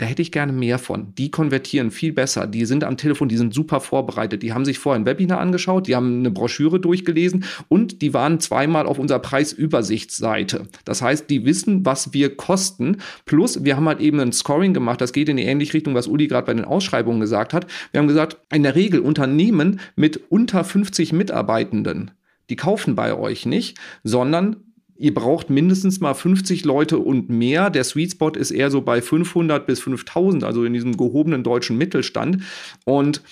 da 0.00 0.06
hätte 0.06 0.22
ich 0.22 0.32
gerne 0.32 0.52
mehr 0.52 0.78
von. 0.78 1.14
Die 1.16 1.30
konvertieren 1.30 1.90
viel 1.90 2.14
besser. 2.14 2.46
Die 2.46 2.64
sind 2.64 2.84
am 2.84 2.96
Telefon, 2.96 3.28
die 3.28 3.36
sind 3.36 3.52
super 3.52 3.80
vorbereitet. 3.80 4.42
Die 4.42 4.54
haben 4.54 4.64
sich 4.64 4.78
vorher 4.78 4.98
ein 4.98 5.04
Webinar 5.04 5.40
angeschaut, 5.40 5.86
die 5.86 5.94
haben 5.94 6.20
eine 6.20 6.30
Broschüre 6.30 6.80
durchgelesen 6.80 7.44
und 7.68 8.00
die 8.00 8.14
waren 8.14 8.40
zweimal 8.40 8.86
auf 8.86 8.98
unserer 8.98 9.18
Preisübersichtsseite. 9.18 10.68
Das 10.86 11.02
heißt, 11.02 11.28
die 11.28 11.44
wissen, 11.44 11.84
was 11.84 12.14
wir 12.14 12.34
kosten. 12.34 12.96
Plus, 13.26 13.62
wir 13.62 13.76
haben 13.76 13.88
halt 13.88 14.00
eben 14.00 14.20
ein 14.20 14.32
Scoring 14.32 14.72
gemacht. 14.72 15.02
Das 15.02 15.12
geht 15.12 15.28
in 15.28 15.36
die 15.36 15.42
ähnliche 15.42 15.74
Richtung, 15.74 15.94
was 15.94 16.06
Uli 16.06 16.28
gerade 16.28 16.46
bei 16.46 16.54
den 16.54 16.64
Ausschreibungen 16.64 17.20
gesagt 17.20 17.52
hat. 17.52 17.66
Wir 17.92 18.00
haben 18.00 18.08
gesagt, 18.08 18.38
in 18.50 18.62
der 18.62 18.76
Regel 18.76 19.00
Unternehmen 19.00 19.80
mit 19.96 20.18
unter 20.30 20.64
50 20.64 21.12
Mitarbeitenden, 21.12 22.10
die 22.48 22.56
kaufen 22.56 22.94
bei 22.94 23.14
euch 23.14 23.44
nicht, 23.44 23.76
sondern 24.02 24.56
ihr 25.00 25.14
braucht 25.14 25.48
mindestens 25.48 26.00
mal 26.00 26.12
50 26.12 26.64
Leute 26.64 26.98
und 26.98 27.30
mehr. 27.30 27.70
Der 27.70 27.84
Sweet 27.84 28.12
Spot 28.12 28.30
ist 28.30 28.50
eher 28.50 28.70
so 28.70 28.82
bei 28.82 29.00
500 29.00 29.66
bis 29.66 29.80
5000, 29.80 30.44
also 30.44 30.62
in 30.64 30.74
diesem 30.74 30.96
gehobenen 30.96 31.42
deutschen 31.42 31.78
Mittelstand. 31.78 32.42
Und 32.84 33.22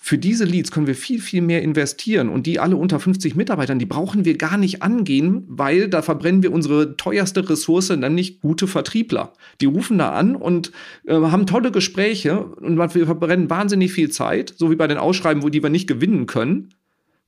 für 0.00 0.18
diese 0.18 0.44
Leads 0.44 0.70
können 0.70 0.86
wir 0.86 0.94
viel, 0.94 1.20
viel 1.20 1.42
mehr 1.42 1.62
investieren 1.62 2.28
und 2.28 2.46
die 2.46 2.60
alle 2.60 2.76
unter 2.76 3.00
50 3.00 3.34
Mitarbeitern, 3.34 3.80
die 3.80 3.86
brauchen 3.86 4.24
wir 4.24 4.36
gar 4.36 4.56
nicht 4.56 4.82
angehen, 4.82 5.42
weil 5.48 5.88
da 5.88 6.00
verbrennen 6.00 6.44
wir 6.44 6.52
unsere 6.52 6.96
teuerste 6.96 7.48
Ressource, 7.48 7.90
nämlich 7.90 8.40
gute 8.40 8.68
Vertriebler. 8.68 9.32
Die 9.60 9.66
rufen 9.66 9.98
da 9.98 10.10
an 10.10 10.36
und 10.36 10.70
äh, 11.06 11.14
haben 11.14 11.46
tolle 11.46 11.72
Gespräche 11.72 12.44
und 12.44 12.78
wir 12.78 13.06
verbrennen 13.06 13.50
wahnsinnig 13.50 13.92
viel 13.92 14.10
Zeit, 14.10 14.54
so 14.56 14.70
wie 14.70 14.76
bei 14.76 14.86
den 14.86 14.98
Ausschreiben, 14.98 15.42
wo 15.42 15.48
die 15.48 15.62
wir 15.62 15.70
nicht 15.70 15.88
gewinnen 15.88 16.26
können 16.26 16.72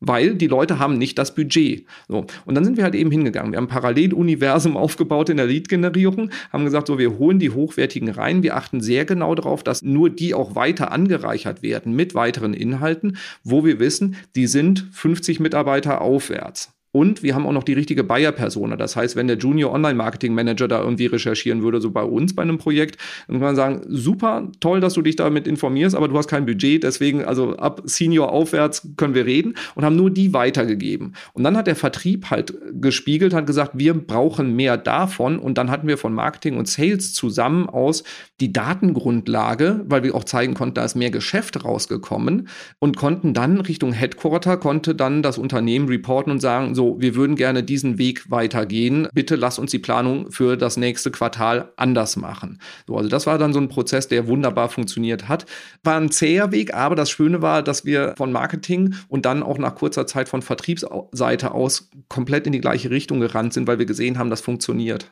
weil 0.01 0.35
die 0.35 0.47
Leute 0.47 0.79
haben 0.79 0.99
nicht 0.99 1.19
das 1.19 1.35
Budget. 1.35 1.85
So. 2.09 2.27
Und 2.45 2.55
dann 2.55 2.65
sind 2.65 2.77
wir 2.77 2.85
halt 2.85 2.95
eben 2.95 3.11
hingegangen. 3.11 3.53
Wir 3.53 3.57
haben 3.57 3.65
ein 3.65 3.69
Paralleluniversum 3.69 4.77
aufgebaut 4.77 5.29
in 5.29 5.37
der 5.37 5.47
Lead-Generierung, 5.47 6.31
haben 6.53 6.65
gesagt, 6.65 6.87
so, 6.87 6.99
wir 6.99 7.19
holen 7.19 7.39
die 7.39 7.51
hochwertigen 7.51 8.11
rein. 8.11 8.43
Wir 8.43 8.57
achten 8.57 8.81
sehr 8.81 9.05
genau 9.05 9.35
darauf, 9.35 9.63
dass 9.63 9.83
nur 9.83 10.11
die 10.11 10.35
auch 10.35 10.55
weiter 10.55 10.93
angereichert 10.93 11.63
werden 11.63 11.95
mit 11.95 12.15
weiteren 12.15 12.55
Inhalten, 12.55 13.17
wo 13.45 13.65
wir 13.65 13.79
wissen, 13.79 14.17
die 14.35 14.47
sind 14.47 14.87
50 14.93 15.41
Mitarbeiter 15.41 16.01
aufwärts. 16.01 16.78
Und 16.90 17.22
wir 17.22 17.35
haben 17.35 17.46
auch 17.46 17.53
noch 17.53 17.64
die 17.64 17.74
richtige 17.74 18.03
Buyer-Persona. 18.03 18.77
Das 18.77 18.96
heißt, 18.96 19.14
wenn 19.14 19.27
der 19.27 19.37
Junior 19.37 19.72
Online-Marketing-Manager 19.72 20.68
da 20.68 20.81
irgendwie 20.83 21.07
recherchieren 21.07 21.62
würde, 21.62 21.81
so 21.81 21.90
bei 21.90 22.03
uns 22.03 22.35
bei 22.35 22.42
einem 22.42 22.59
Projekt, 22.59 22.98
dann 23.27 23.37
kann 23.37 23.46
man 23.46 23.57
sagen, 23.57 23.83
super, 23.88 24.48
toll, 24.61 24.81
dass 24.81 24.94
du 24.94 25.03
dich 25.03 25.16
damit 25.16 25.46
informierst, 25.46 25.94
aber 25.94 26.09
du 26.09 26.16
hast 26.16 26.29
kein 26.29 26.46
Budget, 26.46 26.83
deswegen, 26.83 27.24
also 27.24 27.57
ab 27.57 27.83
Senior 27.85 28.33
aufwärts 28.33 28.88
können 28.96 29.14
wir 29.14 29.27
reden 29.27 29.55
und 29.74 29.85
haben 29.85 29.96
nur 29.96 30.11
die 30.11 30.33
weitergegeben. 30.33 31.14
Und 31.35 31.44
dann 31.44 31.57
hat 31.57 31.66
der 31.66 31.77
Vertrieb 31.77 32.31
halt 32.31 32.55
gespiegelt, 32.72 33.35
hat 33.35 33.46
gesagt, 33.46 33.72
wir 33.74 33.94
brauchen 33.94 34.57
mehr 34.57 34.77
davon. 34.77 35.38
Und 35.38 35.59
dann 35.59 35.70
hatten 35.70 35.88
wir 35.88 35.98
von 35.98 36.14
Marketing 36.14 36.57
und 36.57 36.68
Sales 36.68 37.12
zusammen 37.12 37.68
aus 37.68 38.05
die 38.40 38.53
Datengrundlage, 38.53 39.85
weil 39.87 40.03
wir 40.03 40.14
auch 40.14 40.24
zeigen 40.24 40.55
konnten, 40.55 40.74
da 40.74 40.85
ist 40.85 40.94
mehr 40.94 41.11
Geschäft 41.11 41.64
rausgekommen 41.64 42.48
und 42.79 42.96
konnten 42.96 43.35
dann 43.35 43.61
Richtung 43.61 43.92
Headquarter, 43.92 44.57
konnte 44.57 44.94
dann 44.94 45.22
das 45.22 45.38
Unternehmen 45.38 45.88
reporten 45.88 46.31
und 46.31 46.40
sagen, 46.40 46.74
so, 46.79 46.95
wir 47.01 47.17
würden 47.17 47.35
gerne 47.35 47.64
diesen 47.64 47.99
Weg 47.99 48.31
weitergehen. 48.31 49.09
Bitte 49.12 49.35
lass 49.35 49.59
uns 49.59 49.73
die 49.73 49.81
Planung 49.81 50.31
für 50.31 50.57
das 50.57 50.77
nächste 50.77 51.11
Quartal 51.11 51.73
anders 51.75 52.14
machen. 52.14 52.61
So, 52.87 52.97
also 52.97 53.09
das 53.09 53.27
war 53.27 53.37
dann 53.37 53.53
so 53.53 53.59
ein 53.59 53.69
Prozess, 53.69 54.07
der 54.07 54.29
wunderbar 54.29 54.69
funktioniert 54.69 55.27
hat. 55.27 55.45
War 55.83 55.97
ein 55.97 56.12
zäher 56.12 56.53
Weg, 56.53 56.75
aber 56.75 56.95
das 56.95 57.11
Schöne 57.11 57.43
war, 57.43 57.64
dass 57.64 57.85
wir 57.85 58.14
von 58.17 58.31
Marketing 58.31 58.95
und 59.09 59.27
dann 59.27 59.43
auch 59.43 59.59
nach 59.59 59.75
kurzer 59.75 60.07
Zeit 60.07 60.29
von 60.29 60.41
Vertriebsseite 60.41 61.51
aus 61.51 61.91
komplett 62.09 62.47
in 62.47 62.53
die 62.53 62.61
gleiche 62.61 62.91
Richtung 62.91 63.19
gerannt 63.19 63.55
sind, 63.55 63.67
weil 63.67 63.81
wir 63.81 63.87
gesehen 63.87 64.17
haben, 64.17 64.31
das 64.31 64.41
funktioniert. 64.41 65.11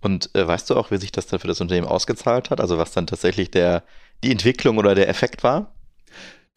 Und 0.00 0.34
äh, 0.34 0.48
weißt 0.48 0.70
du 0.70 0.76
auch, 0.76 0.90
wie 0.90 0.96
sich 0.96 1.12
das 1.12 1.26
dann 1.26 1.40
für 1.40 1.48
das 1.48 1.60
Unternehmen 1.60 1.86
ausgezahlt 1.86 2.48
hat? 2.48 2.62
Also 2.62 2.78
was 2.78 2.92
dann 2.92 3.06
tatsächlich 3.06 3.50
der, 3.50 3.82
die 4.24 4.30
Entwicklung 4.32 4.78
oder 4.78 4.94
der 4.94 5.10
Effekt 5.10 5.42
war? 5.42 5.75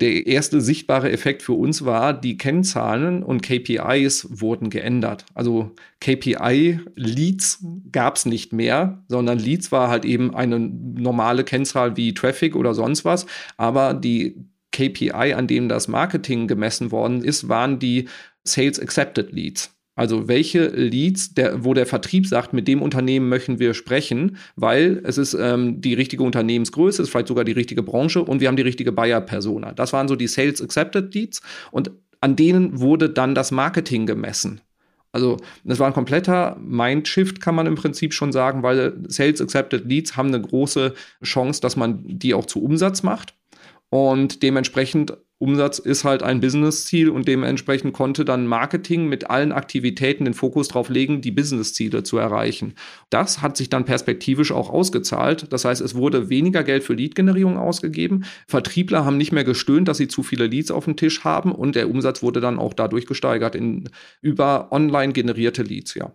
Der 0.01 0.27
erste 0.27 0.61
sichtbare 0.61 1.11
Effekt 1.11 1.41
für 1.41 1.53
uns 1.53 1.85
war, 1.85 2.13
die 2.13 2.37
Kennzahlen 2.37 3.23
und 3.23 3.41
KPIs 3.41 4.27
wurden 4.41 4.69
geändert. 4.69 5.25
Also 5.33 5.71
KPI-Leads 6.01 7.65
gab 7.91 8.15
es 8.15 8.25
nicht 8.25 8.53
mehr, 8.53 9.03
sondern 9.07 9.39
Leads 9.39 9.71
war 9.71 9.89
halt 9.89 10.05
eben 10.05 10.33
eine 10.33 10.59
normale 10.59 11.43
Kennzahl 11.43 11.97
wie 11.97 12.13
Traffic 12.13 12.55
oder 12.55 12.73
sonst 12.73 13.05
was. 13.05 13.25
Aber 13.57 13.93
die 13.93 14.45
KPI, 14.71 15.33
an 15.33 15.47
dem 15.47 15.67
das 15.67 15.87
Marketing 15.87 16.47
gemessen 16.47 16.91
worden 16.91 17.23
ist, 17.23 17.49
waren 17.49 17.79
die 17.79 18.07
Sales 18.43 18.79
Accepted 18.79 19.31
Leads. 19.33 19.78
Also 19.99 20.29
welche 20.29 20.67
Leads, 20.67 21.33
der, 21.33 21.65
wo 21.65 21.73
der 21.73 21.85
Vertrieb 21.85 22.25
sagt, 22.25 22.53
mit 22.53 22.69
dem 22.69 22.81
Unternehmen 22.81 23.27
möchten 23.27 23.59
wir 23.59 23.73
sprechen, 23.73 24.37
weil 24.55 25.01
es 25.03 25.17
ist 25.17 25.33
ähm, 25.33 25.81
die 25.81 25.93
richtige 25.93 26.23
Unternehmensgröße, 26.23 27.01
ist 27.01 27.09
vielleicht 27.09 27.27
sogar 27.27 27.43
die 27.43 27.51
richtige 27.51 27.83
Branche 27.83 28.23
und 28.23 28.39
wir 28.39 28.47
haben 28.47 28.55
die 28.55 28.63
richtige 28.63 28.93
Buyer-Persona. 28.93 29.73
Das 29.73 29.91
waren 29.91 30.07
so 30.07 30.15
die 30.15 30.27
Sales 30.27 30.61
Accepted 30.61 31.13
Leads 31.13 31.41
und 31.71 31.91
an 32.21 32.37
denen 32.37 32.79
wurde 32.79 33.09
dann 33.09 33.35
das 33.35 33.51
Marketing 33.51 34.05
gemessen. 34.05 34.61
Also 35.11 35.35
das 35.65 35.79
war 35.79 35.87
ein 35.87 35.93
kompletter 35.93 36.55
Mindshift, 36.61 37.41
kann 37.41 37.55
man 37.55 37.67
im 37.67 37.75
Prinzip 37.75 38.13
schon 38.13 38.31
sagen, 38.31 38.63
weil 38.63 38.93
Sales 39.09 39.41
Accepted 39.41 39.83
Leads 39.83 40.15
haben 40.15 40.29
eine 40.29 40.39
große 40.39 40.93
Chance, 41.25 41.59
dass 41.59 41.75
man 41.75 42.03
die 42.05 42.33
auch 42.33 42.45
zu 42.45 42.63
Umsatz 42.63 43.03
macht. 43.03 43.33
Und 43.89 44.43
dementsprechend 44.43 45.17
Umsatz 45.39 45.79
ist 45.79 46.03
halt 46.03 46.21
ein 46.21 46.41
Business-Ziel 46.41 47.09
und 47.09 47.27
dementsprechend 47.27 47.93
konnte 47.93 48.25
dann 48.25 48.45
Marketing 48.45 49.07
mit 49.07 49.29
allen 49.29 49.53
Aktivitäten 49.53 50.25
den 50.25 50.33
Fokus 50.33 50.67
darauf 50.67 50.89
legen, 50.89 51.21
die 51.21 51.31
Business-Ziele 51.31 52.03
zu 52.03 52.17
erreichen. 52.17 52.73
Das 53.09 53.41
hat 53.41 53.55
sich 53.55 53.69
dann 53.69 53.85
perspektivisch 53.85 54.51
auch 54.51 54.69
ausgezahlt. 54.69 55.51
Das 55.53 55.63
heißt, 55.63 55.79
es 55.79 55.95
wurde 55.95 56.29
weniger 56.29 56.63
Geld 56.63 56.83
für 56.83 56.93
Lead-Generierung 56.93 57.57
ausgegeben. 57.57 58.25
Vertriebler 58.47 59.05
haben 59.05 59.17
nicht 59.17 59.31
mehr 59.31 59.45
gestöhnt, 59.45 59.87
dass 59.87 59.97
sie 59.97 60.09
zu 60.09 60.23
viele 60.23 60.47
Leads 60.47 60.71
auf 60.71 60.83
dem 60.83 60.97
Tisch 60.97 61.23
haben 61.23 61.53
und 61.53 61.75
der 61.75 61.89
Umsatz 61.89 62.21
wurde 62.21 62.41
dann 62.41 62.59
auch 62.59 62.73
dadurch 62.73 63.05
gesteigert 63.05 63.55
in 63.55 63.89
über 64.21 64.73
online 64.73 65.13
generierte 65.13 65.63
Leads, 65.63 65.95
ja. 65.95 66.11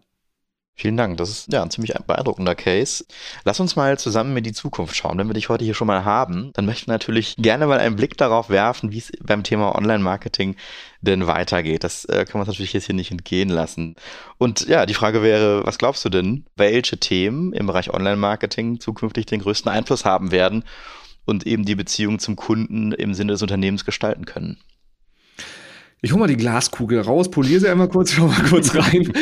Vielen 0.77 0.97
Dank. 0.97 1.19
Das 1.19 1.31
ist 1.31 1.53
ja 1.53 1.63
ein 1.63 1.71
ziemlich 1.71 1.95
beeindruckender 2.05 2.57
Case. 2.57 3.05
Lass 3.45 3.61
uns 3.61 3.77
mal 3.77 3.97
zusammen 3.97 4.37
in 4.37 4.43
die 4.43 4.53
Zukunft 4.53 4.97
schauen. 4.97 5.19
Wenn 5.19 5.29
wir 5.29 5.35
dich 5.35 5.49
heute 5.49 5.65
hier 5.65 5.75
schon 5.75 5.87
mal 5.87 6.05
haben, 6.05 6.51
dann 6.55 6.67
möchten 6.67 6.89
wir 6.89 6.95
natürlich 6.95 7.37
gerne 7.39 7.69
mal 7.69 7.79
einen 7.79 7.95
Blick 7.95 8.17
darauf 8.17 8.51
werfen, 8.51 8.91
wie 8.91 8.99
es 8.99 9.13
beim 9.23 9.45
Thema 9.45 9.77
Online-Marketing 9.77 10.57
denn 11.01 11.29
weitergeht. 11.29 11.85
Das 11.85 12.05
äh, 12.07 12.25
kann 12.25 12.41
man 12.41 12.49
natürlich 12.49 12.73
jetzt 12.73 12.87
hier 12.87 12.95
nicht 12.97 13.13
entgehen 13.13 13.51
lassen. 13.51 13.95
Und 14.37 14.67
ja, 14.67 14.85
die 14.85 14.95
Frage 14.95 15.23
wäre, 15.23 15.65
was 15.65 15.79
glaubst 15.79 16.05
du 16.05 16.09
denn, 16.09 16.45
welche 16.57 16.99
Themen 16.99 17.53
im 17.53 17.69
Bereich 17.69 17.95
Online-Marketing 17.95 18.81
zukünftig 18.81 19.27
den 19.27 19.43
größten 19.43 19.71
Einfluss 19.71 20.05
haben 20.05 20.33
werden 20.33 20.65
und 21.25 21.47
eben 21.47 21.65
die 21.65 21.77
Beziehung 21.77 22.19
zum 22.19 22.35
Kunden 22.35 22.91
im 22.91 23.15
Sinne 23.15 23.33
des 23.33 23.43
Unternehmens 23.43 23.85
gestalten 23.85 24.25
können? 24.25 24.59
Ich 26.03 26.11
hole 26.11 26.21
mal 26.21 26.27
die 26.27 26.37
Glaskugel 26.37 27.01
raus, 27.01 27.31
poliere 27.31 27.61
sie 27.61 27.69
einmal 27.69 27.89
kurz, 27.89 28.11
schau 28.11 28.27
mal 28.27 28.43
kurz 28.43 28.75
rein. 28.75 29.13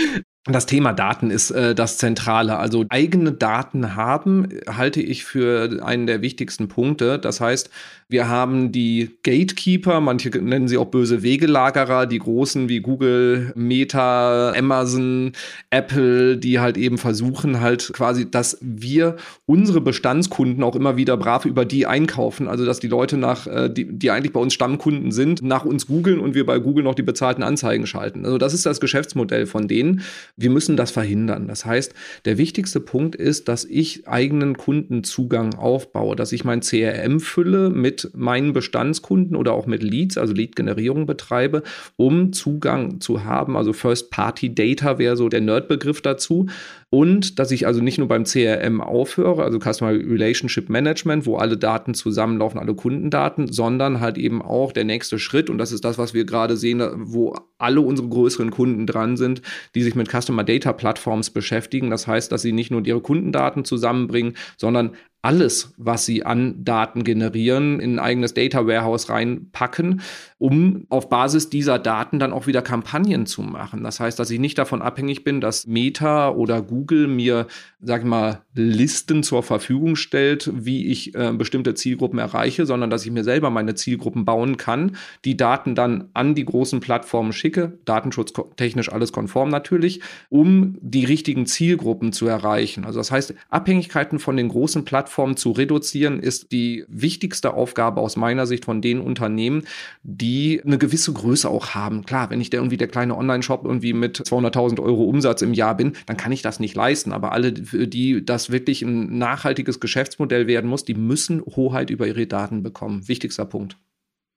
Das 0.47 0.67
Thema 0.67 0.93
Daten 0.93 1.31
ist 1.31 1.53
äh, 1.53 1.73
das 1.73 1.99
Zentrale. 1.99 2.57
Also 2.57 2.85
eigene 2.89 3.31
Daten 3.31 3.95
haben, 3.95 4.49
halte 4.67 5.01
ich 5.01 5.25
für 5.25 5.85
einen 5.85 6.09
der 6.09 6.21
wichtigsten 6.21 6.67
Punkte. 6.67 7.21
Das 7.21 7.41
heißt, 7.41 7.71
wir 8.09 8.29
haben 8.29 8.73
die 8.73 9.17
Gatekeeper, 9.23 10.01
manche 10.01 10.31
nennen 10.31 10.67
sie 10.67 10.79
auch 10.79 10.87
böse 10.87 11.23
Wegelagerer, 11.23 12.07
die 12.07 12.19
großen 12.19 12.69
wie 12.69 12.81
Google, 12.81 13.53
Meta, 13.55 14.53
Amazon, 14.53 15.33
Apple, 15.71 16.37
die 16.37 16.59
halt 16.59 16.77
eben 16.77 16.99
versuchen 16.99 17.61
halt 17.61 17.93
quasi, 17.95 18.29
dass 18.29 18.59
wir 18.61 19.17
unsere 19.47 19.81
Bestandskunden 19.81 20.65
auch 20.65 20.75
immer 20.75 20.97
wieder 20.97 21.17
brav 21.17 21.45
über 21.45 21.65
die 21.65 21.87
einkaufen. 21.87 22.49
Also 22.49 22.67
dass 22.67 22.81
die 22.81 22.89
Leute 22.89 23.17
nach, 23.17 23.47
äh, 23.47 23.71
die, 23.71 23.87
die 23.87 24.11
eigentlich 24.11 24.33
bei 24.33 24.41
uns 24.41 24.55
Stammkunden 24.55 25.13
sind, 25.13 25.41
nach 25.41 25.65
uns 25.65 25.87
googeln 25.87 26.19
und 26.19 26.35
wir 26.35 26.45
bei 26.45 26.59
Google 26.59 26.83
noch 26.83 26.97
die 26.97 27.03
bezahlten 27.03 27.45
Anzeigen 27.45 27.87
schalten. 27.87 28.25
Also 28.25 28.39
das 28.39 28.55
ist 28.55 28.67
das 28.67 28.81
Geschäftsmodell 28.81 29.47
von 29.47 29.69
denen. 29.69 30.03
Wir 30.37 30.49
müssen 30.49 30.79
das 30.79 30.91
verhindern. 30.91 31.47
Das 31.47 31.67
heißt, 31.67 31.93
der 32.25 32.39
wichtigste 32.39 32.81
Punkt 32.81 33.15
ist, 33.15 33.49
dass 33.49 33.67
ich 33.67 34.09
eigenen 34.09 34.57
Kundenzugang 34.57 35.55
aufbaue, 35.55 36.17
dass 36.17 36.33
ich 36.33 36.45
mein 36.45 36.61
CRM 36.61 37.21
fülle 37.21 37.69
mit 37.69 38.11
meinen 38.15 38.55
Bestandskunden 38.55 39.37
oder 39.37 39.53
auch 39.53 39.67
mit 39.67 39.83
Leads, 39.83 40.17
also 40.17 40.33
Lead-Generierung 40.33 41.05
betreibe, 41.05 41.63
um 41.97 42.33
Zugang 42.33 43.01
zu 43.01 43.25
haben. 43.25 43.59
Also 43.59 43.75
First-Party-Data 43.75 44.99
wäre 44.99 45.19
so 45.19 45.29
der 45.29 45.43
Nerd-Begriff 45.43 46.01
dazu. 46.01 46.47
Und 46.95 47.39
dass 47.39 47.51
ich 47.53 47.67
also 47.67 47.81
nicht 47.81 47.97
nur 47.97 48.07
beim 48.07 48.25
CRM 48.25 48.83
aufhöre, 48.83 49.45
also 49.45 49.59
Customer 49.59 49.93
Relationship 49.93 50.69
Management, 50.69 51.25
wo 51.25 51.37
alle 51.37 51.57
Daten 51.57 51.95
zusammenlaufen, 51.95 52.61
alle 52.61 52.75
Kundendaten, 52.75 53.51
sondern 53.51 54.01
halt 54.01 54.19
eben 54.19 54.43
auch 54.43 54.73
der 54.73 54.85
nächste 54.85 55.19
Schritt, 55.19 55.49
und 55.49 55.57
das 55.57 55.73
ist 55.73 55.87
das, 55.87 55.97
was 55.97 56.13
wir 56.13 56.27
gerade 56.27 56.55
sehen, 56.59 56.83
wo 56.97 57.35
alle 57.57 57.81
unsere 57.81 58.09
größeren 58.09 58.51
Kunden 58.51 58.87
dran 58.87 59.17
sind, 59.17 59.41
die 59.75 59.83
sich 59.83 59.95
mit 59.95 60.11
Customer 60.11 60.45
Data 60.45 60.75
Plattforms 60.75 61.31
beschäftigen. 61.31 61.89
Das 61.89 62.07
heißt, 62.07 62.31
dass 62.31 62.43
sie 62.43 62.53
nicht 62.53 62.71
nur 62.71 62.85
ihre 62.85 63.01
Kundendaten 63.01 63.65
zusammenbringen, 63.65 64.35
sondern 64.59 64.91
alles, 65.23 65.73
was 65.77 66.05
sie 66.05 66.27
an 66.27 66.65
Daten 66.65 67.05
generieren, 67.05 67.79
in 67.79 67.95
ein 67.95 67.99
eigenes 68.01 68.35
Data 68.35 68.67
Warehouse 68.67 69.09
reinpacken, 69.09 70.03
um 70.39 70.85
auf 70.89 71.09
Basis 71.09 71.49
dieser 71.49 71.79
Daten 71.79 72.19
dann 72.19 72.33
auch 72.33 72.49
wieder 72.49 72.61
Kampagnen 72.61 73.27
zu 73.27 73.43
machen. 73.43 73.85
Das 73.85 74.01
heißt, 74.01 74.19
dass 74.19 74.31
ich 74.31 74.41
nicht 74.41 74.59
davon 74.59 74.83
abhängig 74.83 75.23
bin, 75.23 75.41
dass 75.41 75.65
Meta 75.69 76.31
oder 76.31 76.61
Google 76.61 77.07
mir, 77.07 77.47
sag 77.81 78.01
ich 78.01 78.07
mal, 78.09 78.43
Listen 78.55 79.23
zur 79.23 79.45
Verfügung 79.45 79.95
stellt, 79.95 80.51
wie 80.53 80.89
ich 80.89 81.15
äh, 81.15 81.33
bestimmte 81.33 81.75
Zielgruppen 81.75 82.19
erreiche, 82.19 82.67
sondern 82.67 82.91
dass 82.91 83.05
ich 83.05 83.13
mir 83.13 83.23
selber 83.23 83.51
meine 83.51 83.77
Zielgruppen 83.77 84.25
bauen 84.25 84.57
kann, 84.57 84.97
die 85.25 85.37
Daten 85.37 85.77
dann 85.77 86.09
an 86.15 86.35
die 86.35 86.45
großen 86.45 86.81
Plattformen 86.81 87.33
schicke, 87.33 87.79
datenschutztechnisch 87.85 88.91
alles 88.93 89.13
konform 89.13 89.51
natürlich, 89.51 90.01
um 90.31 90.79
die 90.81 91.05
richtigen 91.05 91.47
Zielgruppen 91.47 92.13
zu 92.13 92.27
erreichen. 92.27 92.85
Also 92.85 92.99
das 92.99 93.13
heißt, 93.13 93.35
Abhängigkeiten 93.51 94.19
von 94.19 94.37
den 94.37 94.49
großen 94.49 94.85
Plattformen 94.85 95.12
Plattform 95.13 95.37
zu 95.37 95.51
reduzieren, 95.51 96.21
ist 96.21 96.53
die 96.53 96.87
wichtigste 96.89 97.53
Aufgabe 97.53 98.01
aus 98.01 98.17
meiner 98.17 98.47
Sicht 98.47 98.65
von 98.65 98.81
den 98.81 98.99
Unternehmen, 98.99 99.65
die 100.03 100.63
eine 100.65 100.79
gewisse 100.79 101.13
Größe 101.13 101.51
auch 101.51 101.75
haben. 101.75 102.07
Klar, 102.07 102.31
wenn 102.31 102.41
ich 102.41 102.49
der 102.49 102.61
irgendwie 102.61 102.79
der 102.79 102.89
kleine 102.89 103.19
Online-Shop 103.19 103.67
irgendwie 103.67 103.93
mit 103.93 104.19
200.000 104.19 104.81
Euro 104.81 105.05
Umsatz 105.05 105.43
im 105.43 105.53
Jahr 105.53 105.77
bin, 105.77 105.93
dann 106.07 106.17
kann 106.17 106.33
ich 106.33 106.41
das 106.41 106.61
nicht 106.61 106.75
leisten. 106.75 107.13
Aber 107.13 107.33
alle, 107.33 107.53
die 107.53 108.25
das 108.25 108.51
wirklich 108.51 108.81
ein 108.81 109.19
nachhaltiges 109.19 109.81
Geschäftsmodell 109.81 110.47
werden 110.47 110.71
muss, 110.71 110.87
die 110.87 110.95
müssen 110.95 111.43
Hoheit 111.45 111.91
über 111.91 112.07
ihre 112.07 112.27
Daten 112.27 112.63
bekommen. 112.63 113.07
Wichtigster 113.07 113.45
Punkt. 113.45 113.77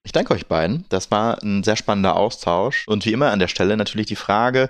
Ich 0.04 0.12
danke 0.12 0.34
euch 0.34 0.46
beiden. 0.48 0.84
Das 0.90 1.10
war 1.10 1.42
ein 1.42 1.64
sehr 1.64 1.78
spannender 1.78 2.18
Austausch. 2.18 2.86
Und 2.88 3.06
wie 3.06 3.14
immer 3.14 3.32
an 3.32 3.40
der 3.40 3.48
Stelle 3.48 3.78
natürlich 3.78 4.08
die 4.08 4.18
Frage, 4.18 4.70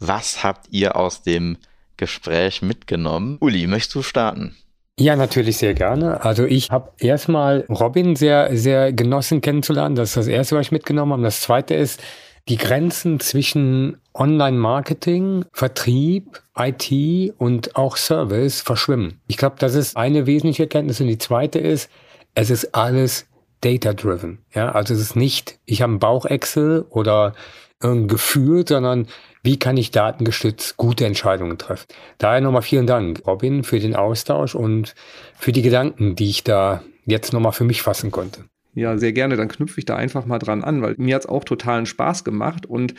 was 0.00 0.42
habt 0.42 0.66
ihr 0.70 0.96
aus 0.96 1.22
dem 1.22 1.58
Gespräch 1.96 2.60
mitgenommen? 2.60 3.36
Uli, 3.40 3.68
möchtest 3.68 3.94
du 3.94 4.02
starten? 4.02 4.56
Ja, 4.98 5.16
natürlich 5.16 5.56
sehr 5.56 5.74
gerne. 5.74 6.24
Also 6.24 6.44
ich 6.44 6.70
habe 6.70 6.92
erstmal 6.98 7.64
Robin 7.68 8.14
sehr, 8.14 8.56
sehr 8.56 8.92
genossen 8.92 9.40
kennenzulernen. 9.40 9.96
Das 9.96 10.10
ist 10.10 10.16
das 10.16 10.26
Erste, 10.28 10.54
was 10.54 10.66
ich 10.66 10.72
mitgenommen 10.72 11.12
habe. 11.12 11.22
Das 11.22 11.40
Zweite 11.40 11.74
ist, 11.74 12.00
die 12.48 12.58
Grenzen 12.58 13.18
zwischen 13.20 13.96
Online-Marketing, 14.12 15.46
Vertrieb, 15.52 16.42
IT 16.56 17.34
und 17.38 17.74
auch 17.74 17.96
Service 17.96 18.60
verschwimmen. 18.60 19.20
Ich 19.26 19.36
glaube, 19.36 19.56
das 19.58 19.74
ist 19.74 19.96
eine 19.96 20.26
wesentliche 20.26 20.64
Erkenntnis. 20.64 21.00
Und 21.00 21.08
die 21.08 21.18
zweite 21.18 21.58
ist, 21.58 21.90
es 22.34 22.50
ist 22.50 22.74
alles 22.74 23.26
data-driven. 23.62 24.38
Ja, 24.54 24.70
also 24.72 24.94
es 24.94 25.00
ist 25.00 25.16
nicht, 25.16 25.58
ich 25.64 25.82
habe 25.82 25.92
einen 25.92 25.98
Bauch-Excel 25.98 26.84
oder 26.90 27.34
ein 27.80 28.06
Gefühl, 28.06 28.66
sondern 28.68 29.08
wie 29.44 29.58
kann 29.58 29.76
ich 29.76 29.90
datengestützt 29.90 30.76
gute 30.78 31.04
Entscheidungen 31.04 31.58
treffen? 31.58 31.86
Daher 32.18 32.40
nochmal 32.40 32.62
vielen 32.62 32.86
Dank, 32.86 33.22
Robin, 33.26 33.62
für 33.62 33.78
den 33.78 33.94
Austausch 33.94 34.54
und 34.54 34.94
für 35.36 35.52
die 35.52 35.62
Gedanken, 35.62 36.16
die 36.16 36.30
ich 36.30 36.42
da 36.44 36.82
jetzt 37.04 37.32
nochmal 37.32 37.52
für 37.52 37.64
mich 37.64 37.82
fassen 37.82 38.10
konnte. 38.10 38.44
Ja, 38.74 38.98
sehr 38.98 39.12
gerne. 39.12 39.36
Dann 39.36 39.48
knüpfe 39.48 39.78
ich 39.78 39.84
da 39.84 39.96
einfach 39.96 40.24
mal 40.24 40.38
dran 40.38 40.64
an, 40.64 40.82
weil 40.82 40.94
mir 40.96 41.14
hat 41.14 41.22
es 41.22 41.28
auch 41.28 41.44
totalen 41.44 41.86
Spaß 41.86 42.24
gemacht 42.24 42.66
und 42.66 42.94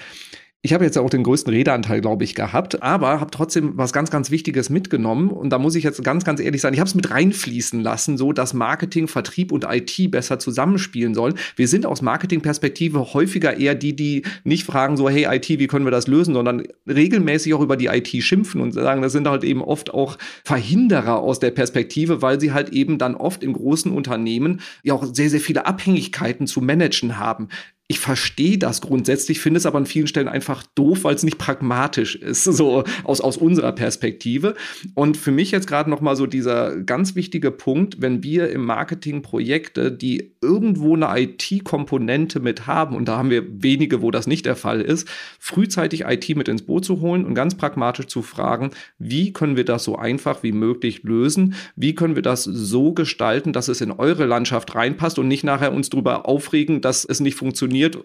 ich 0.65 0.73
habe 0.73 0.83
jetzt 0.83 0.97
auch 0.97 1.11
den 1.11 1.21
größten 1.21 1.53
Redeanteil, 1.53 2.01
glaube 2.01 2.23
ich, 2.23 2.33
gehabt, 2.33 2.81
aber 2.81 3.19
habe 3.19 3.29
trotzdem 3.29 3.77
was 3.77 3.93
ganz, 3.93 4.09
ganz 4.09 4.31
Wichtiges 4.31 4.71
mitgenommen. 4.71 5.29
Und 5.29 5.51
da 5.51 5.59
muss 5.59 5.75
ich 5.75 5.83
jetzt 5.83 6.03
ganz, 6.03 6.25
ganz 6.25 6.39
ehrlich 6.39 6.59
sein, 6.59 6.73
ich 6.73 6.79
habe 6.79 6.87
es 6.87 6.95
mit 6.95 7.11
reinfließen 7.11 7.81
lassen, 7.81 8.17
so 8.17 8.33
dass 8.33 8.55
Marketing, 8.55 9.07
Vertrieb 9.07 9.51
und 9.51 9.67
IT 9.69 10.09
besser 10.09 10.39
zusammenspielen 10.39 11.13
sollen. 11.13 11.35
Wir 11.55 11.67
sind 11.67 11.85
aus 11.85 12.01
Marketingperspektive 12.01 13.13
häufiger 13.13 13.55
eher 13.57 13.75
die, 13.75 13.95
die 13.95 14.23
nicht 14.43 14.65
fragen, 14.65 14.97
so, 14.97 15.07
hey 15.07 15.27
IT, 15.29 15.47
wie 15.49 15.67
können 15.67 15.85
wir 15.85 15.91
das 15.91 16.07
lösen, 16.07 16.33
sondern 16.33 16.63
regelmäßig 16.87 17.53
auch 17.53 17.61
über 17.61 17.77
die 17.77 17.85
IT 17.85 18.07
schimpfen 18.23 18.59
und 18.59 18.71
sagen, 18.71 19.03
das 19.03 19.11
sind 19.11 19.27
halt 19.27 19.43
eben 19.43 19.61
oft 19.61 19.93
auch 19.93 20.17
Verhinderer 20.43 21.19
aus 21.19 21.37
der 21.37 21.51
Perspektive, 21.51 22.23
weil 22.23 22.39
sie 22.39 22.53
halt 22.53 22.69
eben 22.69 22.97
dann 22.97 23.13
oft 23.13 23.43
in 23.43 23.53
großen 23.53 23.91
Unternehmen 23.91 24.61
ja 24.81 24.95
auch 24.95 25.05
sehr, 25.13 25.29
sehr 25.29 25.41
viele 25.41 25.67
Abhängigkeiten 25.67 26.47
zu 26.47 26.59
managen 26.59 27.19
haben 27.19 27.49
ich 27.87 27.99
verstehe 27.99 28.57
das 28.57 28.81
grundsätzlich, 28.81 29.39
finde 29.39 29.59
es 29.59 29.67
aber 29.67 29.77
an 29.77 29.85
vielen 29.85 30.07
Stellen 30.07 30.27
einfach 30.27 30.63
doof, 30.73 31.03
weil 31.03 31.13
es 31.13 31.21
nicht 31.21 31.37
pragmatisch 31.37 32.15
ist, 32.15 32.43
so 32.43 32.83
aus, 33.03 33.21
aus 33.21 33.37
unserer 33.37 33.73
Perspektive. 33.73 34.55
Und 34.95 35.17
für 35.17 35.31
mich 35.31 35.51
jetzt 35.51 35.67
gerade 35.67 35.89
nochmal 35.89 36.15
so 36.15 36.25
dieser 36.25 36.77
ganz 36.77 37.13
wichtige 37.13 37.51
Punkt, 37.51 38.01
wenn 38.01 38.23
wir 38.23 38.49
im 38.49 38.65
Marketing 38.65 39.21
Projekte, 39.21 39.91
die 39.91 40.33
irgendwo 40.41 40.95
eine 40.95 41.09
IT-Komponente 41.15 42.39
mit 42.39 42.65
haben, 42.65 42.95
und 42.95 43.07
da 43.07 43.17
haben 43.17 43.29
wir 43.29 43.43
wenige, 43.61 44.01
wo 44.01 44.09
das 44.09 44.25
nicht 44.25 44.47
der 44.47 44.55
Fall 44.55 44.81
ist, 44.81 45.07
frühzeitig 45.39 46.05
IT 46.05 46.35
mit 46.35 46.47
ins 46.47 46.63
Boot 46.63 46.85
zu 46.85 47.01
holen 47.01 47.23
und 47.23 47.35
ganz 47.35 47.53
pragmatisch 47.53 48.07
zu 48.07 48.23
fragen, 48.23 48.71
wie 48.97 49.31
können 49.31 49.57
wir 49.57 49.65
das 49.65 49.83
so 49.83 49.95
einfach 49.95 50.41
wie 50.41 50.53
möglich 50.53 51.03
lösen? 51.03 51.53
Wie 51.75 51.93
können 51.93 52.15
wir 52.15 52.23
das 52.23 52.45
so 52.45 52.93
gestalten, 52.93 53.53
dass 53.53 53.67
es 53.67 53.81
in 53.81 53.91
eure 53.91 54.25
Landschaft 54.25 54.73
reinpasst 54.73 55.19
und 55.19 55.27
nicht 55.27 55.43
nachher 55.43 55.71
uns 55.71 55.91
darüber 55.91 56.27
aufregen, 56.27 56.81
dass 56.81 57.05
es 57.05 57.19
nicht 57.19 57.35
funktioniert? 57.35 57.74
Funktioniert, 57.75 57.97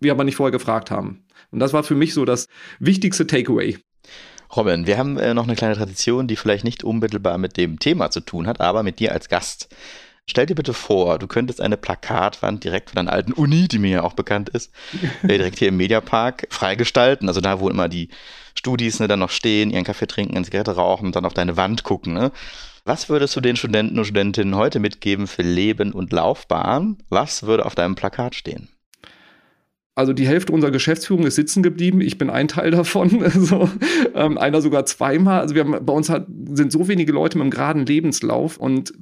wir 0.00 0.12
aber 0.12 0.24
nicht 0.24 0.36
vorher 0.36 0.52
gefragt 0.52 0.90
haben. 0.90 1.24
Und 1.50 1.60
das 1.60 1.72
war 1.72 1.82
für 1.82 1.94
mich 1.94 2.14
so 2.14 2.24
das 2.24 2.46
wichtigste 2.78 3.26
Takeaway. 3.26 3.78
Robin, 4.56 4.86
wir 4.86 4.96
haben 4.96 5.18
äh, 5.18 5.34
noch 5.34 5.44
eine 5.44 5.56
kleine 5.56 5.76
Tradition, 5.76 6.26
die 6.26 6.36
vielleicht 6.36 6.64
nicht 6.64 6.84
unmittelbar 6.84 7.36
mit 7.36 7.56
dem 7.56 7.78
Thema 7.78 8.10
zu 8.10 8.20
tun 8.20 8.46
hat, 8.46 8.60
aber 8.60 8.82
mit 8.82 8.98
dir 8.98 9.12
als 9.12 9.28
Gast. 9.28 9.68
Stell 10.26 10.46
dir 10.46 10.54
bitte 10.54 10.74
vor, 10.74 11.18
du 11.18 11.26
könntest 11.26 11.60
eine 11.60 11.76
Plakatwand 11.76 12.62
direkt 12.64 12.90
von 12.90 12.96
deiner 12.96 13.12
alten 13.12 13.32
Uni, 13.32 13.66
die 13.66 13.78
mir 13.78 13.90
ja 13.90 14.02
auch 14.04 14.14
bekannt 14.14 14.48
ist, 14.50 14.72
äh, 15.22 15.28
direkt 15.28 15.58
hier 15.58 15.68
im 15.68 15.76
Mediapark 15.76 16.46
freigestalten. 16.50 17.28
Also 17.28 17.40
da, 17.40 17.60
wo 17.60 17.68
immer 17.68 17.88
die 17.88 18.08
Studis 18.54 19.00
ne, 19.00 19.08
dann 19.08 19.18
noch 19.18 19.30
stehen, 19.30 19.70
ihren 19.70 19.84
Kaffee 19.84 20.06
trinken, 20.06 20.36
eine 20.36 20.44
Zigarette 20.44 20.76
rauchen 20.76 21.06
und 21.06 21.16
dann 21.16 21.26
auf 21.26 21.34
deine 21.34 21.56
Wand 21.56 21.82
gucken. 21.82 22.14
Ne? 22.14 22.30
Was 22.84 23.08
würdest 23.08 23.36
du 23.36 23.40
den 23.40 23.56
Studenten 23.56 23.98
und 23.98 24.06
Studentinnen 24.06 24.54
heute 24.54 24.80
mitgeben 24.80 25.26
für 25.26 25.42
Leben 25.42 25.92
und 25.92 26.12
Laufbahn? 26.12 26.98
Was 27.10 27.42
würde 27.42 27.66
auf 27.66 27.74
deinem 27.74 27.94
Plakat 27.94 28.34
stehen? 28.34 28.68
Also 29.98 30.12
die 30.12 30.28
Hälfte 30.28 30.52
unserer 30.52 30.70
Geschäftsführung 30.70 31.26
ist 31.26 31.34
sitzen 31.34 31.60
geblieben. 31.60 32.00
Ich 32.00 32.18
bin 32.18 32.30
ein 32.30 32.46
Teil 32.46 32.70
davon. 32.70 33.18
Also, 33.28 33.68
ähm, 34.14 34.38
einer 34.38 34.62
sogar 34.62 34.86
zweimal. 34.86 35.40
Also 35.40 35.56
wir 35.56 35.64
haben, 35.64 35.84
bei 35.84 35.92
uns 35.92 36.08
hat, 36.08 36.26
sind 36.52 36.70
so 36.70 36.86
wenige 36.86 37.10
Leute 37.10 37.36
mit 37.36 37.42
einem 37.42 37.50
geraden 37.50 37.84
Lebenslauf 37.84 38.58
und 38.58 38.92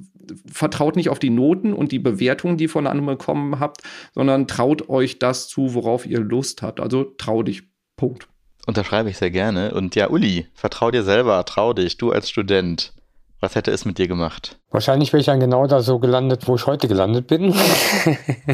vertraut 0.51 0.95
nicht 0.95 1.09
auf 1.09 1.19
die 1.19 1.29
Noten 1.29 1.73
und 1.73 1.91
die 1.91 1.99
Bewertungen, 1.99 2.57
die 2.57 2.63
ihr 2.63 2.69
von 2.69 2.87
anderen 2.87 3.05
bekommen 3.05 3.59
habt, 3.59 3.83
sondern 4.15 4.47
traut 4.47 4.89
euch 4.89 5.19
das 5.19 5.47
zu, 5.47 5.75
worauf 5.75 6.07
ihr 6.07 6.19
Lust 6.19 6.63
habt. 6.63 6.79
Also 6.79 7.03
trau 7.03 7.43
dich. 7.43 7.63
Punkt. 7.95 8.27
Unterschreibe 8.65 9.11
ich 9.11 9.17
sehr 9.17 9.31
gerne. 9.31 9.75
Und 9.75 9.93
ja, 9.95 10.09
Uli, 10.09 10.47
vertrau 10.55 10.89
dir 10.89 11.03
selber, 11.03 11.45
trau 11.45 11.73
dich, 11.73 11.97
du 11.97 12.11
als 12.11 12.29
Student. 12.29 12.93
Was 13.39 13.55
hätte 13.55 13.71
es 13.71 13.85
mit 13.85 13.99
dir 13.99 14.07
gemacht? 14.07 14.57
Wahrscheinlich 14.71 15.13
wäre 15.13 15.19
ich 15.19 15.27
dann 15.27 15.39
genau 15.39 15.67
da 15.67 15.81
so 15.81 15.99
gelandet, 15.99 16.47
wo 16.47 16.55
ich 16.55 16.65
heute 16.65 16.87
gelandet 16.87 17.27
bin. 17.27 17.53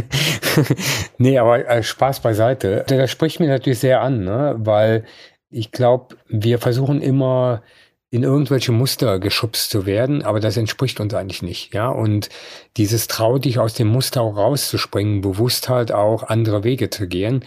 nee, 1.18 1.38
aber 1.38 1.66
äh, 1.66 1.82
Spaß 1.82 2.20
beiseite. 2.20 2.84
Das 2.88 3.10
spricht 3.10 3.40
mir 3.40 3.48
natürlich 3.48 3.80
sehr 3.80 4.02
an, 4.02 4.26
ne? 4.26 4.56
weil 4.58 5.06
ich 5.50 5.72
glaube, 5.72 6.18
wir 6.28 6.60
versuchen 6.60 7.02
immer 7.02 7.62
in 8.10 8.24
irgendwelche 8.24 8.72
Muster 8.72 9.20
geschubst 9.20 9.72
zu 9.72 9.86
werden, 9.88 10.22
aber 10.22 10.40
das 10.40 10.58
entspricht 10.58 11.00
uns 11.00 11.16
eigentlich 11.16 11.42
nicht, 11.42 11.74
ja. 11.74 11.90
Und 11.90 12.30
dieses 12.78 13.08
trau 13.08 13.40
dich 13.40 13.58
aus 13.58 13.74
dem 13.74 13.88
Muster 13.88 14.22
auch 14.22 14.38
rauszuspringen, 14.38 15.22
bewusst 15.22 15.68
halt 15.68 15.92
auch 15.92 16.22
andere 16.22 16.64
Wege 16.64 16.92
zu 16.92 17.08
gehen, 17.08 17.44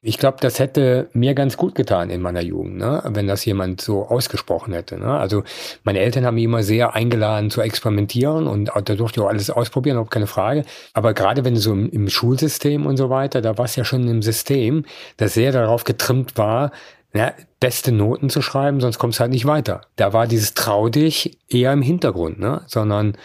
ich 0.00 0.18
glaube, 0.18 0.38
das 0.40 0.60
hätte 0.60 1.08
mir 1.12 1.34
ganz 1.34 1.56
gut 1.56 1.74
getan 1.74 2.10
in 2.10 2.20
meiner 2.20 2.40
Jugend, 2.40 2.76
ne? 2.76 3.02
wenn 3.04 3.26
das 3.26 3.44
jemand 3.44 3.80
so 3.80 4.06
ausgesprochen 4.06 4.72
hätte. 4.72 4.96
Ne? 4.96 5.18
Also 5.18 5.42
meine 5.82 5.98
Eltern 5.98 6.24
haben 6.24 6.36
mich 6.36 6.44
immer 6.44 6.62
sehr 6.62 6.94
eingeladen 6.94 7.50
zu 7.50 7.60
experimentieren 7.60 8.46
und 8.46 8.70
da 8.74 8.94
durfte 8.94 9.20
ich 9.20 9.26
auch 9.26 9.28
alles 9.28 9.50
ausprobieren, 9.50 9.98
auch 9.98 10.08
keine 10.08 10.28
Frage. 10.28 10.64
Aber 10.92 11.14
gerade 11.14 11.44
wenn 11.44 11.56
so 11.56 11.72
im, 11.72 11.90
im 11.90 12.08
Schulsystem 12.08 12.86
und 12.86 12.96
so 12.96 13.10
weiter, 13.10 13.40
da 13.40 13.58
war 13.58 13.64
es 13.64 13.74
ja 13.74 13.84
schon 13.84 14.06
im 14.06 14.22
System, 14.22 14.84
das 15.16 15.34
sehr 15.34 15.50
darauf 15.50 15.82
getrimmt 15.82 16.38
war, 16.38 16.70
ja, 17.12 17.32
beste 17.58 17.90
Noten 17.90 18.30
zu 18.30 18.40
schreiben, 18.40 18.80
sonst 18.80 18.98
kommst 18.98 19.18
du 19.18 19.22
halt 19.22 19.32
nicht 19.32 19.46
weiter. 19.46 19.80
Da 19.96 20.12
war 20.12 20.28
dieses 20.28 20.54
Trau 20.54 20.88
dich 20.88 21.38
eher 21.48 21.72
im 21.72 21.82
Hintergrund, 21.82 22.38
ne? 22.38 22.62
sondern 22.66 23.16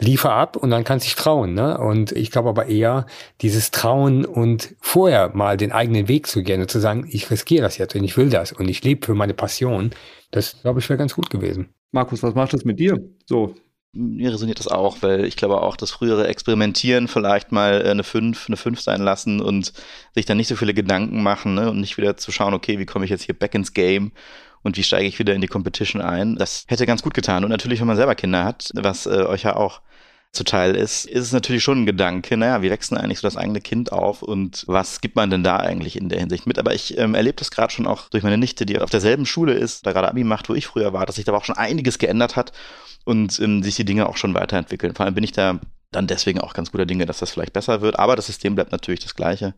liefer 0.00 0.32
ab 0.32 0.56
und 0.56 0.70
dann 0.70 0.84
kannst 0.84 1.06
du 1.06 1.08
dich 1.08 1.16
trauen. 1.16 1.54
Ne? 1.54 1.78
Und 1.78 2.12
ich 2.12 2.30
glaube 2.30 2.48
aber 2.48 2.66
eher 2.66 3.06
dieses 3.40 3.70
Trauen 3.70 4.24
und 4.24 4.74
vorher 4.80 5.30
mal 5.34 5.56
den 5.56 5.72
eigenen 5.72 6.08
Weg 6.08 6.26
zu 6.26 6.42
gehen 6.42 6.60
und 6.60 6.70
zu 6.70 6.80
sagen, 6.80 7.06
ich 7.10 7.30
riskiere 7.30 7.62
das 7.62 7.78
jetzt 7.78 7.94
und 7.94 8.04
ich 8.04 8.16
will 8.16 8.30
das 8.30 8.52
und 8.52 8.68
ich 8.68 8.82
lebe 8.82 9.06
für 9.06 9.14
meine 9.14 9.34
Passion, 9.34 9.90
das 10.30 10.60
glaube 10.62 10.80
ich 10.80 10.88
wäre 10.88 10.98
ganz 10.98 11.14
gut 11.14 11.30
gewesen. 11.30 11.68
Markus, 11.92 12.22
was 12.22 12.34
macht 12.34 12.52
das 12.52 12.64
mit 12.64 12.78
dir? 12.78 12.98
So. 13.26 13.54
Mir 13.92 14.32
resoniert 14.32 14.60
das 14.60 14.68
auch, 14.68 14.98
weil 15.00 15.24
ich 15.24 15.34
glaube 15.34 15.60
auch, 15.62 15.76
das 15.76 15.90
frühere 15.90 16.28
Experimentieren 16.28 17.08
vielleicht 17.08 17.50
mal 17.50 17.82
eine 17.82 18.04
5, 18.04 18.46
eine 18.46 18.56
5 18.56 18.80
sein 18.80 19.02
lassen 19.02 19.40
und 19.40 19.72
sich 20.14 20.26
dann 20.26 20.36
nicht 20.36 20.46
so 20.46 20.54
viele 20.54 20.74
Gedanken 20.74 21.24
machen 21.24 21.54
ne? 21.54 21.68
und 21.70 21.80
nicht 21.80 21.96
wieder 21.96 22.16
zu 22.16 22.30
schauen, 22.30 22.54
okay, 22.54 22.78
wie 22.78 22.86
komme 22.86 23.04
ich 23.04 23.10
jetzt 23.10 23.24
hier 23.24 23.36
back 23.36 23.52
ins 23.52 23.72
Game 23.74 24.12
und 24.62 24.76
wie 24.76 24.82
steige 24.82 25.08
ich 25.08 25.18
wieder 25.18 25.34
in 25.34 25.40
die 25.40 25.48
Competition 25.48 26.02
ein. 26.02 26.36
Das 26.36 26.64
hätte 26.68 26.86
ganz 26.86 27.02
gut 27.02 27.14
getan. 27.14 27.44
Und 27.44 27.50
natürlich, 27.50 27.80
wenn 27.80 27.86
man 27.86 27.96
selber 27.96 28.14
Kinder 28.14 28.44
hat, 28.44 28.70
was 28.74 29.06
äh, 29.06 29.24
euch 29.24 29.42
ja 29.44 29.56
auch 29.56 29.80
zuteil 30.32 30.76
ist, 30.76 31.06
ist 31.06 31.24
es 31.24 31.32
natürlich 31.32 31.62
schon 31.62 31.82
ein 31.82 31.86
Gedanke, 31.86 32.36
naja, 32.36 32.62
wie 32.62 32.70
wächst 32.70 32.92
denn 32.92 32.98
eigentlich 32.98 33.18
so 33.18 33.26
das 33.26 33.36
eigene 33.36 33.60
Kind 33.60 33.90
auf 33.90 34.22
und 34.22 34.64
was 34.68 35.00
gibt 35.00 35.16
man 35.16 35.28
denn 35.28 35.42
da 35.42 35.56
eigentlich 35.56 35.96
in 35.96 36.08
der 36.08 36.20
Hinsicht 36.20 36.46
mit? 36.46 36.58
Aber 36.58 36.72
ich 36.72 36.96
ähm, 36.98 37.14
erlebe 37.14 37.36
das 37.36 37.50
gerade 37.50 37.72
schon 37.72 37.86
auch 37.86 38.08
durch 38.10 38.22
meine 38.22 38.38
Nichte, 38.38 38.64
die 38.64 38.78
auf 38.78 38.90
derselben 38.90 39.26
Schule 39.26 39.54
ist, 39.54 39.86
da 39.86 39.92
gerade 39.92 40.08
Abi 40.08 40.22
macht, 40.22 40.48
wo 40.48 40.54
ich 40.54 40.68
früher 40.68 40.92
war, 40.92 41.04
dass 41.04 41.16
sich 41.16 41.24
da 41.24 41.32
auch 41.32 41.44
schon 41.44 41.56
einiges 41.56 41.98
geändert 41.98 42.36
hat 42.36 42.52
und 43.04 43.40
ähm, 43.40 43.64
sich 43.64 43.74
die 43.74 43.84
Dinge 43.84 44.08
auch 44.08 44.16
schon 44.16 44.34
weiterentwickeln. 44.34 44.94
Vor 44.94 45.04
allem 45.04 45.14
bin 45.14 45.24
ich 45.24 45.32
da 45.32 45.58
dann 45.90 46.06
deswegen 46.06 46.40
auch 46.40 46.54
ganz 46.54 46.70
guter 46.70 46.86
Dinge, 46.86 47.06
dass 47.06 47.18
das 47.18 47.32
vielleicht 47.32 47.52
besser 47.52 47.80
wird, 47.80 47.98
aber 47.98 48.14
das 48.14 48.26
System 48.26 48.54
bleibt 48.54 48.70
natürlich 48.70 49.00
das 49.00 49.16
gleiche 49.16 49.54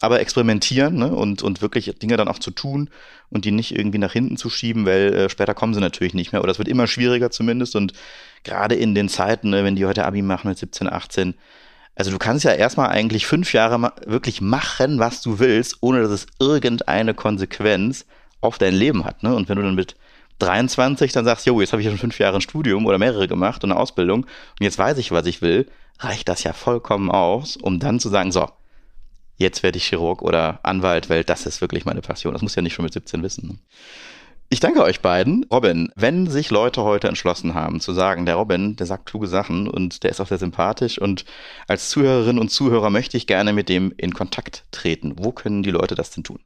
aber 0.00 0.20
experimentieren 0.20 0.96
ne? 0.96 1.14
und, 1.14 1.42
und 1.42 1.62
wirklich 1.62 1.92
Dinge 1.98 2.16
dann 2.16 2.28
auch 2.28 2.38
zu 2.38 2.50
tun 2.50 2.90
und 3.30 3.44
die 3.44 3.52
nicht 3.52 3.76
irgendwie 3.76 3.98
nach 3.98 4.12
hinten 4.12 4.36
zu 4.36 4.50
schieben, 4.50 4.86
weil 4.86 5.14
äh, 5.14 5.28
später 5.28 5.54
kommen 5.54 5.74
sie 5.74 5.80
natürlich 5.80 6.14
nicht 6.14 6.32
mehr 6.32 6.42
oder 6.42 6.52
es 6.52 6.58
wird 6.58 6.68
immer 6.68 6.86
schwieriger 6.86 7.30
zumindest 7.30 7.76
und 7.76 7.92
gerade 8.42 8.74
in 8.74 8.94
den 8.94 9.08
Zeiten, 9.08 9.50
ne, 9.50 9.64
wenn 9.64 9.76
die 9.76 9.86
heute 9.86 10.04
Abi 10.04 10.22
machen 10.22 10.48
mit 10.48 10.58
17, 10.58 10.92
18, 10.92 11.34
also 11.94 12.10
du 12.10 12.18
kannst 12.18 12.44
ja 12.44 12.52
erstmal 12.52 12.90
eigentlich 12.90 13.26
fünf 13.26 13.52
Jahre 13.52 13.78
ma 13.78 13.92
wirklich 14.04 14.40
machen, 14.40 14.98
was 14.98 15.22
du 15.22 15.38
willst, 15.38 15.78
ohne 15.80 16.02
dass 16.02 16.10
es 16.10 16.26
irgendeine 16.40 17.14
Konsequenz 17.14 18.04
auf 18.40 18.58
dein 18.58 18.74
Leben 18.74 19.04
hat. 19.04 19.22
Ne? 19.22 19.34
Und 19.34 19.48
wenn 19.48 19.56
du 19.56 19.62
dann 19.62 19.76
mit 19.76 19.94
23 20.40 21.12
dann 21.12 21.24
sagst, 21.24 21.46
jo, 21.46 21.60
jetzt 21.60 21.72
habe 21.72 21.80
ich 21.80 21.86
ja 21.86 21.92
schon 21.92 22.00
fünf 22.00 22.18
Jahre 22.18 22.38
ein 22.38 22.40
Studium 22.40 22.86
oder 22.86 22.98
mehrere 22.98 23.28
gemacht 23.28 23.62
und 23.62 23.70
eine 23.70 23.80
Ausbildung 23.80 24.24
und 24.24 24.60
jetzt 24.60 24.78
weiß 24.78 24.98
ich, 24.98 25.12
was 25.12 25.26
ich 25.26 25.40
will, 25.40 25.68
reicht 26.00 26.28
das 26.28 26.42
ja 26.42 26.52
vollkommen 26.52 27.10
aus, 27.10 27.56
um 27.56 27.78
dann 27.78 28.00
zu 28.00 28.08
sagen, 28.08 28.32
so, 28.32 28.48
jetzt 29.36 29.62
werde 29.62 29.78
ich 29.78 29.86
Chirurg 29.86 30.22
oder 30.22 30.60
Anwalt, 30.62 31.10
weil 31.10 31.24
das 31.24 31.46
ist 31.46 31.60
wirklich 31.60 31.84
meine 31.84 32.00
Passion. 32.00 32.32
Das 32.32 32.42
muss 32.42 32.54
ja 32.54 32.62
nicht 32.62 32.74
schon 32.74 32.84
mit 32.84 32.92
17 32.92 33.22
wissen. 33.22 33.60
Ich 34.50 34.60
danke 34.60 34.82
euch 34.82 35.00
beiden. 35.00 35.44
Robin, 35.50 35.90
wenn 35.96 36.28
sich 36.28 36.50
Leute 36.50 36.84
heute 36.84 37.08
entschlossen 37.08 37.54
haben 37.54 37.80
zu 37.80 37.92
sagen, 37.92 38.26
der 38.26 38.36
Robin, 38.36 38.76
der 38.76 38.86
sagt 38.86 39.06
kluge 39.06 39.26
Sachen 39.26 39.68
und 39.68 40.04
der 40.04 40.10
ist 40.10 40.20
auch 40.20 40.28
sehr 40.28 40.38
sympathisch 40.38 40.98
und 41.00 41.24
als 41.66 41.88
Zuhörerin 41.88 42.38
und 42.38 42.50
Zuhörer 42.50 42.90
möchte 42.90 43.16
ich 43.16 43.26
gerne 43.26 43.52
mit 43.52 43.68
dem 43.68 43.92
in 43.96 44.14
Kontakt 44.14 44.64
treten. 44.70 45.14
Wo 45.18 45.32
können 45.32 45.62
die 45.62 45.70
Leute 45.70 45.94
das 45.94 46.10
denn 46.10 46.24
tun? 46.24 46.40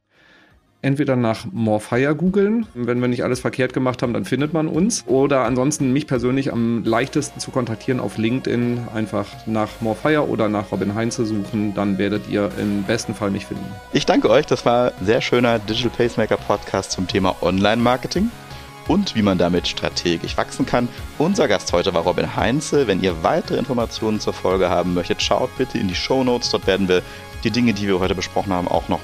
Entweder 0.83 1.17
nach 1.17 1.47
Morfire 1.51 2.15
googeln. 2.15 2.67
Wenn 2.75 3.01
wir 3.01 3.09
nicht 3.09 3.25
alles 3.25 3.41
verkehrt 3.41 3.73
gemacht 3.73 4.03
haben, 4.03 4.13
dann 4.13 4.25
findet 4.25 4.53
man 4.53 4.69
uns. 4.69 5.05
Oder 5.07 5.45
ansonsten 5.45 5.93
mich 5.93 6.07
persönlich 6.07 6.53
am 6.53 6.85
leichtesten 6.85 7.41
zu 7.41 7.51
kontaktieren 7.51 8.01
auf 8.01 8.17
LinkedIn. 8.19 8.89
Einfach 8.95 9.27
nach 9.47 9.69
Morfire 9.81 10.29
oder 10.29 10.49
nach 10.49 10.71
Robin 10.71 10.95
Heinze 10.95 11.27
suchen. 11.27 11.75
Dann 11.75 11.99
werdet 11.99 12.29
ihr 12.29 12.51
im 12.59 12.85
besten 12.85 13.15
Fall 13.15 13.31
mich 13.31 13.47
finden. 13.47 13.65
Ich 13.93 14.07
danke 14.07 14.31
euch. 14.31 14.47
Das 14.47 14.65
war 14.65 14.93
ein 14.99 15.07
sehr 15.07 15.21
schöner 15.21 15.59
Digital 15.59 15.91
Pacemaker 15.91 16.37
Podcast 16.37 16.93
zum 16.93 17.09
Thema 17.09 17.35
Online-Marketing 17.43 18.31
und 18.87 19.15
wie 19.15 19.23
man 19.23 19.39
damit 19.39 19.69
strategisch 19.69 20.37
wachsen 20.37 20.65
kann. 20.65 20.89
Unser 21.19 21.49
Gast 21.49 21.73
heute 21.73 21.93
war 21.95 22.03
Robin 22.03 22.37
Heinze. 22.37 22.87
Wenn 22.87 23.03
ihr 23.03 23.23
weitere 23.23 23.59
Informationen 23.59 24.21
zur 24.21 24.33
Folge 24.33 24.71
haben 24.71 24.95
möchtet, 24.95 25.23
schaut 25.23 25.51
bitte 25.59 25.79
in 25.79 25.89
die 25.89 25.95
Show 25.95 26.25
Notes. 26.25 26.51
Dort 26.51 26.67
werden 26.67 26.89
wir 26.89 27.03
die 27.45 27.51
Dinge, 27.51 27.75
die 27.75 27.87
wir 27.87 28.01
heute 28.01 28.15
besprochen 28.15 28.53
haben, 28.53 28.67
auch 28.67 28.89
noch 28.89 29.01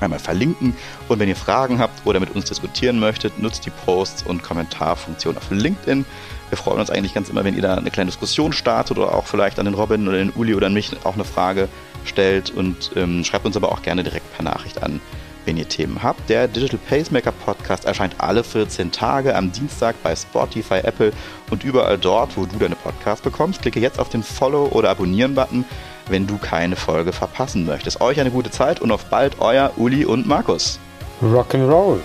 einmal 0.00 0.18
verlinken. 0.18 0.76
Und 1.08 1.18
wenn 1.18 1.28
ihr 1.28 1.36
Fragen 1.36 1.78
habt 1.78 2.06
oder 2.06 2.20
mit 2.20 2.34
uns 2.34 2.46
diskutieren 2.46 2.98
möchtet, 2.98 3.38
nutzt 3.38 3.66
die 3.66 3.70
Posts- 3.70 4.24
und 4.24 4.42
Kommentarfunktion 4.42 5.36
auf 5.36 5.50
LinkedIn. 5.50 6.04
Wir 6.48 6.58
freuen 6.58 6.80
uns 6.80 6.90
eigentlich 6.90 7.14
ganz 7.14 7.28
immer, 7.28 7.44
wenn 7.44 7.54
ihr 7.54 7.62
da 7.62 7.74
eine 7.74 7.90
kleine 7.90 8.10
Diskussion 8.10 8.52
startet 8.52 8.96
oder 8.96 9.14
auch 9.14 9.26
vielleicht 9.26 9.58
an 9.58 9.66
den 9.66 9.74
Robin 9.74 10.08
oder 10.08 10.18
den 10.18 10.30
Uli 10.30 10.54
oder 10.54 10.68
an 10.68 10.74
mich 10.74 10.90
auch 11.04 11.14
eine 11.14 11.24
Frage 11.24 11.68
stellt 12.04 12.50
und 12.50 12.92
ähm, 12.96 13.24
schreibt 13.24 13.44
uns 13.44 13.56
aber 13.56 13.70
auch 13.70 13.82
gerne 13.82 14.02
direkt 14.02 14.34
per 14.34 14.44
Nachricht 14.44 14.82
an, 14.82 15.00
wenn 15.44 15.56
ihr 15.56 15.68
Themen 15.68 16.02
habt. 16.02 16.28
Der 16.28 16.48
Digital 16.48 16.78
Pacemaker 16.88 17.32
Podcast 17.32 17.84
erscheint 17.84 18.14
alle 18.18 18.44
14 18.44 18.92
Tage 18.92 19.34
am 19.34 19.52
Dienstag 19.52 19.96
bei 20.02 20.14
Spotify, 20.14 20.80
Apple 20.82 21.12
und 21.50 21.64
überall 21.64 21.98
dort, 21.98 22.36
wo 22.36 22.46
du 22.46 22.58
deine 22.58 22.76
Podcasts 22.76 23.22
bekommst. 23.22 23.62
Klicke 23.62 23.80
jetzt 23.80 23.98
auf 23.98 24.08
den 24.08 24.22
Follow- 24.22 24.68
oder 24.68 24.90
Abonnieren-Button 24.90 25.64
wenn 26.10 26.26
du 26.26 26.38
keine 26.38 26.76
Folge 26.76 27.12
verpassen 27.12 27.66
möchtest. 27.66 28.00
Euch 28.00 28.20
eine 28.20 28.30
gute 28.30 28.50
Zeit 28.50 28.80
und 28.80 28.90
auf 28.90 29.06
bald, 29.06 29.40
euer 29.40 29.72
Uli 29.76 30.04
und 30.04 30.26
Markus. 30.26 30.78
Rock'n'Roll. 31.22 32.00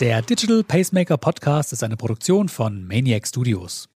Der 0.00 0.20
Digital 0.20 0.62
Pacemaker 0.62 1.16
Podcast 1.16 1.72
ist 1.72 1.82
eine 1.82 1.96
Produktion 1.96 2.50
von 2.50 2.86
Maniac 2.86 3.26
Studios. 3.26 3.88